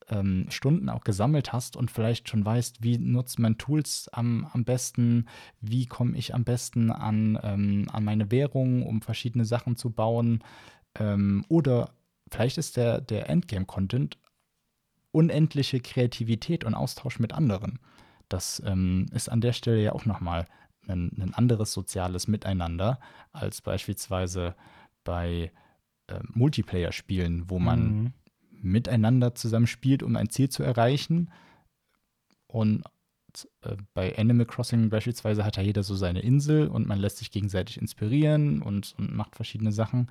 ähm, 0.09 0.45
Stunden 0.49 0.89
auch 0.89 1.03
gesammelt 1.03 1.53
hast 1.53 1.75
und 1.75 1.91
vielleicht 1.91 2.29
schon 2.29 2.45
weißt, 2.45 2.83
wie 2.83 2.97
nutzt 2.97 3.39
man 3.39 3.57
Tools 3.57 4.09
am, 4.11 4.47
am 4.53 4.63
besten, 4.63 5.25
wie 5.61 5.85
komme 5.85 6.17
ich 6.17 6.33
am 6.33 6.43
besten 6.43 6.91
an, 6.91 7.39
ähm, 7.43 7.87
an 7.91 8.03
meine 8.03 8.31
Währung, 8.31 8.83
um 8.83 9.01
verschiedene 9.01 9.45
Sachen 9.45 9.75
zu 9.75 9.89
bauen. 9.89 10.43
Ähm, 10.97 11.43
oder 11.49 11.94
vielleicht 12.31 12.57
ist 12.57 12.77
der, 12.77 13.01
der 13.01 13.29
Endgame-Content 13.29 14.17
unendliche 15.11 15.79
Kreativität 15.79 16.63
und 16.65 16.73
Austausch 16.73 17.19
mit 17.19 17.33
anderen. 17.33 17.79
Das 18.27 18.61
ähm, 18.65 19.05
ist 19.13 19.29
an 19.29 19.39
der 19.41 19.53
Stelle 19.53 19.81
ja 19.81 19.93
auch 19.93 20.05
nochmal 20.05 20.45
ein, 20.87 21.11
ein 21.17 21.33
anderes 21.33 21.71
soziales 21.71 22.27
Miteinander 22.27 22.99
als 23.31 23.61
beispielsweise 23.61 24.55
bei 25.03 25.51
äh, 26.07 26.19
Multiplayer-Spielen, 26.33 27.49
wo 27.49 27.59
man 27.59 27.85
Mhm. 27.87 28.13
miteinander 28.61 29.35
zusammen 29.35 29.67
spielt, 29.67 30.03
um 30.03 30.15
ein 30.15 30.29
Ziel 30.29 30.49
zu 30.49 30.63
erreichen. 30.63 31.31
Und 32.47 32.83
äh, 33.61 33.75
bei 33.93 34.17
Animal 34.17 34.45
Crossing 34.45 34.89
beispielsweise 34.89 35.45
hat 35.45 35.57
ja 35.57 35.63
jeder 35.63 35.83
so 35.83 35.95
seine 35.95 36.21
Insel 36.21 36.67
und 36.67 36.87
man 36.87 36.99
lässt 36.99 37.17
sich 37.17 37.31
gegenseitig 37.31 37.79
inspirieren 37.79 38.61
und, 38.61 38.95
und 38.97 39.15
macht 39.15 39.35
verschiedene 39.35 39.71
Sachen. 39.71 40.09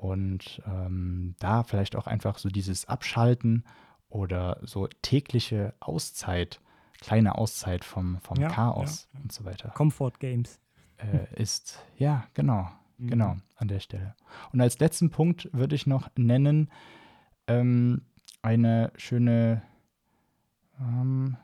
Und 0.00 0.62
ähm, 0.66 1.34
da 1.40 1.62
vielleicht 1.62 1.94
auch 1.94 2.06
einfach 2.06 2.38
so 2.38 2.48
dieses 2.48 2.88
Abschalten 2.88 3.64
oder 4.08 4.58
so 4.62 4.86
tägliche 5.02 5.74
Auszeit, 5.78 6.62
kleine 7.02 7.36
Auszeit 7.36 7.84
vom, 7.84 8.18
vom 8.22 8.38
Ja, 8.40 8.48
Chaos 8.48 9.08
ja, 9.12 9.20
und 9.20 9.30
so 9.30 9.44
weiter 9.44 9.68
Comfort 9.74 10.12
Games. 10.18 10.58
äh, 10.96 11.38
ist. 11.38 11.84
Ja, 11.98 12.24
genau. 12.32 12.66
Mhm. 12.96 13.08
Genau, 13.08 13.36
an 13.56 13.68
der 13.68 13.80
Stelle. 13.80 14.14
Und 14.54 14.62
als 14.62 14.78
letzten 14.78 15.10
Punkt 15.10 15.50
würde 15.52 15.74
ich 15.74 15.86
noch 15.86 16.08
nennen 16.16 16.70
ähm, 17.46 18.00
eine 18.40 18.92
schöne, 18.96 19.60
ähm, 20.80 21.36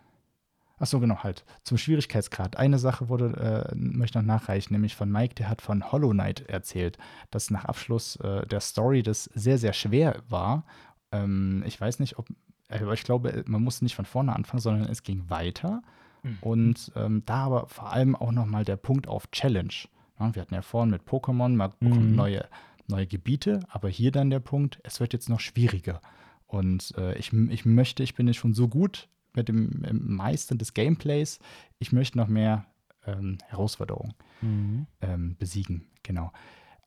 Achso, 0.78 1.00
genau, 1.00 1.22
halt. 1.22 1.44
Zum 1.64 1.78
Schwierigkeitsgrad. 1.78 2.56
Eine 2.56 2.78
Sache 2.78 3.08
wurde, 3.08 3.70
äh, 3.70 3.74
möchte 3.74 4.18
ich 4.18 4.22
noch 4.22 4.34
nachreichen, 4.34 4.74
nämlich 4.74 4.94
von 4.94 5.10
Mike, 5.10 5.34
der 5.34 5.48
hat 5.48 5.62
von 5.62 5.90
Hollow 5.90 6.10
Knight 6.10 6.42
erzählt, 6.48 6.98
dass 7.30 7.50
nach 7.50 7.64
Abschluss 7.64 8.16
äh, 8.16 8.46
der 8.46 8.60
Story 8.60 9.02
das 9.02 9.24
sehr, 9.34 9.56
sehr 9.56 9.72
schwer 9.72 10.22
war. 10.28 10.64
Ähm, 11.12 11.62
ich 11.66 11.80
weiß 11.80 11.98
nicht, 12.00 12.18
ob, 12.18 12.28
aber 12.68 12.92
ich 12.92 13.04
glaube, 13.04 13.44
man 13.46 13.62
musste 13.62 13.84
nicht 13.84 13.94
von 13.94 14.04
vorne 14.04 14.36
anfangen, 14.36 14.60
sondern 14.60 14.90
es 14.90 15.02
ging 15.02 15.30
weiter. 15.30 15.82
Mhm. 16.22 16.38
Und 16.42 16.92
ähm, 16.94 17.22
da 17.24 17.46
aber 17.46 17.68
vor 17.68 17.90
allem 17.90 18.14
auch 18.14 18.32
nochmal 18.32 18.64
der 18.64 18.76
Punkt 18.76 19.08
auf 19.08 19.30
Challenge. 19.30 19.74
Ja, 20.20 20.34
wir 20.34 20.42
hatten 20.42 20.54
ja 20.54 20.62
vorhin 20.62 20.90
mit 20.90 21.02
Pokémon, 21.04 21.56
man 21.56 21.72
bekommt 21.78 22.10
mhm. 22.10 22.16
neue, 22.16 22.44
neue 22.86 23.06
Gebiete, 23.06 23.60
aber 23.70 23.88
hier 23.88 24.12
dann 24.12 24.28
der 24.28 24.40
Punkt, 24.40 24.78
es 24.82 25.00
wird 25.00 25.14
jetzt 25.14 25.30
noch 25.30 25.40
schwieriger. 25.40 26.02
Und 26.46 26.92
äh, 26.98 27.16
ich, 27.16 27.32
ich 27.32 27.64
möchte, 27.64 28.02
ich 28.02 28.14
bin 28.14 28.26
jetzt 28.26 28.36
schon 28.36 28.52
so 28.52 28.68
gut 28.68 29.08
mit 29.36 29.48
dem 29.48 29.84
Meistern 29.92 30.58
des 30.58 30.74
Gameplays. 30.74 31.38
Ich 31.78 31.92
möchte 31.92 32.18
noch 32.18 32.28
mehr 32.28 32.66
ähm, 33.06 33.38
Herausforderungen 33.46 34.14
mhm. 34.40 34.86
ähm, 35.00 35.36
besiegen. 35.38 35.86
Genau. 36.02 36.32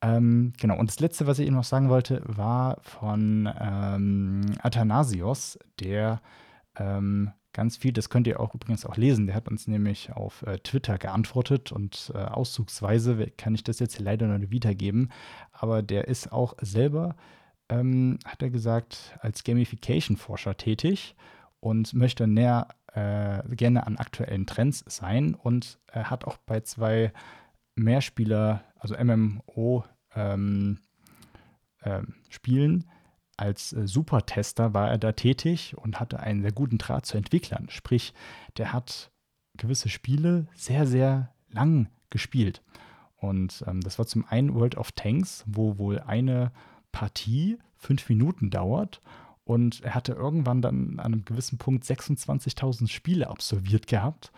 Ähm, 0.01 0.53
genau. 0.59 0.77
Und 0.77 0.89
das 0.89 0.99
letzte, 0.99 1.27
was 1.27 1.39
ich 1.39 1.47
eben 1.47 1.55
noch 1.55 1.63
sagen 1.63 1.89
wollte, 1.89 2.21
war 2.25 2.77
von 2.81 3.49
ähm, 3.59 4.41
Athanasios, 4.61 5.59
der 5.79 6.21
ähm, 6.77 7.31
ganz 7.53 7.77
viel, 7.77 7.91
das 7.91 8.09
könnt 8.09 8.27
ihr 8.27 8.39
auch 8.39 8.53
übrigens 8.53 8.85
auch 8.85 8.95
lesen, 8.95 9.25
der 9.25 9.35
hat 9.35 9.49
uns 9.49 9.67
nämlich 9.67 10.13
auf 10.13 10.43
äh, 10.43 10.59
Twitter 10.59 10.97
geantwortet 10.97 11.71
und 11.71 12.11
äh, 12.13 12.17
auszugsweise 12.17 13.27
kann 13.37 13.55
ich 13.55 13.63
das 13.63 13.79
jetzt 13.79 13.99
leider 13.99 14.27
noch 14.27 14.37
nicht 14.37 14.51
wiedergeben, 14.51 15.11
aber 15.51 15.81
der 15.81 16.07
ist 16.07 16.31
auch 16.31 16.53
selber, 16.61 17.15
ähm, 17.67 18.19
hat 18.25 18.41
er 18.41 18.49
gesagt, 18.49 19.17
als 19.19 19.43
Gamification-Forscher 19.43 20.57
tätig 20.57 21.15
und 21.59 21.93
möchte 21.93 22.27
näher 22.27 22.67
äh, 22.93 23.43
gerne 23.55 23.85
an 23.85 23.97
aktuellen 23.97 24.45
Trends 24.45 24.83
sein 24.87 25.35
und 25.35 25.79
er 25.87 26.09
hat 26.09 26.25
auch 26.25 26.37
bei 26.37 26.61
zwei 26.61 27.11
Mehrspieler, 27.75 28.63
also 28.77 28.95
MMO 28.95 29.85
ähm, 30.15 30.79
äh, 31.81 32.01
Spielen 32.29 32.85
als 33.39 33.71
äh, 33.71 33.87
Supertester 33.87 34.73
war 34.73 34.89
er 34.89 34.97
da 34.97 35.13
tätig 35.13 35.75
und 35.77 35.99
hatte 35.99 36.19
einen 36.19 36.41
sehr 36.41 36.51
guten 36.51 36.77
Draht 36.77 37.05
zu 37.05 37.17
Entwicklern. 37.17 37.67
Sprich, 37.69 38.13
der 38.57 38.73
hat 38.73 39.11
gewisse 39.55 39.89
Spiele 39.89 40.47
sehr, 40.53 40.85
sehr 40.85 41.33
lang 41.49 41.89
gespielt. 42.09 42.61
Und 43.15 43.63
ähm, 43.67 43.81
das 43.81 43.97
war 43.97 44.05
zum 44.05 44.25
einen 44.25 44.53
World 44.53 44.75
of 44.75 44.91
Tanks, 44.91 45.43
wo 45.47 45.77
wohl 45.77 45.99
eine 45.99 46.51
Partie 46.91 47.57
fünf 47.77 48.09
Minuten 48.09 48.49
dauert 48.49 49.01
und 49.49 49.81
er 49.81 49.95
hatte 49.95 50.13
irgendwann 50.13 50.61
dann 50.61 50.99
an 50.99 51.13
einem 51.13 51.25
gewissen 51.25 51.57
Punkt 51.57 51.83
26.000 51.83 52.87
Spiele 52.87 53.31
absolviert 53.31 53.87
gehabt. 53.87 54.31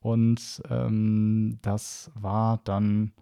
Und 0.00 0.60
ähm, 0.68 1.60
das 1.62 2.10
war 2.16 2.58
dann 2.64 3.12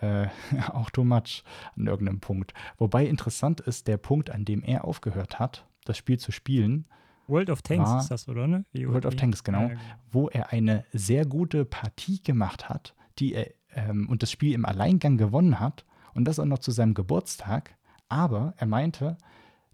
äh, 0.00 0.26
auch 0.72 0.90
too 0.90 1.04
much 1.04 1.44
an 1.76 1.86
irgendeinem 1.86 2.18
Punkt. 2.18 2.52
Wobei 2.78 3.06
interessant 3.06 3.60
ist, 3.60 3.86
der 3.86 3.96
Punkt, 3.96 4.30
an 4.30 4.44
dem 4.44 4.64
er 4.64 4.84
aufgehört 4.84 5.38
hat, 5.38 5.68
das 5.84 5.98
Spiel 5.98 6.18
zu 6.18 6.32
spielen. 6.32 6.86
World 7.28 7.50
of 7.50 7.62
Tanks 7.62 7.88
war, 7.88 8.00
ist 8.00 8.10
das, 8.10 8.28
oder? 8.28 8.48
Ne? 8.48 8.64
World 8.72 9.06
of 9.06 9.14
Tanks, 9.14 9.44
genau, 9.44 9.60
ja, 9.60 9.68
genau. 9.68 9.80
Wo 10.10 10.28
er 10.30 10.50
eine 10.50 10.84
sehr 10.92 11.26
gute 11.26 11.64
Partie 11.64 12.20
gemacht 12.24 12.68
hat, 12.68 12.96
die 13.20 13.34
er 13.34 13.52
ähm, 13.76 14.08
und 14.08 14.24
das 14.24 14.32
Spiel 14.32 14.52
im 14.52 14.64
Alleingang 14.64 15.16
gewonnen 15.16 15.60
hat. 15.60 15.84
Und 16.12 16.24
das 16.24 16.40
auch 16.40 16.44
noch 16.44 16.58
zu 16.58 16.72
seinem 16.72 16.94
Geburtstag. 16.94 17.76
Aber 18.08 18.54
er 18.56 18.66
meinte, 18.66 19.16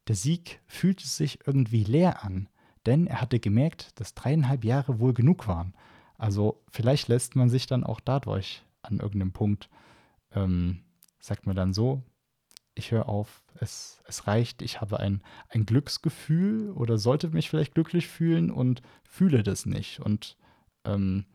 der 0.08 0.16
Sieg 0.16 0.60
fühlte 0.66 1.06
sich 1.06 1.46
irgendwie 1.46 1.84
leer 1.84 2.24
an, 2.24 2.48
denn 2.86 3.06
er 3.06 3.20
hatte 3.20 3.38
gemerkt, 3.38 3.98
dass 4.00 4.14
dreieinhalb 4.14 4.64
Jahre 4.64 5.00
wohl 5.00 5.12
genug 5.12 5.46
waren. 5.46 5.74
Also 6.16 6.62
vielleicht 6.70 7.08
lässt 7.08 7.36
man 7.36 7.48
sich 7.48 7.66
dann 7.66 7.84
auch 7.84 8.00
dadurch 8.00 8.64
an 8.82 8.98
irgendeinem 8.98 9.32
Punkt, 9.32 9.68
ähm, 10.32 10.80
sagt 11.20 11.46
man 11.46 11.54
dann 11.54 11.74
so, 11.74 12.02
ich 12.74 12.90
höre 12.90 13.08
auf, 13.08 13.42
es, 13.60 14.00
es 14.06 14.26
reicht, 14.26 14.62
ich 14.62 14.80
habe 14.80 15.00
ein, 15.00 15.22
ein 15.48 15.66
Glücksgefühl 15.66 16.70
oder 16.70 16.96
sollte 16.96 17.28
mich 17.28 17.50
vielleicht 17.50 17.74
glücklich 17.74 18.08
fühlen 18.08 18.50
und 18.50 18.82
fühle 19.04 19.42
das 19.42 19.66
nicht. 19.66 20.00
Und 20.00 20.36
ähm, 20.84 21.26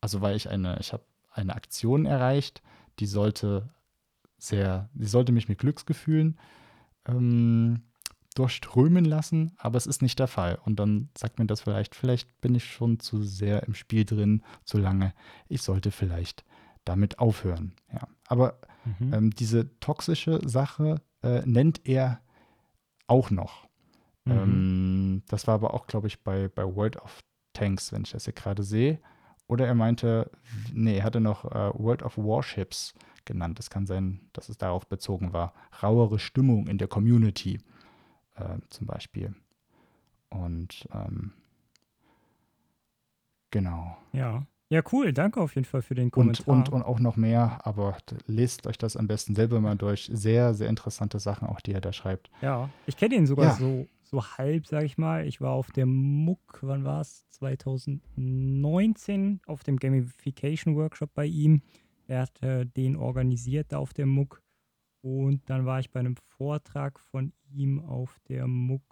also 0.00 0.20
weil 0.22 0.36
ich 0.36 0.48
eine, 0.48 0.78
ich 0.80 0.92
habe 0.92 1.04
eine 1.32 1.54
Aktion 1.54 2.06
erreicht, 2.06 2.62
die 2.98 3.06
sollte 3.06 3.68
sehr, 4.38 4.88
die 4.94 5.06
sollte 5.06 5.32
mich 5.32 5.48
mit 5.48 5.58
Glücksgefühlen 5.58 6.38
ähm, 7.06 7.82
durchströmen 8.38 9.04
lassen, 9.04 9.52
aber 9.56 9.76
es 9.76 9.86
ist 9.86 10.02
nicht 10.02 10.18
der 10.18 10.26
Fall. 10.26 10.58
Und 10.64 10.78
dann 10.78 11.08
sagt 11.16 11.38
mir 11.38 11.46
das 11.46 11.60
vielleicht, 11.62 11.94
vielleicht 11.94 12.40
bin 12.40 12.54
ich 12.54 12.64
schon 12.64 13.00
zu 13.00 13.22
sehr 13.22 13.62
im 13.64 13.74
Spiel 13.74 14.04
drin, 14.04 14.42
zu 14.64 14.78
lange. 14.78 15.14
Ich 15.48 15.62
sollte 15.62 15.90
vielleicht 15.90 16.44
damit 16.84 17.18
aufhören. 17.18 17.72
Ja. 17.92 18.08
Aber 18.28 18.58
mhm. 18.84 19.14
ähm, 19.14 19.30
diese 19.30 19.78
toxische 19.80 20.40
Sache 20.46 21.00
äh, 21.22 21.42
nennt 21.46 21.86
er 21.86 22.20
auch 23.06 23.30
noch. 23.30 23.66
Mhm. 24.24 24.32
Ähm, 24.32 25.22
das 25.28 25.46
war 25.46 25.54
aber 25.54 25.74
auch, 25.74 25.86
glaube 25.86 26.06
ich, 26.06 26.22
bei, 26.22 26.48
bei 26.48 26.64
World 26.64 26.96
of 26.96 27.20
Tanks, 27.54 27.92
wenn 27.92 28.02
ich 28.02 28.10
das 28.10 28.24
hier 28.24 28.34
gerade 28.34 28.62
sehe. 28.62 29.00
Oder 29.48 29.66
er 29.66 29.74
meinte, 29.74 30.30
nee, 30.72 30.98
er 30.98 31.04
hatte 31.04 31.20
noch 31.20 31.44
äh, 31.44 31.70
World 31.74 32.02
of 32.02 32.18
Warships 32.18 32.94
genannt. 33.24 33.58
Es 33.60 33.70
kann 33.70 33.86
sein, 33.86 34.20
dass 34.32 34.48
es 34.48 34.58
darauf 34.58 34.86
bezogen 34.86 35.32
war. 35.32 35.54
Rauere 35.82 36.18
Stimmung 36.18 36.66
in 36.66 36.78
der 36.78 36.88
Community 36.88 37.60
äh, 38.36 38.58
zum 38.70 38.86
Beispiel. 38.86 39.34
Und 40.28 40.88
ähm, 40.92 41.32
genau. 43.50 43.96
Ja. 44.12 44.46
Ja, 44.68 44.82
cool. 44.90 45.12
Danke 45.12 45.40
auf 45.40 45.54
jeden 45.54 45.64
Fall 45.64 45.82
für 45.82 45.94
den 45.94 46.10
Kommentar. 46.10 46.48
Und, 46.48 46.70
und, 46.70 46.74
und 46.74 46.82
auch 46.82 46.98
noch 46.98 47.14
mehr, 47.16 47.64
aber 47.64 47.98
lest 48.26 48.66
euch 48.66 48.78
das 48.78 48.96
am 48.96 49.06
besten 49.06 49.36
selber 49.36 49.60
mal 49.60 49.76
durch. 49.76 50.10
Sehr, 50.12 50.54
sehr 50.54 50.68
interessante 50.68 51.20
Sachen, 51.20 51.46
auch 51.46 51.60
die 51.60 51.72
er 51.72 51.80
da 51.80 51.92
schreibt. 51.92 52.32
Ja, 52.42 52.68
ich 52.86 52.96
kenne 52.96 53.14
ihn 53.14 53.26
sogar 53.26 53.46
ja. 53.46 53.54
so, 53.54 53.86
so 54.02 54.24
halb, 54.24 54.66
sag 54.66 54.82
ich 54.82 54.98
mal. 54.98 55.24
Ich 55.24 55.40
war 55.40 55.52
auf 55.52 55.70
der 55.70 55.86
MUC, 55.86 56.58
wann 56.62 56.82
war 56.82 57.02
es? 57.02 57.28
2019 57.28 59.40
auf 59.46 59.62
dem 59.62 59.76
Gamification 59.76 60.74
Workshop 60.74 61.14
bei 61.14 61.26
ihm. 61.26 61.62
Er 62.08 62.22
hat 62.22 62.42
äh, 62.42 62.66
den 62.66 62.96
organisiert 62.96 63.70
da 63.70 63.78
auf 63.78 63.94
der 63.94 64.06
MUC. 64.06 64.42
Und 65.02 65.48
dann 65.48 65.64
war 65.64 65.78
ich 65.78 65.92
bei 65.92 66.00
einem 66.00 66.16
Vortrag 66.16 66.98
von 66.98 67.32
ihm 67.56 67.80
auf 67.80 68.18
der 68.28 68.46
MUC. 68.46 68.82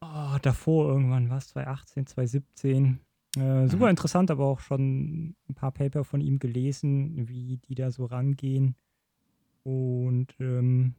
Oh, 0.00 0.36
davor 0.42 0.88
irgendwann, 0.88 1.30
was? 1.30 1.48
2018, 1.48 2.06
2017. 2.06 3.00
Äh, 3.36 3.68
super 3.68 3.84
mhm. 3.84 3.90
interessant, 3.90 4.30
aber 4.30 4.44
auch 4.46 4.60
schon 4.60 5.36
ein 5.48 5.54
paar 5.54 5.72
Paper 5.72 6.04
von 6.04 6.20
ihm 6.20 6.38
gelesen, 6.38 7.28
wie 7.28 7.58
die 7.58 7.74
da 7.74 7.90
so 7.90 8.04
rangehen. 8.04 8.74
Und 9.62 10.34
ähm, 10.40 10.94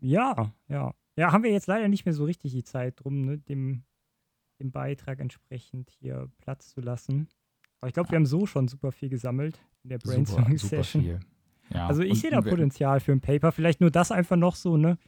ja, 0.00 0.52
ja. 0.68 0.94
Ja, 1.16 1.32
haben 1.32 1.44
wir 1.44 1.50
jetzt 1.50 1.66
leider 1.66 1.88
nicht 1.88 2.04
mehr 2.04 2.14
so 2.14 2.24
richtig 2.24 2.52
die 2.52 2.64
Zeit 2.64 3.02
drum, 3.02 3.22
ne, 3.22 3.38
dem, 3.38 3.84
dem 4.60 4.70
Beitrag 4.70 5.20
entsprechend 5.20 5.90
hier 5.90 6.30
Platz 6.38 6.68
zu 6.68 6.80
lassen. 6.80 7.28
Aber 7.80 7.88
ich 7.88 7.94
glaube, 7.94 8.10
wir 8.10 8.16
haben 8.16 8.26
so 8.26 8.46
schon 8.46 8.68
super 8.68 8.92
viel 8.92 9.08
gesammelt 9.08 9.58
in 9.82 9.90
der 9.90 9.98
Brainstorming-Session. 9.98 11.20
Ja, 11.70 11.88
also 11.88 12.02
ich 12.02 12.20
sehe 12.20 12.30
da 12.30 12.40
Potenzial 12.40 13.00
für 13.00 13.12
ein 13.12 13.20
Paper. 13.20 13.50
Vielleicht 13.50 13.80
nur 13.80 13.90
das 13.90 14.12
einfach 14.12 14.36
noch 14.36 14.54
so, 14.54 14.76
ne? 14.76 14.98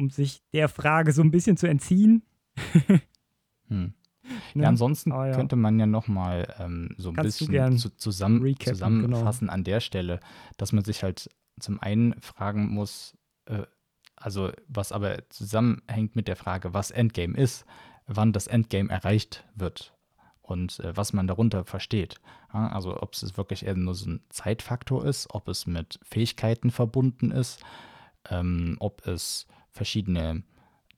um 0.00 0.10
sich 0.10 0.42
der 0.52 0.68
Frage 0.68 1.12
so 1.12 1.22
ein 1.22 1.30
bisschen 1.30 1.56
zu 1.56 1.68
entziehen. 1.68 2.22
hm. 3.68 3.94
Ne? 4.54 4.62
Ja, 4.62 4.68
ansonsten 4.68 5.12
ah, 5.12 5.26
ja. 5.26 5.34
könnte 5.34 5.56
man 5.56 5.78
ja 5.78 5.86
nochmal 5.86 6.54
ähm, 6.58 6.94
so 6.96 7.10
ein 7.10 7.16
Kannst 7.16 7.40
bisschen 7.40 7.78
zu, 7.78 7.96
zusammen, 7.96 8.42
recappen, 8.42 8.74
zusammenfassen 8.74 9.46
genau. 9.46 9.52
an 9.52 9.64
der 9.64 9.80
Stelle, 9.80 10.20
dass 10.56 10.72
man 10.72 10.84
sich 10.84 11.02
halt 11.02 11.28
zum 11.58 11.80
einen 11.80 12.14
fragen 12.20 12.68
muss, 12.68 13.16
äh, 13.46 13.62
also 14.16 14.50
was 14.68 14.92
aber 14.92 15.28
zusammenhängt 15.30 16.16
mit 16.16 16.28
der 16.28 16.36
Frage, 16.36 16.74
was 16.74 16.90
Endgame 16.90 17.36
ist, 17.36 17.64
wann 18.06 18.32
das 18.32 18.46
Endgame 18.46 18.90
erreicht 18.90 19.44
wird 19.54 19.94
und 20.42 20.80
äh, 20.80 20.96
was 20.96 21.12
man 21.12 21.26
darunter 21.26 21.64
versteht. 21.64 22.20
Ja, 22.52 22.68
also 22.68 23.00
ob 23.02 23.14
es 23.14 23.36
wirklich 23.36 23.66
eher 23.66 23.76
nur 23.76 23.94
so 23.94 24.10
ein 24.10 24.20
Zeitfaktor 24.28 25.04
ist, 25.04 25.28
ob 25.32 25.48
es 25.48 25.66
mit 25.66 25.98
Fähigkeiten 26.02 26.70
verbunden 26.70 27.30
ist, 27.30 27.64
ähm, 28.28 28.76
ob 28.80 29.06
es 29.06 29.46
verschiedene 29.72 30.42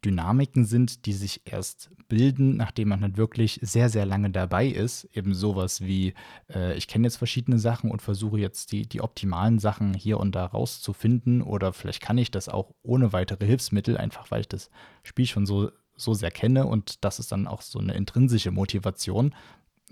Dynamiken 0.04 0.64
sind, 0.64 1.06
die 1.06 1.12
sich 1.12 1.42
erst 1.44 1.90
bilden, 2.08 2.56
nachdem 2.56 2.88
man 2.88 3.00
dann 3.00 3.16
wirklich 3.16 3.58
sehr, 3.62 3.88
sehr 3.88 4.04
lange 4.04 4.30
dabei 4.30 4.66
ist. 4.66 5.08
Eben 5.14 5.34
sowas 5.34 5.80
wie, 5.80 6.14
äh, 6.52 6.76
ich 6.76 6.88
kenne 6.88 7.06
jetzt 7.06 7.16
verschiedene 7.16 7.58
Sachen 7.58 7.90
und 7.90 8.02
versuche 8.02 8.38
jetzt 8.38 8.72
die, 8.72 8.82
die 8.86 9.00
optimalen 9.00 9.58
Sachen 9.58 9.94
hier 9.94 10.18
und 10.18 10.34
da 10.34 10.46
rauszufinden. 10.46 11.40
Oder 11.40 11.72
vielleicht 11.72 12.02
kann 12.02 12.18
ich 12.18 12.30
das 12.30 12.48
auch 12.48 12.74
ohne 12.82 13.12
weitere 13.12 13.46
Hilfsmittel, 13.46 13.96
einfach 13.96 14.30
weil 14.30 14.42
ich 14.42 14.48
das 14.48 14.70
Spiel 15.04 15.26
schon 15.26 15.46
so, 15.46 15.70
so 15.96 16.14
sehr 16.14 16.30
kenne. 16.30 16.66
Und 16.66 17.04
das 17.04 17.18
ist 17.18 17.32
dann 17.32 17.46
auch 17.46 17.62
so 17.62 17.78
eine 17.78 17.94
intrinsische 17.94 18.50
Motivation, 18.50 19.34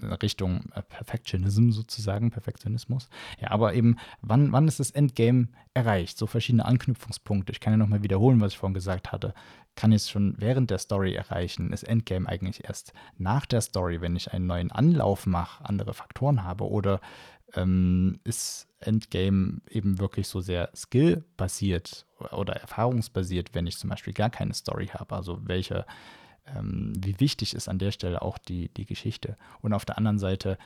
Richtung 0.03 0.71
äh, 0.75 0.83
Perfectionism 0.83 1.71
sozusagen, 1.71 2.31
Perfektionismus. 2.31 3.09
Ja, 3.41 3.51
aber 3.51 3.75
eben, 3.75 3.97
wann, 4.21 4.53
wann 4.53 4.69
ist 4.69 4.81
das 4.81 4.91
Endgame 4.91 5.49
erreicht? 5.75 6.19
So 6.19 6.27
verschiedene 6.27 6.65
Anknüpfungspunkte. 6.65 7.53
Ich 7.53 7.61
kann 7.61 7.73
ja 7.73 7.77
nochmal 7.77 8.03
wiederholen, 8.03 8.41
was 8.41 8.53
ich 8.53 8.59
vorhin 8.59 8.75
gesagt 8.75 9.13
hatte. 9.13 9.35
Kann 9.77 9.93
ich 9.93 10.03
es 10.03 10.11
schon 10.11 10.35
während 10.39 10.71
der 10.71 10.79
Story 10.79 11.15
erreichen? 11.15 11.73
Ist 11.73 11.85
Endgame 11.85 12.29
eigentlich 12.29 12.65
erst 12.65 12.93
nach 13.19 13.47
der 13.47 13.61
Story, 13.61 14.01
wenn 14.01 14.17
ich 14.17 14.33
einen 14.33 14.47
neuen 14.47 14.73
Anlauf 14.73 15.27
mache, 15.27 15.65
andere 15.65 15.95
Faktoren 15.95 16.45
habe? 16.45 16.69
Oder 16.69 17.01
ähm, 17.55 18.21
ist 18.25 18.69
Endgame 18.81 19.61
eben 19.69 19.99
wirklich 19.99 20.29
so 20.29 20.41
sehr 20.41 20.71
skillbasiert 20.75 22.07
oder 22.33 22.55
erfahrungsbasiert, 22.55 23.55
wenn 23.55 23.67
ich 23.67 23.79
zum 23.79 23.91
Beispiel 23.91 24.13
gar 24.13 24.31
keine 24.31 24.55
Story 24.55 24.89
habe? 24.89 25.15
Also 25.15 25.39
welche 25.43 25.87
ähm, 26.57 26.93
wie 26.97 27.19
wichtig 27.21 27.55
ist 27.55 27.69
an 27.69 27.79
der 27.79 27.93
Stelle 27.93 28.23
auch 28.23 28.39
die, 28.39 28.69
die 28.75 28.87
Geschichte. 28.87 29.37
Und 29.61 29.73
auf 29.73 29.85
der 29.85 29.99
anderen 29.99 30.19
Seite, 30.19 30.59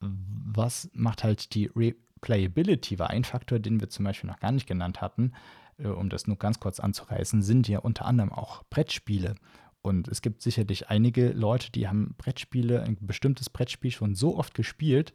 was 0.00 0.90
macht 0.92 1.24
halt 1.24 1.54
die 1.54 1.70
Replayability, 1.74 2.98
war 2.98 3.10
ein 3.10 3.24
Faktor, 3.24 3.58
den 3.58 3.80
wir 3.80 3.90
zum 3.90 4.04
Beispiel 4.04 4.30
noch 4.30 4.40
gar 4.40 4.52
nicht 4.52 4.66
genannt 4.66 5.00
hatten, 5.00 5.32
äh, 5.78 5.88
um 5.88 6.08
das 6.08 6.26
nur 6.26 6.36
ganz 6.36 6.60
kurz 6.60 6.80
anzureißen, 6.80 7.42
sind 7.42 7.68
ja 7.68 7.80
unter 7.80 8.04
anderem 8.06 8.32
auch 8.32 8.62
Brettspiele. 8.70 9.34
Und 9.82 10.08
es 10.08 10.20
gibt 10.20 10.42
sicherlich 10.42 10.90
einige 10.90 11.30
Leute, 11.30 11.72
die 11.72 11.88
haben 11.88 12.14
Brettspiele, 12.18 12.82
ein 12.82 12.98
bestimmtes 13.00 13.48
Brettspiel 13.48 13.90
schon 13.90 14.14
so 14.14 14.36
oft 14.36 14.54
gespielt, 14.54 15.14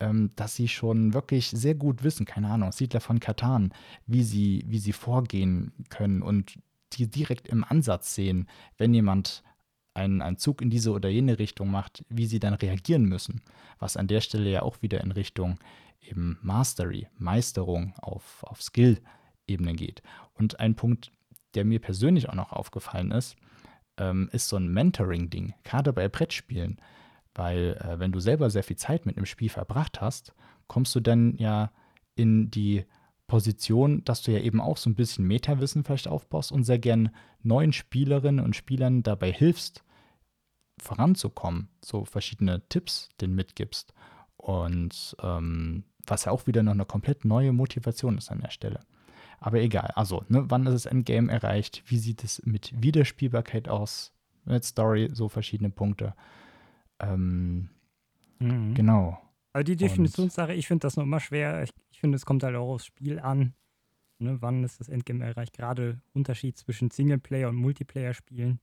ähm, 0.00 0.32
dass 0.34 0.56
sie 0.56 0.68
schon 0.68 1.14
wirklich 1.14 1.50
sehr 1.50 1.74
gut 1.74 2.02
wissen, 2.02 2.26
keine 2.26 2.50
Ahnung, 2.50 2.72
Siedler 2.72 3.00
von 3.00 3.20
Katan, 3.20 3.72
wie 4.06 4.24
sie, 4.24 4.64
wie 4.66 4.78
sie 4.78 4.92
vorgehen 4.92 5.72
können 5.90 6.22
und 6.22 6.58
die 6.90 7.08
direkt 7.08 7.48
im 7.48 7.64
Ansatz 7.64 8.14
sehen, 8.14 8.48
wenn 8.76 8.94
jemand 8.94 9.42
einen, 9.94 10.22
einen 10.22 10.38
Zug 10.38 10.62
in 10.62 10.70
diese 10.70 10.92
oder 10.92 11.08
jene 11.08 11.38
Richtung 11.38 11.70
macht, 11.70 12.04
wie 12.08 12.26
sie 12.26 12.40
dann 12.40 12.54
reagieren 12.54 13.04
müssen. 13.04 13.42
Was 13.78 13.96
an 13.96 14.06
der 14.06 14.20
Stelle 14.20 14.50
ja 14.50 14.62
auch 14.62 14.82
wieder 14.82 15.00
in 15.00 15.12
Richtung 15.12 15.58
eben 16.00 16.38
Mastery, 16.42 17.08
Meisterung 17.18 17.94
auf, 18.00 18.42
auf 18.44 18.62
Skill-Ebene 18.62 19.74
geht. 19.74 20.02
Und 20.34 20.60
ein 20.60 20.74
Punkt, 20.74 21.12
der 21.54 21.64
mir 21.64 21.80
persönlich 21.80 22.28
auch 22.28 22.34
noch 22.34 22.52
aufgefallen 22.52 23.10
ist, 23.10 23.36
ähm, 23.96 24.28
ist 24.32 24.48
so 24.48 24.56
ein 24.56 24.72
Mentoring-Ding, 24.72 25.54
gerade 25.64 25.92
bei 25.92 26.08
Brettspielen. 26.08 26.80
Weil 27.34 27.78
äh, 27.80 27.98
wenn 27.98 28.12
du 28.12 28.20
selber 28.20 28.50
sehr 28.50 28.64
viel 28.64 28.76
Zeit 28.76 29.06
mit 29.06 29.16
einem 29.16 29.26
Spiel 29.26 29.50
verbracht 29.50 30.00
hast, 30.00 30.34
kommst 30.66 30.94
du 30.94 31.00
dann 31.00 31.36
ja 31.36 31.70
in 32.14 32.50
die 32.50 32.84
Position, 33.30 34.02
dass 34.04 34.22
du 34.22 34.32
ja 34.32 34.40
eben 34.40 34.60
auch 34.60 34.76
so 34.76 34.90
ein 34.90 34.96
bisschen 34.96 35.24
Metawissen 35.24 35.84
vielleicht 35.84 36.08
aufbaust 36.08 36.50
und 36.50 36.64
sehr 36.64 36.80
gern 36.80 37.10
neuen 37.44 37.72
Spielerinnen 37.72 38.44
und 38.44 38.56
Spielern 38.56 39.04
dabei 39.04 39.30
hilfst, 39.30 39.84
voranzukommen, 40.82 41.68
so 41.80 42.04
verschiedene 42.04 42.60
Tipps 42.68 43.08
den 43.20 43.36
mitgibst. 43.36 43.94
Und 44.36 45.16
ähm, 45.22 45.84
was 46.08 46.24
ja 46.24 46.32
auch 46.32 46.48
wieder 46.48 46.64
noch 46.64 46.72
eine 46.72 46.84
komplett 46.86 47.24
neue 47.24 47.52
Motivation 47.52 48.18
ist 48.18 48.32
an 48.32 48.40
der 48.40 48.50
Stelle. 48.50 48.80
Aber 49.38 49.60
egal, 49.60 49.92
also, 49.94 50.24
ne, 50.28 50.50
wann 50.50 50.66
ist 50.66 50.72
das 50.72 50.86
Endgame 50.86 51.30
erreicht? 51.30 51.84
Wie 51.86 51.98
sieht 51.98 52.24
es 52.24 52.44
mit 52.44 52.82
Wiederspielbarkeit 52.82 53.68
aus? 53.68 54.12
Mit 54.44 54.64
Story, 54.64 55.08
so 55.12 55.28
verschiedene 55.28 55.70
Punkte. 55.70 56.16
Ähm, 56.98 57.68
mhm. 58.40 58.74
Genau. 58.74 59.20
Aber 59.52 59.64
die 59.64 59.76
Definitionssache, 59.76 60.54
ich 60.54 60.66
finde 60.66 60.82
das 60.82 60.96
noch 60.96 61.04
immer 61.04 61.20
schwer. 61.20 61.62
Ich, 61.62 61.70
ich 61.90 62.00
finde, 62.00 62.16
es 62.16 62.24
kommt 62.24 62.42
halt 62.42 62.56
auch 62.56 62.74
aufs 62.74 62.86
Spiel 62.86 63.18
an. 63.18 63.54
Ne, 64.18 64.36
wann 64.40 64.62
ist 64.64 64.80
das 64.80 64.88
Endgame 64.88 65.24
erreicht? 65.24 65.54
Gerade 65.54 66.00
Unterschied 66.12 66.58
zwischen 66.58 66.90
Singleplayer 66.90 67.48
und 67.48 67.56
Multiplayer-Spielen. 67.56 68.60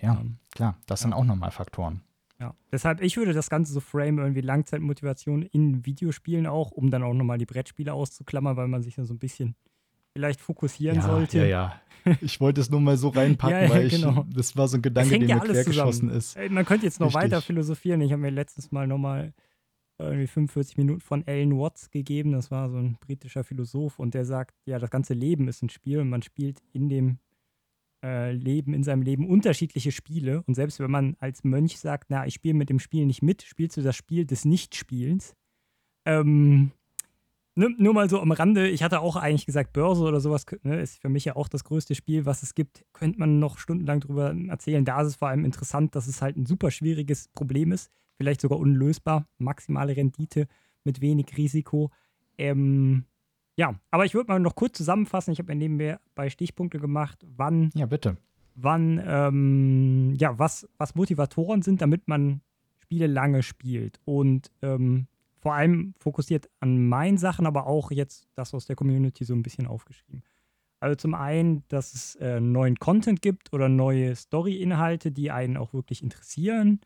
Ja, 0.00 0.20
ähm, 0.20 0.38
klar, 0.52 0.76
das 0.86 1.00
ja. 1.00 1.04
sind 1.04 1.12
auch 1.12 1.24
nochmal 1.24 1.52
Faktoren. 1.52 2.02
Ja, 2.40 2.54
deshalb, 2.72 3.02
ich 3.02 3.16
würde 3.16 3.32
das 3.32 3.50
Ganze 3.50 3.72
so 3.72 3.80
frame, 3.80 4.18
irgendwie 4.18 4.40
Langzeitmotivation 4.40 5.42
in 5.42 5.84
Videospielen 5.84 6.46
auch, 6.46 6.70
um 6.70 6.90
dann 6.90 7.02
auch 7.02 7.12
nochmal 7.12 7.38
die 7.38 7.46
Brettspiele 7.46 7.92
auszuklammern, 7.92 8.56
weil 8.56 8.66
man 8.66 8.82
sich 8.82 8.96
dann 8.96 9.04
so 9.04 9.14
ein 9.14 9.18
bisschen 9.18 9.54
vielleicht 10.12 10.40
fokussieren 10.40 10.96
ja, 10.96 11.02
sollte. 11.02 11.38
Ja, 11.38 11.44
ja. 11.44 11.80
Ich 12.22 12.40
wollte 12.40 12.62
es 12.62 12.70
nur 12.70 12.80
mal 12.80 12.96
so 12.96 13.08
reinpacken, 13.10 13.56
ja, 13.56 13.62
ja, 13.64 13.70
weil 13.70 13.86
ich, 13.86 14.00
genau. 14.00 14.24
das 14.34 14.56
war 14.56 14.66
so 14.68 14.78
ein 14.78 14.82
Gedanke, 14.82 15.18
der 15.18 15.36
mir 15.36 15.42
quergeschossen 15.42 16.08
ist. 16.08 16.36
Man 16.48 16.64
könnte 16.64 16.86
jetzt 16.86 16.98
noch 16.98 17.08
Richtig. 17.08 17.22
weiter 17.22 17.42
philosophieren. 17.42 18.00
Ich 18.00 18.10
habe 18.10 18.22
mir 18.22 18.30
letztes 18.30 18.72
Mal 18.72 18.86
nochmal 18.86 19.34
irgendwie 20.02 20.26
45 20.26 20.76
Minuten 20.76 21.00
von 21.00 21.24
Alan 21.26 21.58
Watts 21.58 21.90
gegeben. 21.90 22.32
Das 22.32 22.50
war 22.50 22.70
so 22.70 22.76
ein 22.78 22.96
britischer 23.00 23.44
Philosoph 23.44 23.98
und 23.98 24.14
der 24.14 24.24
sagt, 24.24 24.56
ja, 24.66 24.78
das 24.78 24.90
ganze 24.90 25.14
Leben 25.14 25.48
ist 25.48 25.62
ein 25.62 25.70
Spiel 25.70 25.98
und 25.98 26.08
man 26.08 26.22
spielt 26.22 26.62
in 26.72 26.88
dem 26.88 27.18
äh, 28.02 28.32
Leben, 28.32 28.74
in 28.74 28.82
seinem 28.82 29.02
Leben 29.02 29.28
unterschiedliche 29.28 29.92
Spiele. 29.92 30.42
Und 30.46 30.54
selbst 30.54 30.80
wenn 30.80 30.90
man 30.90 31.16
als 31.18 31.44
Mönch 31.44 31.78
sagt, 31.78 32.10
na, 32.10 32.26
ich 32.26 32.34
spiele 32.34 32.54
mit 32.54 32.70
dem 32.70 32.78
Spiel 32.78 33.06
nicht 33.06 33.22
mit, 33.22 33.42
spielst 33.42 33.76
du 33.76 33.82
das 33.82 33.96
Spiel 33.96 34.24
des 34.24 34.44
Nichtspielens. 34.44 35.34
Ähm, 36.06 36.72
ne, 37.60 37.74
nur 37.78 37.94
mal 37.94 38.10
so 38.10 38.20
am 38.20 38.32
Rande, 38.32 38.68
ich 38.68 38.82
hatte 38.82 39.00
auch 39.00 39.16
eigentlich 39.16 39.46
gesagt, 39.46 39.72
Börse 39.72 40.02
oder 40.02 40.20
sowas 40.20 40.44
ne, 40.62 40.80
ist 40.80 41.00
für 41.00 41.08
mich 41.08 41.24
ja 41.24 41.36
auch 41.36 41.48
das 41.48 41.64
größte 41.64 41.94
Spiel, 41.94 42.26
was 42.26 42.42
es 42.42 42.54
gibt. 42.54 42.84
Könnte 42.92 43.18
man 43.18 43.38
noch 43.38 43.58
stundenlang 43.58 44.00
drüber 44.00 44.34
erzählen. 44.48 44.84
Da 44.84 45.00
ist 45.00 45.08
es 45.08 45.16
vor 45.16 45.28
allem 45.28 45.44
interessant, 45.44 45.94
dass 45.94 46.06
es 46.06 46.22
halt 46.22 46.36
ein 46.36 46.46
super 46.46 46.70
schwieriges 46.70 47.28
Problem 47.28 47.72
ist 47.72 47.90
vielleicht 48.20 48.42
sogar 48.42 48.58
unlösbar. 48.58 49.26
Maximale 49.38 49.96
Rendite 49.96 50.46
mit 50.84 51.00
wenig 51.00 51.38
Risiko. 51.38 51.90
Ähm, 52.36 53.06
ja, 53.56 53.80
aber 53.90 54.04
ich 54.04 54.12
würde 54.12 54.30
mal 54.30 54.38
noch 54.38 54.54
kurz 54.54 54.76
zusammenfassen. 54.76 55.32
Ich 55.32 55.38
habe 55.38 55.54
mir 55.54 55.56
nebenbei 55.56 55.98
bei 56.14 56.28
Stichpunkte 56.28 56.78
gemacht, 56.78 57.24
wann. 57.34 57.70
Ja, 57.72 57.86
bitte. 57.86 58.18
Wann, 58.56 59.02
ähm, 59.02 60.14
ja, 60.18 60.38
was, 60.38 60.68
was 60.76 60.94
Motivatoren 60.94 61.62
sind, 61.62 61.80
damit 61.80 62.08
man 62.08 62.42
Spiele 62.78 63.06
lange 63.06 63.42
spielt. 63.42 63.98
Und 64.04 64.52
ähm, 64.60 65.06
vor 65.40 65.54
allem 65.54 65.94
fokussiert 65.98 66.50
an 66.60 66.86
meinen 66.86 67.18
Sachen, 67.18 67.46
aber 67.46 67.66
auch 67.66 67.90
jetzt 67.90 68.28
das 68.34 68.54
aus 68.54 68.66
der 68.66 68.76
Community 68.76 69.24
so 69.24 69.34
ein 69.34 69.42
bisschen 69.42 69.66
aufgeschrieben. 69.66 70.22
Also 70.80 70.96
zum 70.96 71.14
einen, 71.14 71.64
dass 71.68 71.92
es 71.94 72.16
äh, 72.16 72.40
neuen 72.40 72.76
Content 72.76 73.20
gibt 73.20 73.52
oder 73.52 73.68
neue 73.68 74.16
Story-Inhalte, 74.16 75.12
die 75.12 75.30
einen 75.30 75.56
auch 75.56 75.72
wirklich 75.72 76.02
interessieren. 76.02 76.80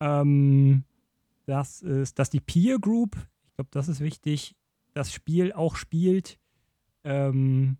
Ähm, 0.00 0.84
das 1.44 1.82
ist, 1.82 2.18
dass 2.18 2.30
die 2.30 2.40
Peer 2.40 2.78
Group, 2.78 3.16
ich 3.48 3.54
glaube, 3.56 3.70
das 3.72 3.88
ist 3.88 4.00
wichtig, 4.00 4.56
das 4.94 5.12
Spiel 5.12 5.52
auch 5.52 5.76
spielt, 5.76 6.38
ähm, 7.04 7.76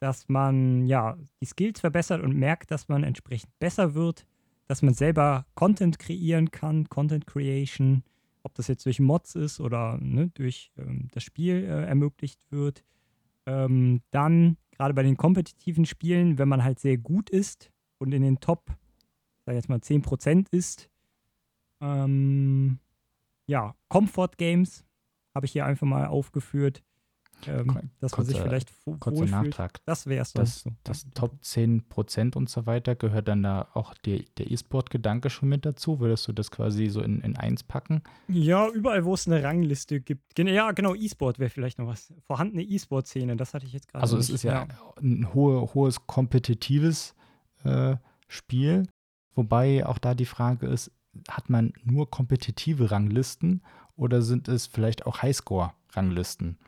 dass 0.00 0.28
man 0.28 0.86
ja 0.86 1.16
die 1.40 1.46
Skills 1.46 1.80
verbessert 1.80 2.22
und 2.22 2.36
merkt, 2.36 2.70
dass 2.70 2.88
man 2.88 3.04
entsprechend 3.04 3.56
besser 3.58 3.94
wird, 3.94 4.26
dass 4.66 4.82
man 4.82 4.94
selber 4.94 5.46
Content 5.54 5.98
kreieren 5.98 6.50
kann, 6.50 6.88
Content 6.88 7.26
Creation, 7.26 8.02
ob 8.48 8.54
das 8.54 8.68
jetzt 8.68 8.86
durch 8.86 8.98
Mods 8.98 9.34
ist 9.34 9.60
oder 9.60 9.98
ne, 9.98 10.30
durch 10.34 10.72
ähm, 10.78 11.08
das 11.12 11.22
Spiel 11.22 11.64
äh, 11.64 11.84
ermöglicht 11.84 12.40
wird. 12.50 12.82
Ähm, 13.46 14.00
dann, 14.10 14.56
gerade 14.72 14.94
bei 14.94 15.02
den 15.02 15.16
kompetitiven 15.16 15.84
Spielen, 15.84 16.38
wenn 16.38 16.48
man 16.48 16.64
halt 16.64 16.78
sehr 16.78 16.96
gut 16.96 17.30
ist 17.30 17.70
und 17.98 18.12
in 18.12 18.22
den 18.22 18.40
Top, 18.40 18.74
sag 19.44 19.54
jetzt 19.54 19.68
mal, 19.68 19.78
10% 19.78 20.46
ist, 20.50 20.88
ähm, 21.80 22.78
ja, 23.46 23.74
Comfort 23.88 24.32
Games 24.36 24.84
habe 25.34 25.46
ich 25.46 25.52
hier 25.52 25.66
einfach 25.66 25.86
mal 25.86 26.06
aufgeführt. 26.06 26.82
Ähm, 27.46 27.90
dass 28.00 28.16
man 28.16 28.26
sich 28.26 28.40
vielleicht 28.40 28.72
kurzer 28.98 29.26
Nachtrag. 29.26 29.80
Das 29.84 30.06
wäre 30.06 30.22
es 30.22 30.32
Das, 30.32 30.60
so. 30.62 30.70
das 30.82 31.06
Top 31.14 31.38
10% 31.42 32.36
und 32.36 32.48
so 32.50 32.66
weiter, 32.66 32.94
gehört 32.94 33.28
dann 33.28 33.42
da 33.42 33.68
auch 33.74 33.94
die, 33.94 34.24
der 34.38 34.50
E-Sport-Gedanke 34.50 35.30
schon 35.30 35.48
mit 35.48 35.64
dazu? 35.64 36.00
Würdest 36.00 36.26
du 36.28 36.32
das 36.32 36.50
quasi 36.50 36.88
so 36.88 37.00
in, 37.00 37.20
in 37.20 37.36
eins 37.36 37.62
packen? 37.62 38.02
Ja, 38.28 38.68
überall, 38.68 39.04
wo 39.04 39.14
es 39.14 39.26
eine 39.26 39.42
Rangliste 39.42 40.00
gibt. 40.00 40.38
Ja, 40.38 40.72
genau, 40.72 40.94
E-Sport 40.94 41.38
wäre 41.38 41.50
vielleicht 41.50 41.78
noch 41.78 41.86
was. 41.86 42.12
Vorhandene 42.26 42.62
E-Sport-Szene, 42.62 43.36
das 43.36 43.54
hatte 43.54 43.66
ich 43.66 43.72
jetzt 43.72 43.88
gerade. 43.88 44.02
Also, 44.02 44.18
es 44.18 44.30
ist 44.30 44.42
ja, 44.42 44.66
ja, 44.66 44.68
ein 45.00 45.32
hohe, 45.34 45.74
hohes 45.74 46.06
kompetitives 46.06 47.14
äh, 47.64 47.96
Spiel, 48.26 48.84
wobei 49.34 49.86
auch 49.86 49.98
da 49.98 50.14
die 50.14 50.26
Frage 50.26 50.66
ist, 50.66 50.90
hat 51.28 51.50
man 51.50 51.72
nur 51.82 52.10
kompetitive 52.10 52.90
Ranglisten 52.90 53.62
oder 53.96 54.22
sind 54.22 54.48
es 54.48 54.66
vielleicht 54.66 55.06
auch 55.06 55.22
Highscore-Ranglisten, 55.22 56.58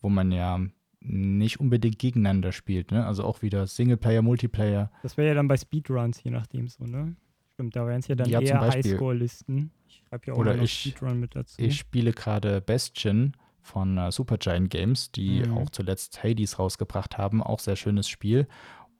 wo 0.00 0.08
man 0.08 0.32
ja 0.32 0.60
nicht 1.00 1.60
unbedingt 1.60 1.98
gegeneinander 1.98 2.52
spielt, 2.52 2.90
ne? 2.90 3.06
Also 3.06 3.24
auch 3.24 3.42
wieder 3.42 3.66
Singleplayer, 3.66 4.22
Multiplayer. 4.22 4.90
Das 5.02 5.16
wäre 5.16 5.28
ja 5.28 5.34
dann 5.34 5.48
bei 5.48 5.56
Speedruns, 5.56 6.22
je 6.22 6.30
nachdem 6.30 6.68
so, 6.68 6.84
ne? 6.84 7.16
Stimmt, 7.54 7.76
da 7.76 7.86
wären 7.86 8.00
es 8.00 8.08
ja 8.08 8.14
dann 8.14 8.28
ja, 8.28 8.40
eher 8.40 8.60
Highscore-Listen. 8.60 9.70
Ich 9.88 10.02
schreibe 10.08 10.26
ja 10.26 10.34
auch 10.34 10.38
oder 10.38 10.54
noch 10.54 10.62
ich, 10.62 10.72
Speedrun 10.72 11.20
mit 11.20 11.34
dazu. 11.34 11.60
Ich 11.60 11.76
spiele 11.78 12.12
gerade 12.12 12.60
Bastion 12.60 13.32
von 13.60 13.98
uh, 13.98 14.10
Supergiant 14.10 14.70
Games, 14.70 15.12
die 15.12 15.42
mhm. 15.42 15.58
auch 15.58 15.70
zuletzt 15.70 16.22
Hades 16.22 16.58
rausgebracht 16.58 17.18
haben. 17.18 17.42
Auch 17.42 17.58
sehr 17.58 17.76
schönes 17.76 18.08
Spiel. 18.08 18.46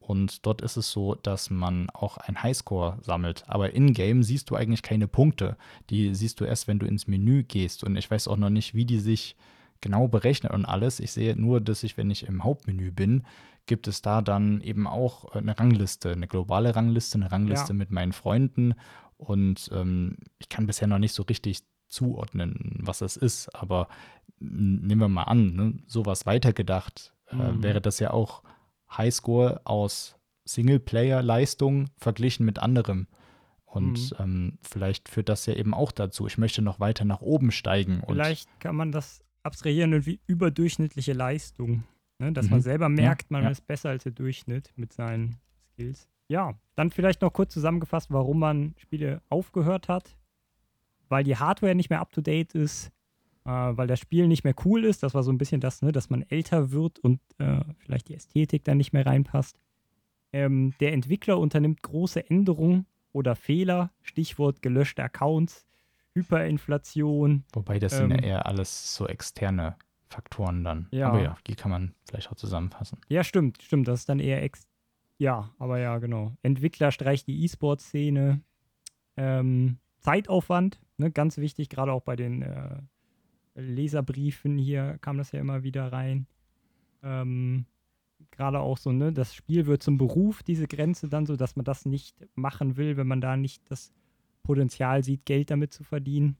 Und 0.01 0.47
dort 0.47 0.63
ist 0.63 0.77
es 0.77 0.91
so, 0.91 1.15
dass 1.15 1.51
man 1.51 1.91
auch 1.91 2.17
einen 2.17 2.43
Highscore 2.43 2.99
sammelt. 3.03 3.45
Aber 3.47 3.75
in-game 3.75 4.23
siehst 4.23 4.51
du 4.51 4.57
eigentlich 4.57 4.83
keine 4.83 5.07
Punkte. 5.07 5.57
Die 5.91 6.15
siehst 6.15 6.41
du 6.41 6.45
erst, 6.45 6.67
wenn 6.67 6.79
du 6.79 6.87
ins 6.87 7.07
Menü 7.07 7.43
gehst. 7.43 7.85
Und 7.85 7.97
ich 7.97 8.11
weiß 8.11 8.27
auch 8.27 8.39
noch 8.39 8.51
nicht, 8.51 8.75
wie 8.75 8.87
die 8.87 9.01
sich 9.01 9.37
genau 9.81 10.09
berechnen 10.09 10.53
und 10.53 10.65
alles. 10.65 11.01
Ich 11.01 11.13
sehe 11.13 11.37
nur, 11.37 11.61
dass 11.61 11.83
ich, 11.83 11.97
wenn 11.97 12.11
ich 12.11 12.27
im 12.27 12.45
Hauptmenü 12.45 12.91
bin, 12.91 13.25
gibt 13.67 13.87
es 13.87 14.03
da 14.03 14.23
dann 14.23 14.61
eben 14.61 14.87
auch 14.87 15.33
eine 15.33 15.59
Rangliste, 15.59 16.13
eine 16.13 16.27
globale 16.27 16.75
Rangliste, 16.75 17.19
eine 17.19 17.31
Rangliste 17.31 17.73
ja. 17.73 17.75
mit 17.75 17.91
meinen 17.91 18.13
Freunden. 18.13 18.75
Und 19.17 19.71
ähm, 19.73 20.17
ich 20.39 20.49
kann 20.49 20.67
bisher 20.67 20.89
noch 20.89 20.99
nicht 20.99 21.13
so 21.13 21.23
richtig 21.25 21.63
zuordnen, 21.89 22.79
was 22.81 22.99
das 22.99 23.17
ist. 23.17 23.55
Aber 23.55 23.89
nehmen 24.39 25.01
wir 25.01 25.09
mal 25.09 25.25
an, 25.25 25.55
ne, 25.55 25.75
sowas 25.87 26.27
weitergedacht, 26.27 27.15
äh, 27.31 27.37
mhm. 27.37 27.63
wäre 27.63 27.81
das 27.81 27.99
ja 27.99 28.11
auch 28.11 28.43
Highscore 28.91 29.61
aus 29.65 30.17
Singleplayer-Leistung 30.45 31.91
verglichen 31.99 32.47
mit 32.47 32.59
anderem. 32.59 33.07
Und 33.65 34.13
mhm. 34.13 34.17
ähm, 34.19 34.59
vielleicht 34.63 35.11
führt 35.11 35.29
das 35.29 35.45
ja 35.45 35.55
eben 35.55 35.75
auch 35.75 35.93
dazu. 35.93 36.27
Ich 36.27 36.39
möchte 36.39 36.63
noch 36.63 36.81
weiter 36.81 37.05
nach 37.05 37.21
oben 37.21 37.51
steigen. 37.51 38.03
Vielleicht 38.07 38.49
kann 38.61 38.77
man 38.77 38.93
das 38.93 39.23
abstrahieren 39.43 39.93
irgendwie 39.93 40.21
überdurchschnittliche 40.27 41.13
Leistung. 41.13 41.85
Ne? 42.19 42.33
Dass 42.33 42.47
mhm. 42.47 42.53
man 42.53 42.63
selber 42.63 42.89
merkt, 42.89 43.31
man 43.31 43.45
ja. 43.45 43.51
ist 43.51 43.67
besser 43.67 43.91
als 43.91 44.05
der 44.05 44.13
Durchschnitt 44.13 44.73
mit 44.77 44.93
seinen 44.93 45.37
Skills. 45.73 46.09
Ja, 46.29 46.59
dann 46.75 46.91
vielleicht 46.91 47.23
noch 47.23 47.33
kurz 47.33 47.55
zusammengefasst, 47.55 48.11
warum 48.11 48.39
man 48.41 48.75
Spiele 48.79 49.23
aufgehört 49.29 49.89
hat. 49.89 50.17
Weil 51.09 51.25
die 51.25 51.37
Hardware 51.37 51.75
nicht 51.75 51.89
mehr 51.89 52.01
up 52.01 52.13
to 52.13 52.21
date 52.21 52.55
ist, 52.55 52.93
äh, 53.45 53.51
weil 53.51 53.87
das 53.87 53.99
Spiel 53.99 54.29
nicht 54.29 54.45
mehr 54.45 54.55
cool 54.65 54.85
ist. 54.85 55.03
Das 55.03 55.15
war 55.15 55.23
so 55.23 55.33
ein 55.33 55.39
bisschen 55.39 55.61
das, 55.61 55.81
ne, 55.81 55.91
dass 55.91 56.11
man 56.11 56.23
älter 56.23 56.71
wird 56.71 56.99
und 56.99 57.21
äh, 57.39 57.61
vielleicht 57.79 58.09
die 58.09 58.15
Ästhetik 58.15 58.65
dann 58.65 58.77
nicht 58.77 58.93
mehr 58.93 59.07
reinpasst. 59.07 59.59
Ähm, 60.33 60.75
der 60.81 60.93
Entwickler 60.93 61.39
unternimmt 61.39 61.83
große 61.83 62.29
Änderungen 62.29 62.87
oder 63.13 63.35
Fehler, 63.35 63.91
Stichwort 64.03 64.61
gelöschte 64.61 65.03
Accounts, 65.03 65.67
Hyperinflation. 66.19 67.45
Wobei 67.53 67.79
das 67.79 67.95
ähm, 67.95 68.11
sind 68.11 68.11
ja 68.13 68.27
eher 68.27 68.47
alles 68.47 68.95
so 68.95 69.07
externe 69.07 69.77
Faktoren 70.09 70.65
dann. 70.65 70.89
Ja. 70.91 71.09
Aber 71.09 71.23
ja, 71.23 71.37
die 71.47 71.55
kann 71.55 71.71
man 71.71 71.95
vielleicht 72.09 72.31
auch 72.31 72.37
zusammenfassen. 72.37 72.99
Ja, 73.09 73.25
stimmt, 73.25 73.63
stimmt. 73.63 73.89
Das 73.89 74.01
ist 74.01 74.09
dann 74.09 74.21
eher 74.21 74.43
ex. 74.43 74.67
Ja, 75.19 75.51
aber 75.59 75.79
ja, 75.79 75.99
genau. 75.99 76.37
Entwickler 76.43 76.93
streicht 76.93 77.27
die 77.27 77.45
E-Sport-Szene. 77.45 78.41
Ähm, 79.17 79.79
Zeitaufwand, 79.99 80.81
ne, 80.97 81.11
ganz 81.11 81.39
wichtig, 81.39 81.69
gerade 81.69 81.93
auch 81.93 82.03
bei 82.03 82.15
den 82.15 82.43
äh, 82.43 82.81
Leserbriefen 83.55 84.57
hier 84.59 84.99
kam 85.01 85.19
das 85.19 85.33
ja 85.33 85.41
immer 85.41 85.65
wieder 85.65 85.93
rein. 85.93 86.27
Ähm, 87.03 87.67
Gerade 88.33 88.61
auch 88.61 88.79
so, 88.79 88.93
ne, 88.93 89.13
das 89.13 89.35
Spiel 89.35 89.67
wird 89.67 89.83
zum 89.83 89.97
Beruf, 89.97 90.43
diese 90.43 90.67
Grenze 90.67 91.09
dann 91.09 91.27
so, 91.27 91.37
dass 91.37 91.57
man 91.57 91.65
das 91.65 91.85
nicht 91.85 92.27
machen 92.35 92.77
will, 92.77 92.97
wenn 92.97 93.07
man 93.07 93.21
da 93.21 93.37
nicht 93.37 93.71
das 93.71 93.93
Potenzial 94.43 95.05
sieht, 95.05 95.27
Geld 95.27 95.51
damit 95.51 95.73
zu 95.73 95.85
verdienen. 95.85 96.37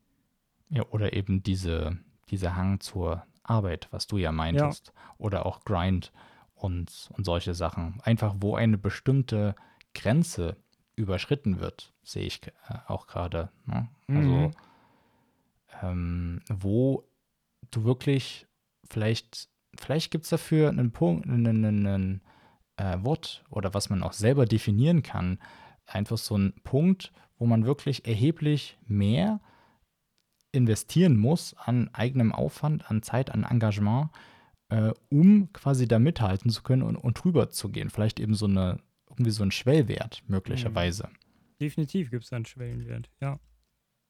Ja, 0.71 0.85
oder 0.91 1.13
eben 1.13 1.43
diese, 1.43 1.99
dieser 2.31 2.57
Hang 2.57 2.81
zur 2.81 3.25
Arbeit, 3.43 3.89
was 3.91 4.07
du 4.07 4.19
ja 4.19 4.33
meintest. 4.33 4.93
Ja. 4.95 5.03
Oder 5.19 5.47
auch 5.47 5.65
Grind 5.65 6.13
und, 6.55 7.11
und 7.13 7.25
solche 7.25 7.55
Sachen. 7.55 8.01
Einfach, 8.03 8.37
wo 8.41 8.57
eine 8.57 8.79
bestimmte 8.79 9.55
Grenze 9.95 10.57
überschritten 10.97 11.61
wird, 11.61 11.93
sehe 12.03 12.27
ich 12.27 12.41
äh, 12.47 12.79
auch 12.87 13.07
gerade. 13.07 13.51
Ne? 13.67 13.89
Also, 14.09 14.31
mhm. 14.31 14.51
ähm, 15.83 16.41
wo 16.49 17.09
du 17.71 17.85
wirklich 17.85 18.47
vielleicht, 18.91 19.49
vielleicht 19.79 20.11
gibt 20.11 20.25
es 20.25 20.31
dafür 20.31 20.69
einen 20.69 20.91
Punkt, 20.91 21.27
einen, 21.27 21.65
einen 21.65 22.21
äh, 22.77 22.99
Wort 23.03 23.45
oder 23.51 23.75
was 23.75 23.91
man 23.91 24.03
auch 24.03 24.13
selber 24.13 24.45
definieren 24.45 25.03
kann, 25.03 25.39
einfach 25.89 26.19
so 26.19 26.37
ein 26.37 26.55
Punkt, 26.65 27.13
wo 27.39 27.47
man 27.47 27.65
wirklich 27.65 28.07
erheblich 28.07 28.79
mehr 28.87 29.41
investieren 30.53 31.17
muss 31.17 31.55
an 31.55 31.89
eigenem 31.93 32.33
Aufwand, 32.33 32.91
an 32.91 33.03
Zeit, 33.03 33.31
an 33.31 33.45
Engagement, 33.45 34.11
äh, 34.71 34.93
um 35.11 35.53
quasi 35.53 35.87
da 35.87 35.99
mithalten 35.99 36.51
zu 36.51 36.63
können 36.63 36.83
und, 36.83 36.97
und 36.97 37.23
drüber 37.23 37.51
zu 37.51 37.69
gehen. 37.71 37.91
Vielleicht 37.91 38.21
eben 38.21 38.35
so 38.35 38.47
eine, 38.47 38.81
irgendwie 39.11 39.31
so 39.31 39.43
ein 39.43 39.51
Schwellwert 39.51 40.23
möglicherweise. 40.27 41.09
Mhm. 41.09 41.17
Definitiv 41.61 42.11
gibt 42.11 42.25
es 42.25 42.33
einen 42.33 42.45
Schwellenwert, 42.45 43.11
ja. 43.21 43.39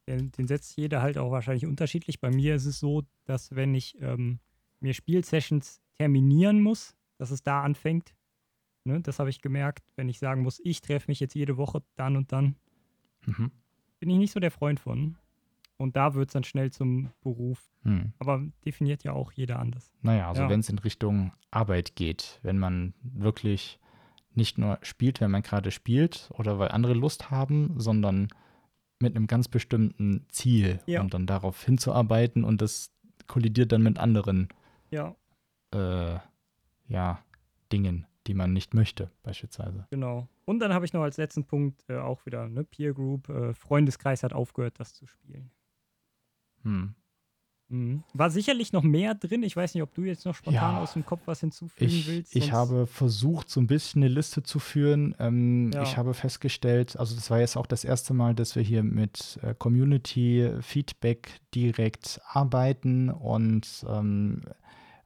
Den, 0.06 0.32
den, 0.32 0.46
setzt 0.46 0.76
jeder 0.76 1.02
halt 1.02 1.18
auch 1.18 1.30
wahrscheinlich 1.30 1.66
unterschiedlich. 1.66 2.18
Bei 2.20 2.30
mir 2.30 2.54
ist 2.54 2.64
es 2.64 2.80
so, 2.80 3.02
dass 3.26 3.54
wenn 3.54 3.74
ich 3.74 4.00
ähm, 4.00 4.40
mir 4.80 4.94
Spielsessions 4.94 5.82
terminieren 5.98 6.62
muss, 6.62 6.96
dass 7.18 7.30
es 7.30 7.42
da 7.42 7.62
anfängt. 7.62 8.14
Ne, 8.88 9.02
das 9.02 9.18
habe 9.18 9.28
ich 9.28 9.42
gemerkt, 9.42 9.84
wenn 9.96 10.08
ich 10.08 10.18
sagen 10.18 10.42
muss, 10.42 10.62
ich 10.64 10.80
treffe 10.80 11.10
mich 11.10 11.20
jetzt 11.20 11.34
jede 11.34 11.58
Woche 11.58 11.82
dann 11.96 12.16
und 12.16 12.32
dann. 12.32 12.56
Mhm. 13.26 13.50
Bin 14.00 14.08
ich 14.08 14.16
nicht 14.16 14.32
so 14.32 14.40
der 14.40 14.50
Freund 14.50 14.80
von. 14.80 15.18
Und 15.76 15.94
da 15.94 16.14
wird 16.14 16.30
es 16.30 16.32
dann 16.32 16.42
schnell 16.42 16.70
zum 16.70 17.10
Beruf. 17.20 17.70
Hm. 17.82 18.14
Aber 18.18 18.42
definiert 18.64 19.04
ja 19.04 19.12
auch 19.12 19.30
jeder 19.32 19.58
anders. 19.58 19.92
Naja, 20.00 20.28
also 20.28 20.42
ja. 20.42 20.48
wenn 20.48 20.60
es 20.60 20.70
in 20.70 20.78
Richtung 20.78 21.32
Arbeit 21.50 21.96
geht, 21.96 22.40
wenn 22.42 22.58
man 22.58 22.94
wirklich 23.02 23.78
nicht 24.34 24.56
nur 24.56 24.78
spielt, 24.80 25.20
wenn 25.20 25.30
man 25.30 25.42
gerade 25.42 25.70
spielt 25.70 26.30
oder 26.32 26.58
weil 26.58 26.70
andere 26.70 26.94
Lust 26.94 27.30
haben, 27.30 27.74
sondern 27.76 28.28
mit 29.00 29.14
einem 29.14 29.26
ganz 29.26 29.48
bestimmten 29.48 30.24
Ziel 30.30 30.80
ja. 30.86 31.02
und 31.02 31.12
dann 31.12 31.26
darauf 31.26 31.62
hinzuarbeiten 31.62 32.42
und 32.42 32.62
das 32.62 32.90
kollidiert 33.26 33.70
dann 33.70 33.82
mit 33.82 33.98
anderen 33.98 34.48
ja. 34.90 35.14
Äh, 35.72 36.18
ja, 36.88 37.22
Dingen, 37.70 38.06
die 38.28 38.34
man 38.34 38.52
nicht 38.52 38.74
möchte, 38.74 39.10
beispielsweise. 39.22 39.86
Genau. 39.90 40.28
Und 40.44 40.60
dann 40.60 40.72
habe 40.72 40.84
ich 40.84 40.92
noch 40.92 41.02
als 41.02 41.16
letzten 41.16 41.44
Punkt 41.44 41.82
äh, 41.88 41.96
auch 41.96 42.24
wieder 42.26 42.44
eine 42.44 42.62
Peer 42.62 42.92
Group. 42.92 43.28
Äh, 43.30 43.54
Freundeskreis 43.54 44.22
hat 44.22 44.34
aufgehört, 44.34 44.78
das 44.78 44.94
zu 44.94 45.06
spielen. 45.06 45.50
Hm. 46.62 46.94
Mhm. 47.70 48.02
War 48.14 48.30
sicherlich 48.30 48.72
noch 48.72 48.82
mehr 48.82 49.14
drin. 49.14 49.42
Ich 49.42 49.56
weiß 49.56 49.74
nicht, 49.74 49.82
ob 49.82 49.94
du 49.94 50.02
jetzt 50.02 50.24
noch 50.24 50.34
spontan 50.34 50.76
ja, 50.76 50.80
aus 50.80 50.94
dem 50.94 51.04
Kopf 51.04 51.22
was 51.26 51.40
hinzufügen 51.40 51.90
ich, 51.90 52.06
willst. 52.06 52.36
Ich 52.36 52.52
habe 52.52 52.86
versucht, 52.86 53.50
so 53.50 53.60
ein 53.60 53.66
bisschen 53.66 54.02
eine 54.02 54.12
Liste 54.12 54.42
zu 54.42 54.58
führen. 54.58 55.14
Ähm, 55.18 55.70
ja. 55.72 55.82
Ich 55.82 55.96
habe 55.96 56.14
festgestellt, 56.14 56.98
also 56.98 57.14
das 57.14 57.30
war 57.30 57.40
jetzt 57.40 57.56
auch 57.56 57.66
das 57.66 57.84
erste 57.84 58.14
Mal, 58.14 58.34
dass 58.34 58.56
wir 58.56 58.62
hier 58.62 58.82
mit 58.82 59.38
äh, 59.42 59.54
Community-Feedback 59.54 61.40
direkt 61.54 62.20
arbeiten 62.26 63.10
und 63.10 63.84
ähm, 63.88 64.42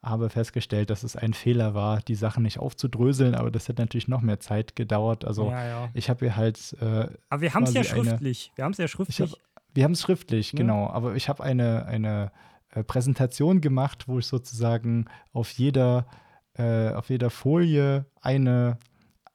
habe 0.03 0.31
festgestellt, 0.31 0.91
dass 0.91 1.05
es 1.05 1.15
ein 1.15 1.33
Fehler 1.33 1.75
war, 1.75 2.01
die 2.01 2.17
Sachen 2.17 2.43
nicht 2.43 2.59
aufzudröseln, 2.59 3.35
aber 3.35 3.51
das 3.51 3.69
hat 3.69 3.79
natürlich 3.79 4.09
noch 4.09 4.21
mehr 4.21 4.41
Zeit 4.41 4.75
gedauert. 4.75 5.25
Also 5.25 5.51
ja, 5.51 5.91
ich 5.95 6.11
habe 6.11 6.27
hier 6.27 6.37
halt. 6.37 6.77
Äh, 6.81 7.09
aber 7.29 7.43
wir 7.43 7.55
haben 7.55 7.63
es 7.65 7.75
ja 7.75 7.85
schriftlich. 7.85 8.51
Eine, 8.51 8.57
wir 8.57 8.65
haben 8.65 8.73
es 8.73 8.79
ja 8.79 8.89
schriftlich. 8.89 9.33
Hab, 9.33 9.39
wir 9.75 9.85
haben 9.85 9.93
es 9.93 10.03
schriftlich, 10.03 10.53
genau. 10.53 10.89
Aber 10.89 11.15
ich 11.15 11.29
habe 11.29 11.43
eine, 11.43 11.87
eine 11.87 12.33
äh, 12.71 12.83
Präsentation 12.83 13.61
gemacht, 13.61 14.09
wo 14.09 14.19
ich 14.19 14.27
sozusagen 14.27 15.07
auf 15.33 15.51
jeder, 15.53 16.07
äh, 16.55 16.91
auf 16.91 17.09
jeder 17.09 17.31
Folie 17.31 18.07
eine 18.21 18.79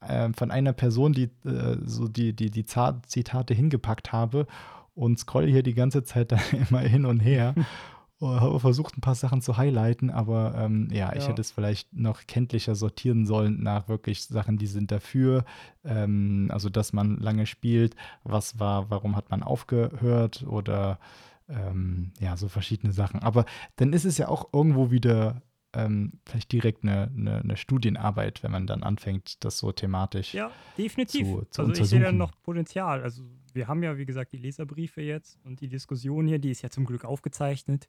äh, 0.02 0.30
von 0.34 0.52
einer 0.52 0.74
Person, 0.74 1.14
die 1.14 1.30
äh, 1.46 1.78
so 1.84 2.08
die, 2.08 2.34
die, 2.34 2.52
die 2.52 2.66
Zitate 2.66 3.54
hingepackt 3.54 4.12
habe 4.12 4.48
und 4.96 5.20
scroll 5.20 5.48
hier 5.48 5.64
die 5.64 5.74
ganze 5.74 6.04
Zeit 6.04 6.32
dann 6.34 6.42
immer 6.70 6.80
hin 6.80 7.06
und 7.06 7.20
her. 7.20 7.56
Habe 8.22 8.60
versucht, 8.60 8.98
ein 8.98 9.02
paar 9.02 9.16
Sachen 9.16 9.42
zu 9.42 9.58
highlighten, 9.58 10.10
aber 10.10 10.56
ähm, 10.58 10.90
ja, 10.92 11.14
ich 11.16 11.24
ja. 11.24 11.30
hätte 11.30 11.42
es 11.42 11.52
vielleicht 11.52 11.94
noch 11.94 12.26
kenntlicher 12.26 12.76
sortieren 12.76 13.26
sollen 13.26 13.62
nach 13.62 13.88
wirklich 13.88 14.26
Sachen, 14.26 14.58
die 14.58 14.68
sind 14.68 14.92
dafür, 14.92 15.46
ähm, 15.84 16.50
also 16.52 16.70
dass 16.70 16.94
man 16.94 17.18
lange 17.18 17.46
spielt, 17.46 17.96
was 18.24 18.60
war, 18.60 18.90
warum 18.90 19.16
hat 19.16 19.30
man 19.30 19.44
aufgehört 19.44 20.44
oder 20.48 21.00
ähm, 21.48 22.12
ja, 22.20 22.38
so 22.38 22.50
verschiedene 22.50 22.92
Sachen. 22.92 23.22
Aber 23.22 23.46
dann 23.76 23.94
ist 23.94 24.06
es 24.06 24.18
ja 24.18 24.28
auch 24.28 24.52
irgendwo 24.52 24.92
wieder 24.92 25.42
ähm, 25.74 26.14
vielleicht 26.26 26.52
direkt 26.52 26.84
eine, 26.84 27.12
eine, 27.16 27.42
eine, 27.42 27.58
Studienarbeit, 27.58 28.42
wenn 28.42 28.52
man 28.52 28.68
dann 28.68 28.84
anfängt, 28.84 29.44
das 29.44 29.60
so 29.60 29.72
thematisch 29.72 30.34
ja, 30.34 30.50
definitiv. 30.78 31.28
zu, 31.28 31.46
zu 31.50 31.62
also 31.62 31.84
ich 31.84 31.90
sehe 31.90 32.00
da 32.00 32.12
noch 32.12 32.32
Potenzial. 32.42 33.04
Also 33.04 33.24
wir 33.54 33.68
haben 33.68 33.84
ja, 33.84 33.98
wie 33.98 34.06
gesagt, 34.06 34.32
die 34.32 34.38
Leserbriefe 34.38 35.02
jetzt 35.02 35.40
und 35.44 35.62
die 35.62 35.68
Diskussion 35.68 36.28
hier, 36.28 36.40
die 36.40 36.52
ist 36.52 36.62
ja 36.62 36.70
zum 36.70 36.86
Glück 36.86 37.06
aufgezeichnet. 37.06 37.88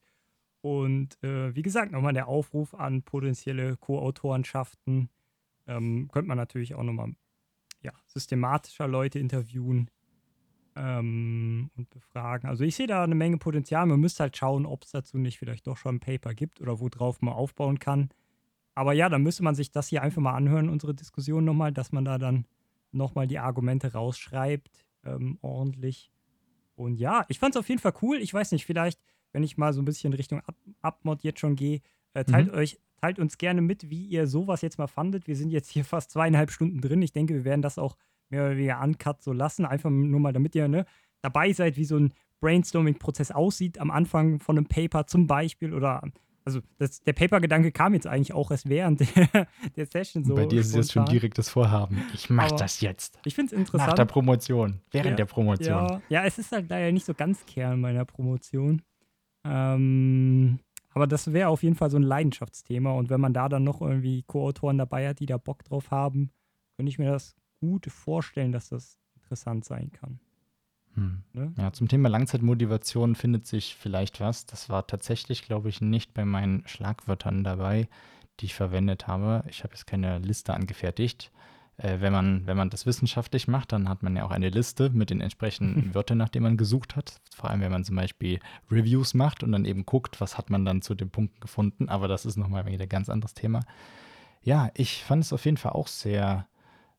Und 0.60 1.22
äh, 1.22 1.54
wie 1.54 1.62
gesagt, 1.62 1.92
nochmal 1.92 2.12
der 2.12 2.28
Aufruf 2.28 2.74
an 2.74 3.02
potenzielle 3.02 3.76
Co-Autorenschaften. 3.76 5.08
Ähm, 5.66 6.08
könnte 6.12 6.28
man 6.28 6.38
natürlich 6.38 6.74
auch 6.74 6.82
nochmal 6.82 7.12
ja, 7.82 7.92
systematischer 8.06 8.88
Leute 8.88 9.18
interviewen, 9.18 9.90
ähm, 10.78 11.70
und 11.76 11.90
befragen. 11.90 12.48
Also 12.48 12.64
ich 12.64 12.76
sehe 12.76 12.86
da 12.86 13.02
eine 13.02 13.14
Menge 13.14 13.38
Potenzial. 13.38 13.84
Man 13.86 14.00
müsste 14.00 14.22
halt 14.22 14.36
schauen, 14.36 14.64
ob 14.64 14.84
es 14.84 14.92
dazu 14.92 15.18
nicht 15.18 15.38
vielleicht 15.38 15.66
doch 15.66 15.76
schon 15.76 15.96
ein 15.96 16.00
Paper 16.00 16.34
gibt 16.34 16.60
oder 16.60 16.80
worauf 16.80 17.20
man 17.20 17.34
aufbauen 17.34 17.78
kann. 17.78 18.10
Aber 18.74 18.92
ja, 18.92 19.08
dann 19.08 19.22
müsste 19.22 19.42
man 19.42 19.56
sich 19.56 19.72
das 19.72 19.88
hier 19.88 20.02
einfach 20.02 20.22
mal 20.22 20.34
anhören, 20.34 20.68
unsere 20.68 20.94
Diskussion 20.94 21.44
nochmal, 21.44 21.72
dass 21.72 21.90
man 21.90 22.04
da 22.04 22.16
dann 22.16 22.46
nochmal 22.92 23.26
die 23.26 23.40
Argumente 23.40 23.92
rausschreibt, 23.92 24.86
ähm, 25.04 25.38
ordentlich. 25.42 26.12
Und 26.76 27.00
ja, 27.00 27.24
ich 27.28 27.40
fand 27.40 27.56
es 27.56 27.58
auf 27.58 27.68
jeden 27.68 27.80
Fall 27.80 27.94
cool. 28.02 28.18
Ich 28.18 28.32
weiß 28.32 28.52
nicht, 28.52 28.64
vielleicht, 28.64 29.00
wenn 29.32 29.42
ich 29.42 29.56
mal 29.56 29.72
so 29.72 29.82
ein 29.82 29.84
bisschen 29.84 30.12
Richtung 30.12 30.42
Abmod 30.82 31.22
jetzt 31.22 31.40
schon 31.40 31.56
gehe, 31.56 31.80
äh, 32.14 32.24
teilt, 32.24 32.48
mhm. 32.48 32.58
euch, 32.58 32.78
teilt 33.00 33.18
uns 33.18 33.38
gerne 33.38 33.60
mit, 33.60 33.90
wie 33.90 34.04
ihr 34.04 34.26
sowas 34.26 34.62
jetzt 34.62 34.78
mal 34.78 34.86
fandet. 34.86 35.26
Wir 35.26 35.36
sind 35.36 35.50
jetzt 35.50 35.70
hier 35.70 35.84
fast 35.84 36.10
zweieinhalb 36.10 36.50
Stunden 36.50 36.80
drin. 36.80 37.02
Ich 37.02 37.12
denke, 37.12 37.34
wir 37.34 37.44
werden 37.44 37.62
das 37.62 37.78
auch 37.78 37.96
mehr 38.30 38.44
oder 38.44 38.56
weniger 38.56 38.82
uncut 38.82 39.22
so 39.22 39.32
lassen. 39.32 39.64
Einfach 39.64 39.90
nur 39.90 40.20
mal, 40.20 40.32
damit 40.32 40.54
ihr 40.54 40.68
ne, 40.68 40.86
dabei 41.22 41.52
seid, 41.52 41.76
wie 41.76 41.84
so 41.84 41.96
ein 41.96 42.12
Brainstorming-Prozess 42.40 43.32
aussieht 43.32 43.78
am 43.78 43.90
Anfang 43.90 44.38
von 44.38 44.56
einem 44.56 44.66
Paper 44.66 45.06
zum 45.06 45.26
Beispiel 45.26 45.74
oder 45.74 46.02
also 46.48 46.60
das, 46.78 47.02
der 47.02 47.12
Paper-Gedanke 47.12 47.72
kam 47.72 47.92
jetzt 47.92 48.06
eigentlich 48.06 48.32
auch 48.32 48.50
erst 48.50 48.70
während 48.70 49.00
der, 49.00 49.48
der 49.76 49.84
Session 49.84 50.24
so. 50.24 50.34
Bei 50.34 50.46
dir 50.46 50.60
ist 50.60 50.74
jetzt 50.74 50.92
schon 50.92 51.04
direkt 51.04 51.36
das 51.36 51.50
Vorhaben. 51.50 52.02
Ich 52.14 52.30
mache 52.30 52.56
das 52.56 52.80
jetzt. 52.80 53.18
Ich 53.26 53.34
finde 53.34 53.54
es 53.54 53.60
interessant. 53.60 53.88
Nach 53.88 53.94
der 53.94 54.06
Promotion, 54.06 54.80
während 54.90 55.10
ja, 55.10 55.16
der 55.16 55.24
Promotion. 55.26 55.88
Ja, 55.88 56.02
ja, 56.08 56.24
es 56.24 56.38
ist 56.38 56.50
halt 56.50 56.70
leider 56.70 56.90
nicht 56.90 57.04
so 57.04 57.12
ganz 57.12 57.44
Kern 57.44 57.82
meiner 57.82 58.06
Promotion. 58.06 58.80
Ähm, 59.48 60.60
aber 60.90 61.06
das 61.06 61.32
wäre 61.32 61.48
auf 61.48 61.62
jeden 61.62 61.76
Fall 61.76 61.90
so 61.90 61.96
ein 61.96 62.02
Leidenschaftsthema. 62.02 62.92
Und 62.92 63.10
wenn 63.10 63.20
man 63.20 63.32
da 63.32 63.48
dann 63.48 63.64
noch 63.64 63.80
irgendwie 63.80 64.22
Co-Autoren 64.22 64.78
dabei 64.78 65.08
hat, 65.08 65.20
die 65.20 65.26
da 65.26 65.38
Bock 65.38 65.64
drauf 65.64 65.90
haben, 65.90 66.30
könnte 66.76 66.90
ich 66.90 66.98
mir 66.98 67.10
das 67.10 67.34
gut 67.60 67.86
vorstellen, 67.86 68.52
dass 68.52 68.68
das 68.68 68.98
interessant 69.14 69.64
sein 69.64 69.90
kann. 69.92 70.20
Hm. 70.94 71.22
Ne? 71.32 71.52
Ja, 71.56 71.72
zum 71.72 71.88
Thema 71.88 72.08
Langzeitmotivation 72.08 73.14
findet 73.14 73.46
sich 73.46 73.76
vielleicht 73.76 74.20
was. 74.20 74.46
Das 74.46 74.68
war 74.68 74.86
tatsächlich, 74.86 75.44
glaube 75.44 75.68
ich, 75.68 75.80
nicht 75.80 76.14
bei 76.14 76.24
meinen 76.24 76.66
Schlagwörtern 76.66 77.44
dabei, 77.44 77.88
die 78.40 78.46
ich 78.46 78.54
verwendet 78.54 79.06
habe. 79.06 79.44
Ich 79.48 79.64
habe 79.64 79.74
jetzt 79.74 79.86
keine 79.86 80.18
Liste 80.18 80.54
angefertigt. 80.54 81.30
Äh, 81.78 82.00
wenn, 82.00 82.12
man, 82.12 82.46
wenn 82.46 82.56
man 82.56 82.70
das 82.70 82.86
wissenschaftlich 82.86 83.48
macht, 83.48 83.72
dann 83.72 83.88
hat 83.88 84.02
man 84.02 84.16
ja 84.16 84.24
auch 84.24 84.30
eine 84.30 84.50
Liste 84.50 84.90
mit 84.90 85.10
den 85.10 85.20
entsprechenden 85.20 85.92
Wörtern, 85.94 86.18
nach 86.18 86.28
denen 86.28 86.42
man 86.42 86.56
gesucht 86.56 86.96
hat. 86.96 87.20
Vor 87.34 87.50
allem, 87.50 87.60
wenn 87.60 87.72
man 87.72 87.84
zum 87.84 87.96
Beispiel 87.96 88.40
Reviews 88.70 89.14
macht 89.14 89.42
und 89.42 89.52
dann 89.52 89.64
eben 89.64 89.86
guckt, 89.86 90.20
was 90.20 90.36
hat 90.36 90.50
man 90.50 90.64
dann 90.64 90.82
zu 90.82 90.94
den 90.94 91.10
Punkten 91.10 91.40
gefunden. 91.40 91.88
Aber 91.88 92.08
das 92.08 92.26
ist 92.26 92.36
nochmal 92.36 92.66
wieder 92.66 92.82
ein 92.82 92.88
ganz 92.88 93.08
anderes 93.08 93.34
Thema. 93.34 93.60
Ja, 94.42 94.70
ich 94.74 95.04
fand 95.04 95.24
es 95.24 95.32
auf 95.32 95.44
jeden 95.44 95.56
Fall 95.56 95.72
auch 95.72 95.88
sehr 95.88 96.46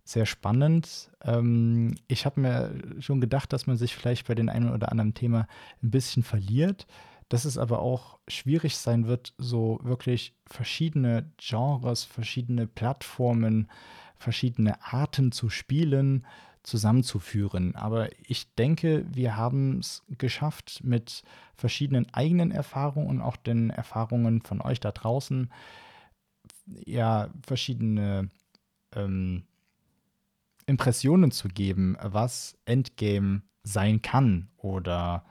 sehr 0.10 0.26
spannend. 0.26 1.12
Ähm, 1.24 1.96
ich 2.08 2.26
habe 2.26 2.42
mir 2.42 2.74
schon 3.00 3.22
gedacht, 3.22 3.54
dass 3.54 3.68
man 3.68 3.78
sich 3.78 3.96
vielleicht 3.96 4.28
bei 4.28 4.34
dem 4.34 4.50
einen 4.50 4.74
oder 4.74 4.92
anderen 4.92 5.14
Thema 5.14 5.48
ein 5.84 5.92
bisschen 5.92 6.24
verliert, 6.24 6.88
dass 7.30 7.46
es 7.46 7.60
aber 7.60 7.80
auch 7.80 8.18
schwierig 8.28 8.76
sein 8.76 9.06
wird, 9.06 9.34
so 9.38 9.80
wirklich 9.84 10.34
verschiedene 10.48 11.32
Genres, 11.38 12.06
verschiedene 12.06 12.66
Plattformen, 12.66 13.70
verschiedene 14.20 14.84
Arten 14.84 15.32
zu 15.32 15.50
spielen 15.50 16.26
zusammenzuführen. 16.64 17.76
Aber 17.76 18.10
ich 18.28 18.54
denke, 18.56 19.06
wir 19.12 19.38
haben 19.38 19.80
es 19.80 20.04
geschafft 20.18 20.82
mit 20.84 21.24
verschiedenen 21.56 22.14
eigenen 22.14 22.52
Erfahrungen 22.52 23.08
und 23.08 23.22
auch 23.22 23.38
den 23.38 23.70
Erfahrungen 23.70 24.42
von 24.42 24.62
euch 24.62 24.80
da 24.80 24.92
draußen, 24.92 25.52
ja, 26.86 27.30
verschiedene 27.46 28.30
ähm, 28.94 29.44
Impressionen 30.66 31.32
zu 31.32 31.48
geben, 31.48 31.98
was 32.02 32.58
Endgame 32.66 33.42
sein 33.64 34.02
kann 34.02 34.50
oder 34.58 35.26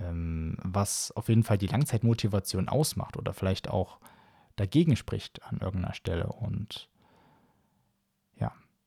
ähm, 0.00 0.56
was 0.62 1.10
auf 1.12 1.28
jeden 1.28 1.42
Fall 1.42 1.58
die 1.58 1.66
Langzeitmotivation 1.66 2.68
ausmacht 2.68 3.16
oder 3.16 3.32
vielleicht 3.32 3.68
auch 3.68 3.98
dagegen 4.56 4.96
spricht 4.96 5.42
an 5.44 5.58
irgendeiner 5.58 5.94
Stelle. 5.94 6.28
Und. 6.28 6.88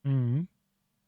Mhm. 0.04 0.48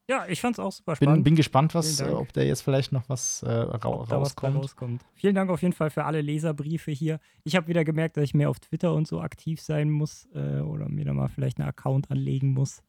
Ja, 0.10 0.26
ich 0.28 0.42
fand 0.42 0.58
es 0.58 0.60
auch 0.60 0.72
super 0.72 0.98
spannend. 0.98 1.18
Bin, 1.18 1.24
bin 1.24 1.36
gespannt, 1.36 1.74
was, 1.76 2.02
ob 2.02 2.34
da 2.34 2.42
jetzt 2.42 2.62
vielleicht 2.62 2.92
noch 2.92 3.08
was 3.08 3.42
äh, 3.44 3.50
ra 3.50 3.78
rauskommt. 3.88 4.56
Was 4.56 4.64
rauskommt. 4.64 5.06
Vielen 5.14 5.34
Dank 5.34 5.50
auf 5.50 5.62
jeden 5.62 5.74
Fall 5.74 5.90
für 5.90 6.04
alle 6.04 6.22
Leserbriefe 6.22 6.92
hier. 6.92 7.20
Ich 7.46 7.56
habe 7.56 7.68
wieder 7.68 7.86
gemerkt, 7.86 8.18
dass 8.18 8.26
ich 8.26 8.34
mehr 8.34 8.50
auf 8.50 8.60
Twitter 8.60 8.94
und 8.94 9.08
so 9.08 9.22
aktiv 9.22 9.62
sein 9.62 9.90
muss 9.90 10.28
äh, 10.34 10.60
oder 10.60 10.90
mir 10.90 11.06
da 11.06 11.14
mal 11.14 11.30
vielleicht 11.30 11.58
einen 11.58 11.70
Account 11.70 12.12
anlegen 12.12 12.52
muss. 12.52 12.84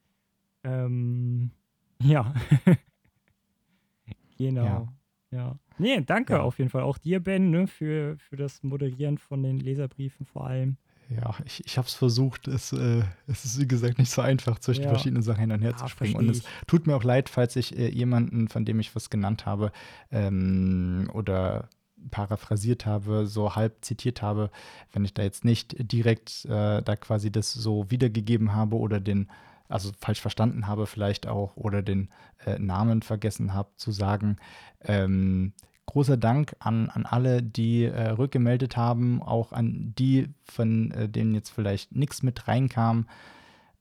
Ähm, 0.65 1.53
ja. 2.03 2.35
genau. 4.37 4.65
Ja. 4.65 4.89
ja. 5.31 5.59
Nee, 5.79 6.01
danke 6.01 6.35
ja. 6.35 6.43
auf 6.43 6.59
jeden 6.59 6.71
Fall. 6.71 6.83
Auch 6.83 6.99
dir, 6.99 7.21
Ben, 7.21 7.51
ne, 7.51 7.69
für, 7.69 8.17
für 8.19 8.37
das 8.37 8.65
Moderieren 8.65 9.19
von 9.19 9.45
den 9.45 9.61
Leserbriefen 9.61 10.27
vor 10.27 10.49
allem. 10.49 10.79
Ja, 11.09 11.35
ich, 11.45 11.65
ich 11.67 11.77
habe 11.77 11.87
es 11.87 11.95
versucht. 11.95 12.49
Es, 12.49 12.73
äh, 12.73 13.03
es 13.27 13.45
ist, 13.45 13.61
wie 13.61 13.69
gesagt, 13.69 13.99
nicht 13.99 14.11
so 14.11 14.23
einfach, 14.23 14.59
zwischen 14.59 14.85
ja. 14.85 14.89
verschiedenen 14.89 15.23
Sachen 15.23 15.41
hin 15.41 15.53
und 15.53 15.61
her 15.61 15.73
ja, 15.73 15.77
zu 15.77 15.89
springen. 15.89 16.17
Und 16.17 16.31
es 16.31 16.43
tut 16.67 16.87
mir 16.87 16.97
auch 16.97 17.05
leid, 17.05 17.29
falls 17.29 17.57
ich 17.57 17.77
äh, 17.79 17.89
jemanden, 17.89 18.49
von 18.49 18.65
dem 18.65 18.81
ich 18.81 18.95
was 18.95 19.11
genannt 19.11 19.47
habe, 19.47 19.73
ähm, 20.11 21.11
oder 21.13 21.69
paraphrasiert 22.11 22.87
habe, 22.87 23.27
so 23.27 23.55
halb 23.55 23.85
zitiert 23.85 24.23
habe, 24.23 24.51
wenn 24.93 25.05
ich 25.05 25.15
da 25.15 25.23
jetzt 25.23 25.45
nicht 25.45 25.75
direkt 25.79 26.45
äh, 26.47 26.83
da 26.83 26.97
quasi 26.97 27.31
das 27.31 27.53
so 27.53 27.91
wiedergegeben 27.91 28.55
habe 28.55 28.77
oder 28.77 29.01
den 29.01 29.29
also 29.69 29.93
falsch 29.99 30.21
verstanden 30.21 30.67
habe 30.67 30.87
vielleicht 30.87 31.27
auch 31.27 31.57
oder 31.57 31.83
den 31.83 32.11
äh, 32.45 32.59
Namen 32.59 33.03
vergessen 33.03 33.55
habe 33.55 33.71
zu 33.77 33.93
sagen. 33.93 34.37
Ähm, 34.83 35.55
großer 35.87 36.16
Dank 36.16 36.57
an, 36.59 36.89
an 36.89 37.07
alle, 37.07 37.43
die 37.43 37.85
äh, 37.85 38.11
rückgemeldet 38.11 38.76
haben, 38.76 39.22
auch 39.22 39.53
an 39.53 39.93
die, 39.99 40.28
von 40.45 40.91
äh, 40.93 41.09
denen 41.09 41.35
jetzt 41.35 41.51
vielleicht 41.51 41.95
nichts 41.95 42.22
mit 42.22 42.49
reinkam. 42.49 43.07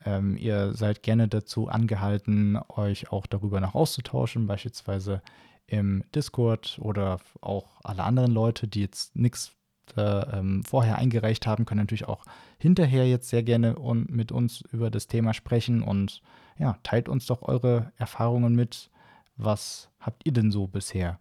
Ähm, 0.05 0.37
ihr 0.37 0.73
seid 0.73 1.03
gerne 1.03 1.27
dazu 1.27 1.69
angehalten, 1.69 2.59
euch 2.69 3.11
auch 3.11 3.25
darüber 3.25 3.61
noch 3.61 3.75
auszutauschen, 3.75 4.47
beispielsweise 4.47 5.21
im 5.67 6.03
Discord 6.13 6.77
oder 6.81 7.19
auch 7.41 7.79
alle 7.83 8.03
anderen 8.03 8.31
Leute, 8.31 8.67
die 8.67 8.81
jetzt 8.81 9.15
nichts 9.15 9.53
äh, 9.97 10.01
ähm, 10.01 10.63
vorher 10.63 10.97
eingereicht 10.97 11.47
haben, 11.47 11.65
können 11.65 11.81
natürlich 11.81 12.07
auch 12.07 12.25
hinterher 12.57 13.07
jetzt 13.07 13.29
sehr 13.29 13.43
gerne 13.43 13.77
und 13.77 14.09
mit 14.09 14.31
uns 14.31 14.61
über 14.71 14.89
das 14.89 15.07
Thema 15.07 15.33
sprechen 15.33 15.81
und 15.81 16.21
ja, 16.57 16.77
teilt 16.83 17.09
uns 17.09 17.25
doch 17.25 17.41
eure 17.41 17.91
Erfahrungen 17.97 18.55
mit. 18.55 18.89
Was 19.35 19.89
habt 19.99 20.25
ihr 20.25 20.31
denn 20.31 20.51
so 20.51 20.67
bisher 20.67 21.19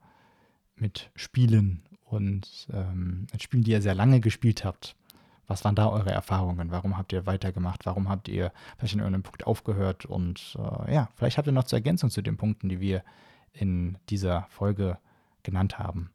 mit 0.83 1.11
Spielen 1.14 1.83
und 2.05 2.68
ähm, 2.72 3.26
mit 3.33 3.43
Spielen, 3.43 3.62
die 3.62 3.70
ihr 3.70 3.80
sehr 3.80 3.95
lange 3.95 4.20
gespielt 4.20 4.64
habt? 4.64 4.95
Was 5.47 5.64
waren 5.64 5.74
da 5.74 5.89
eure 5.89 6.11
Erfahrungen? 6.11 6.70
Warum 6.70 6.99
habt 6.99 7.12
ihr 7.12 7.24
weitergemacht? 7.24 7.87
Warum 7.87 8.09
habt 8.11 8.28
ihr 8.28 8.53
vielleicht 8.76 8.95
in 8.95 9.01
irgendeinem 9.01 9.22
Punkt 9.22 9.47
aufgehört? 9.47 10.05
Und 10.05 10.59
äh, 10.59 10.95
ja, 10.95 11.09
vielleicht 11.14 11.39
habt 11.39 11.49
ihr 11.49 11.53
noch 11.53 11.64
zur 11.64 11.78
Ergänzung 11.78 12.11
zu 12.11 12.22
den 12.22 12.37
Punkten, 12.37 12.68
die 12.68 12.80
wir 12.80 13.03
in 13.55 13.97
dieser 14.09 14.47
Folge 14.51 14.99
genannt 15.43 15.78
haben. 15.78 16.11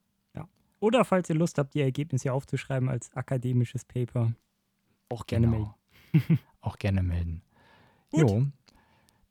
Oder 0.80 1.06
falls 1.06 1.30
ihr 1.30 1.36
Lust 1.36 1.58
habt, 1.58 1.74
die 1.74 1.82
Ergebnisse 1.82 2.32
aufzuschreiben 2.32 2.90
als 2.90 3.12
akademisches 3.16 3.86
Paper, 3.86 4.34
auch 5.10 5.26
gerne 5.26 5.48
genau. 5.48 5.76
melden. 6.14 6.40
auch 6.62 6.78
gerne 6.78 7.04
melden. 7.04 7.42
Gut. 8.12 8.30
Jo, 8.30 8.46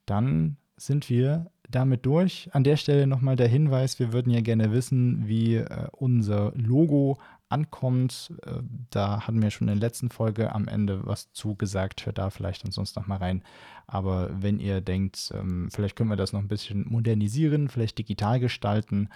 dann 0.07 0.57
sind 0.76 1.09
wir 1.09 1.51
damit 1.71 2.07
durch. 2.07 2.49
An 2.53 2.64
der 2.64 2.77
Stelle 2.77 3.07
nochmal 3.07 3.37
der 3.37 3.49
Hinweis, 3.49 3.99
wir 3.99 4.12
würden 4.12 4.33
ja 4.33 4.41
gerne 4.41 4.73
wissen, 4.73 5.27
wie 5.27 5.57
äh, 5.57 5.89
unser 5.93 6.53
Logo 6.55 7.19
ankommt. 7.49 8.33
Äh, 8.45 8.62
da 8.91 9.27
hatten 9.27 9.43
wir 9.43 9.51
schon 9.51 9.69
in 9.69 9.79
der 9.79 9.89
letzten 9.89 10.11
Folge 10.11 10.55
am 10.55 10.69
Ende 10.69 11.07
was 11.07 11.33
zugesagt. 11.33 12.07
Hört 12.07 12.19
da 12.19 12.31
vielleicht 12.31 12.64
ansonsten 12.64 13.01
nochmal 13.01 13.19
rein. 13.19 13.43
Aber 13.87 14.31
wenn 14.41 14.59
ihr 14.59 14.81
denkt, 14.81 15.33
ähm, 15.35 15.69
vielleicht 15.73 15.97
können 15.97 16.11
wir 16.11 16.17
das 16.17 16.33
noch 16.33 16.41
ein 16.41 16.49
bisschen 16.49 16.87
modernisieren, 16.89 17.69
vielleicht 17.69 17.99
digital 17.99 18.41
gestalten, 18.41 19.09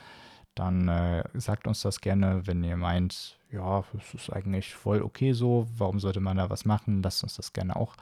dann 0.54 0.88
äh, 0.88 1.24
sagt 1.34 1.66
uns 1.66 1.82
das 1.82 2.00
gerne, 2.00 2.46
wenn 2.46 2.62
ihr 2.64 2.76
meint, 2.76 3.38
ja, 3.52 3.84
es 3.96 4.14
ist 4.14 4.30
eigentlich 4.30 4.74
voll 4.74 5.02
okay 5.02 5.32
so, 5.32 5.66
warum 5.76 6.00
sollte 6.00 6.20
man 6.20 6.36
da 6.36 6.50
was 6.50 6.64
machen? 6.64 7.02
Lasst 7.02 7.22
uns 7.22 7.36
das 7.36 7.52
gerne 7.52 7.76
auch 7.76 7.96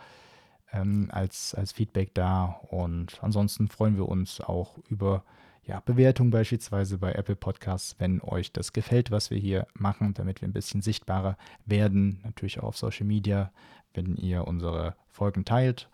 ähm, 0.73 1.09
als, 1.13 1.55
als 1.55 1.73
Feedback 1.73 2.15
da. 2.15 2.61
Und 2.71 3.19
ansonsten 3.23 3.69
freuen 3.69 3.97
wir 3.97 4.09
uns 4.09 4.41
auch 4.41 4.79
über 4.89 5.25
ja, 5.65 5.81
Bewertungen 5.81 6.31
beispielsweise 6.31 6.99
bei 6.99 7.13
Apple 7.13 7.37
Podcasts, 7.37 7.97
wenn 7.99 8.23
euch 8.23 8.53
das 8.53 8.73
gefällt, 8.73 9.11
was 9.11 9.31
wir 9.31 9.39
hier 9.39 9.67
machen, 9.75 10.15
damit 10.15 10.41
wir 10.41 10.49
ein 10.49 10.55
bisschen 10.55 10.81
sichtbarer 10.81 11.37
werden. 11.67 12.21
Natürlich 12.25 12.61
auch 12.61 12.69
auf 12.69 12.79
Social 12.79 13.07
Media, 13.07 13.53
wenn 13.93 14.17
ihr 14.17 14.47
unsere 14.47 14.97
Folgen 15.09 15.45
teilt 15.45 15.89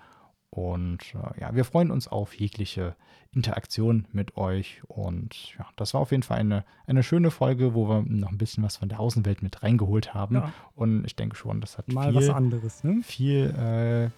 und 0.54 1.00
äh, 1.14 1.40
ja, 1.40 1.54
wir 1.56 1.64
freuen 1.64 1.90
uns 1.90 2.06
auf 2.06 2.32
jegliche 2.34 2.94
Interaktion 3.32 4.06
mit 4.12 4.36
euch. 4.36 4.82
Und 4.86 5.56
ja, 5.58 5.66
das 5.74 5.94
war 5.94 6.00
auf 6.00 6.12
jeden 6.12 6.22
Fall 6.22 6.38
eine, 6.38 6.64
eine 6.86 7.02
schöne 7.02 7.32
Folge, 7.32 7.74
wo 7.74 7.88
wir 7.88 8.02
noch 8.02 8.30
ein 8.30 8.38
bisschen 8.38 8.62
was 8.62 8.76
von 8.76 8.88
der 8.88 9.00
Außenwelt 9.00 9.42
mit 9.42 9.64
reingeholt 9.64 10.14
haben. 10.14 10.36
Ja. 10.36 10.52
Und 10.76 11.04
ich 11.06 11.16
denke 11.16 11.34
schon, 11.34 11.60
das 11.60 11.76
hat 11.76 11.88
mal 11.88 12.12
viel, 12.12 12.14
was 12.14 12.28
anderes, 12.30 12.84
ne? 12.84 13.00
viel 13.02 13.50
äh, 13.50 14.10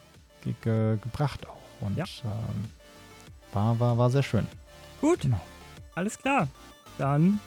ge 0.53 0.55
ge 0.62 0.99
gebracht 1.03 1.47
auch. 1.47 1.86
Und 1.86 1.97
ja. 1.97 2.05
ähm, 2.24 2.70
war, 3.53 3.78
war, 3.78 3.99
war 3.99 4.11
sehr 4.11 4.22
schön. 4.22 4.47
Gut, 5.01 5.20
genau. 5.20 5.40
alles 5.94 6.18
klar. 6.18 6.49
Dann 6.99 7.40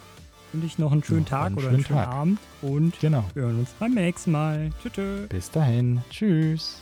wünsche 0.53 0.67
ich 0.67 0.79
noch 0.79 0.91
einen 0.91 1.03
schönen 1.03 1.21
noch 1.21 1.29
Tag 1.29 1.45
einen 1.47 1.55
oder 1.55 1.63
schönen 1.63 1.75
einen 1.75 1.85
schönen 1.85 1.99
Tag. 1.99 2.13
Abend 2.13 2.39
und 2.61 2.99
genau. 2.99 3.23
wir 3.33 3.43
hören 3.43 3.59
uns 3.59 3.69
beim 3.79 3.93
nächsten 3.93 4.31
Mal. 4.31 4.71
Tschüss. 4.83 5.29
Bis 5.29 5.51
dahin. 5.51 6.01
Tschüss. 6.09 6.81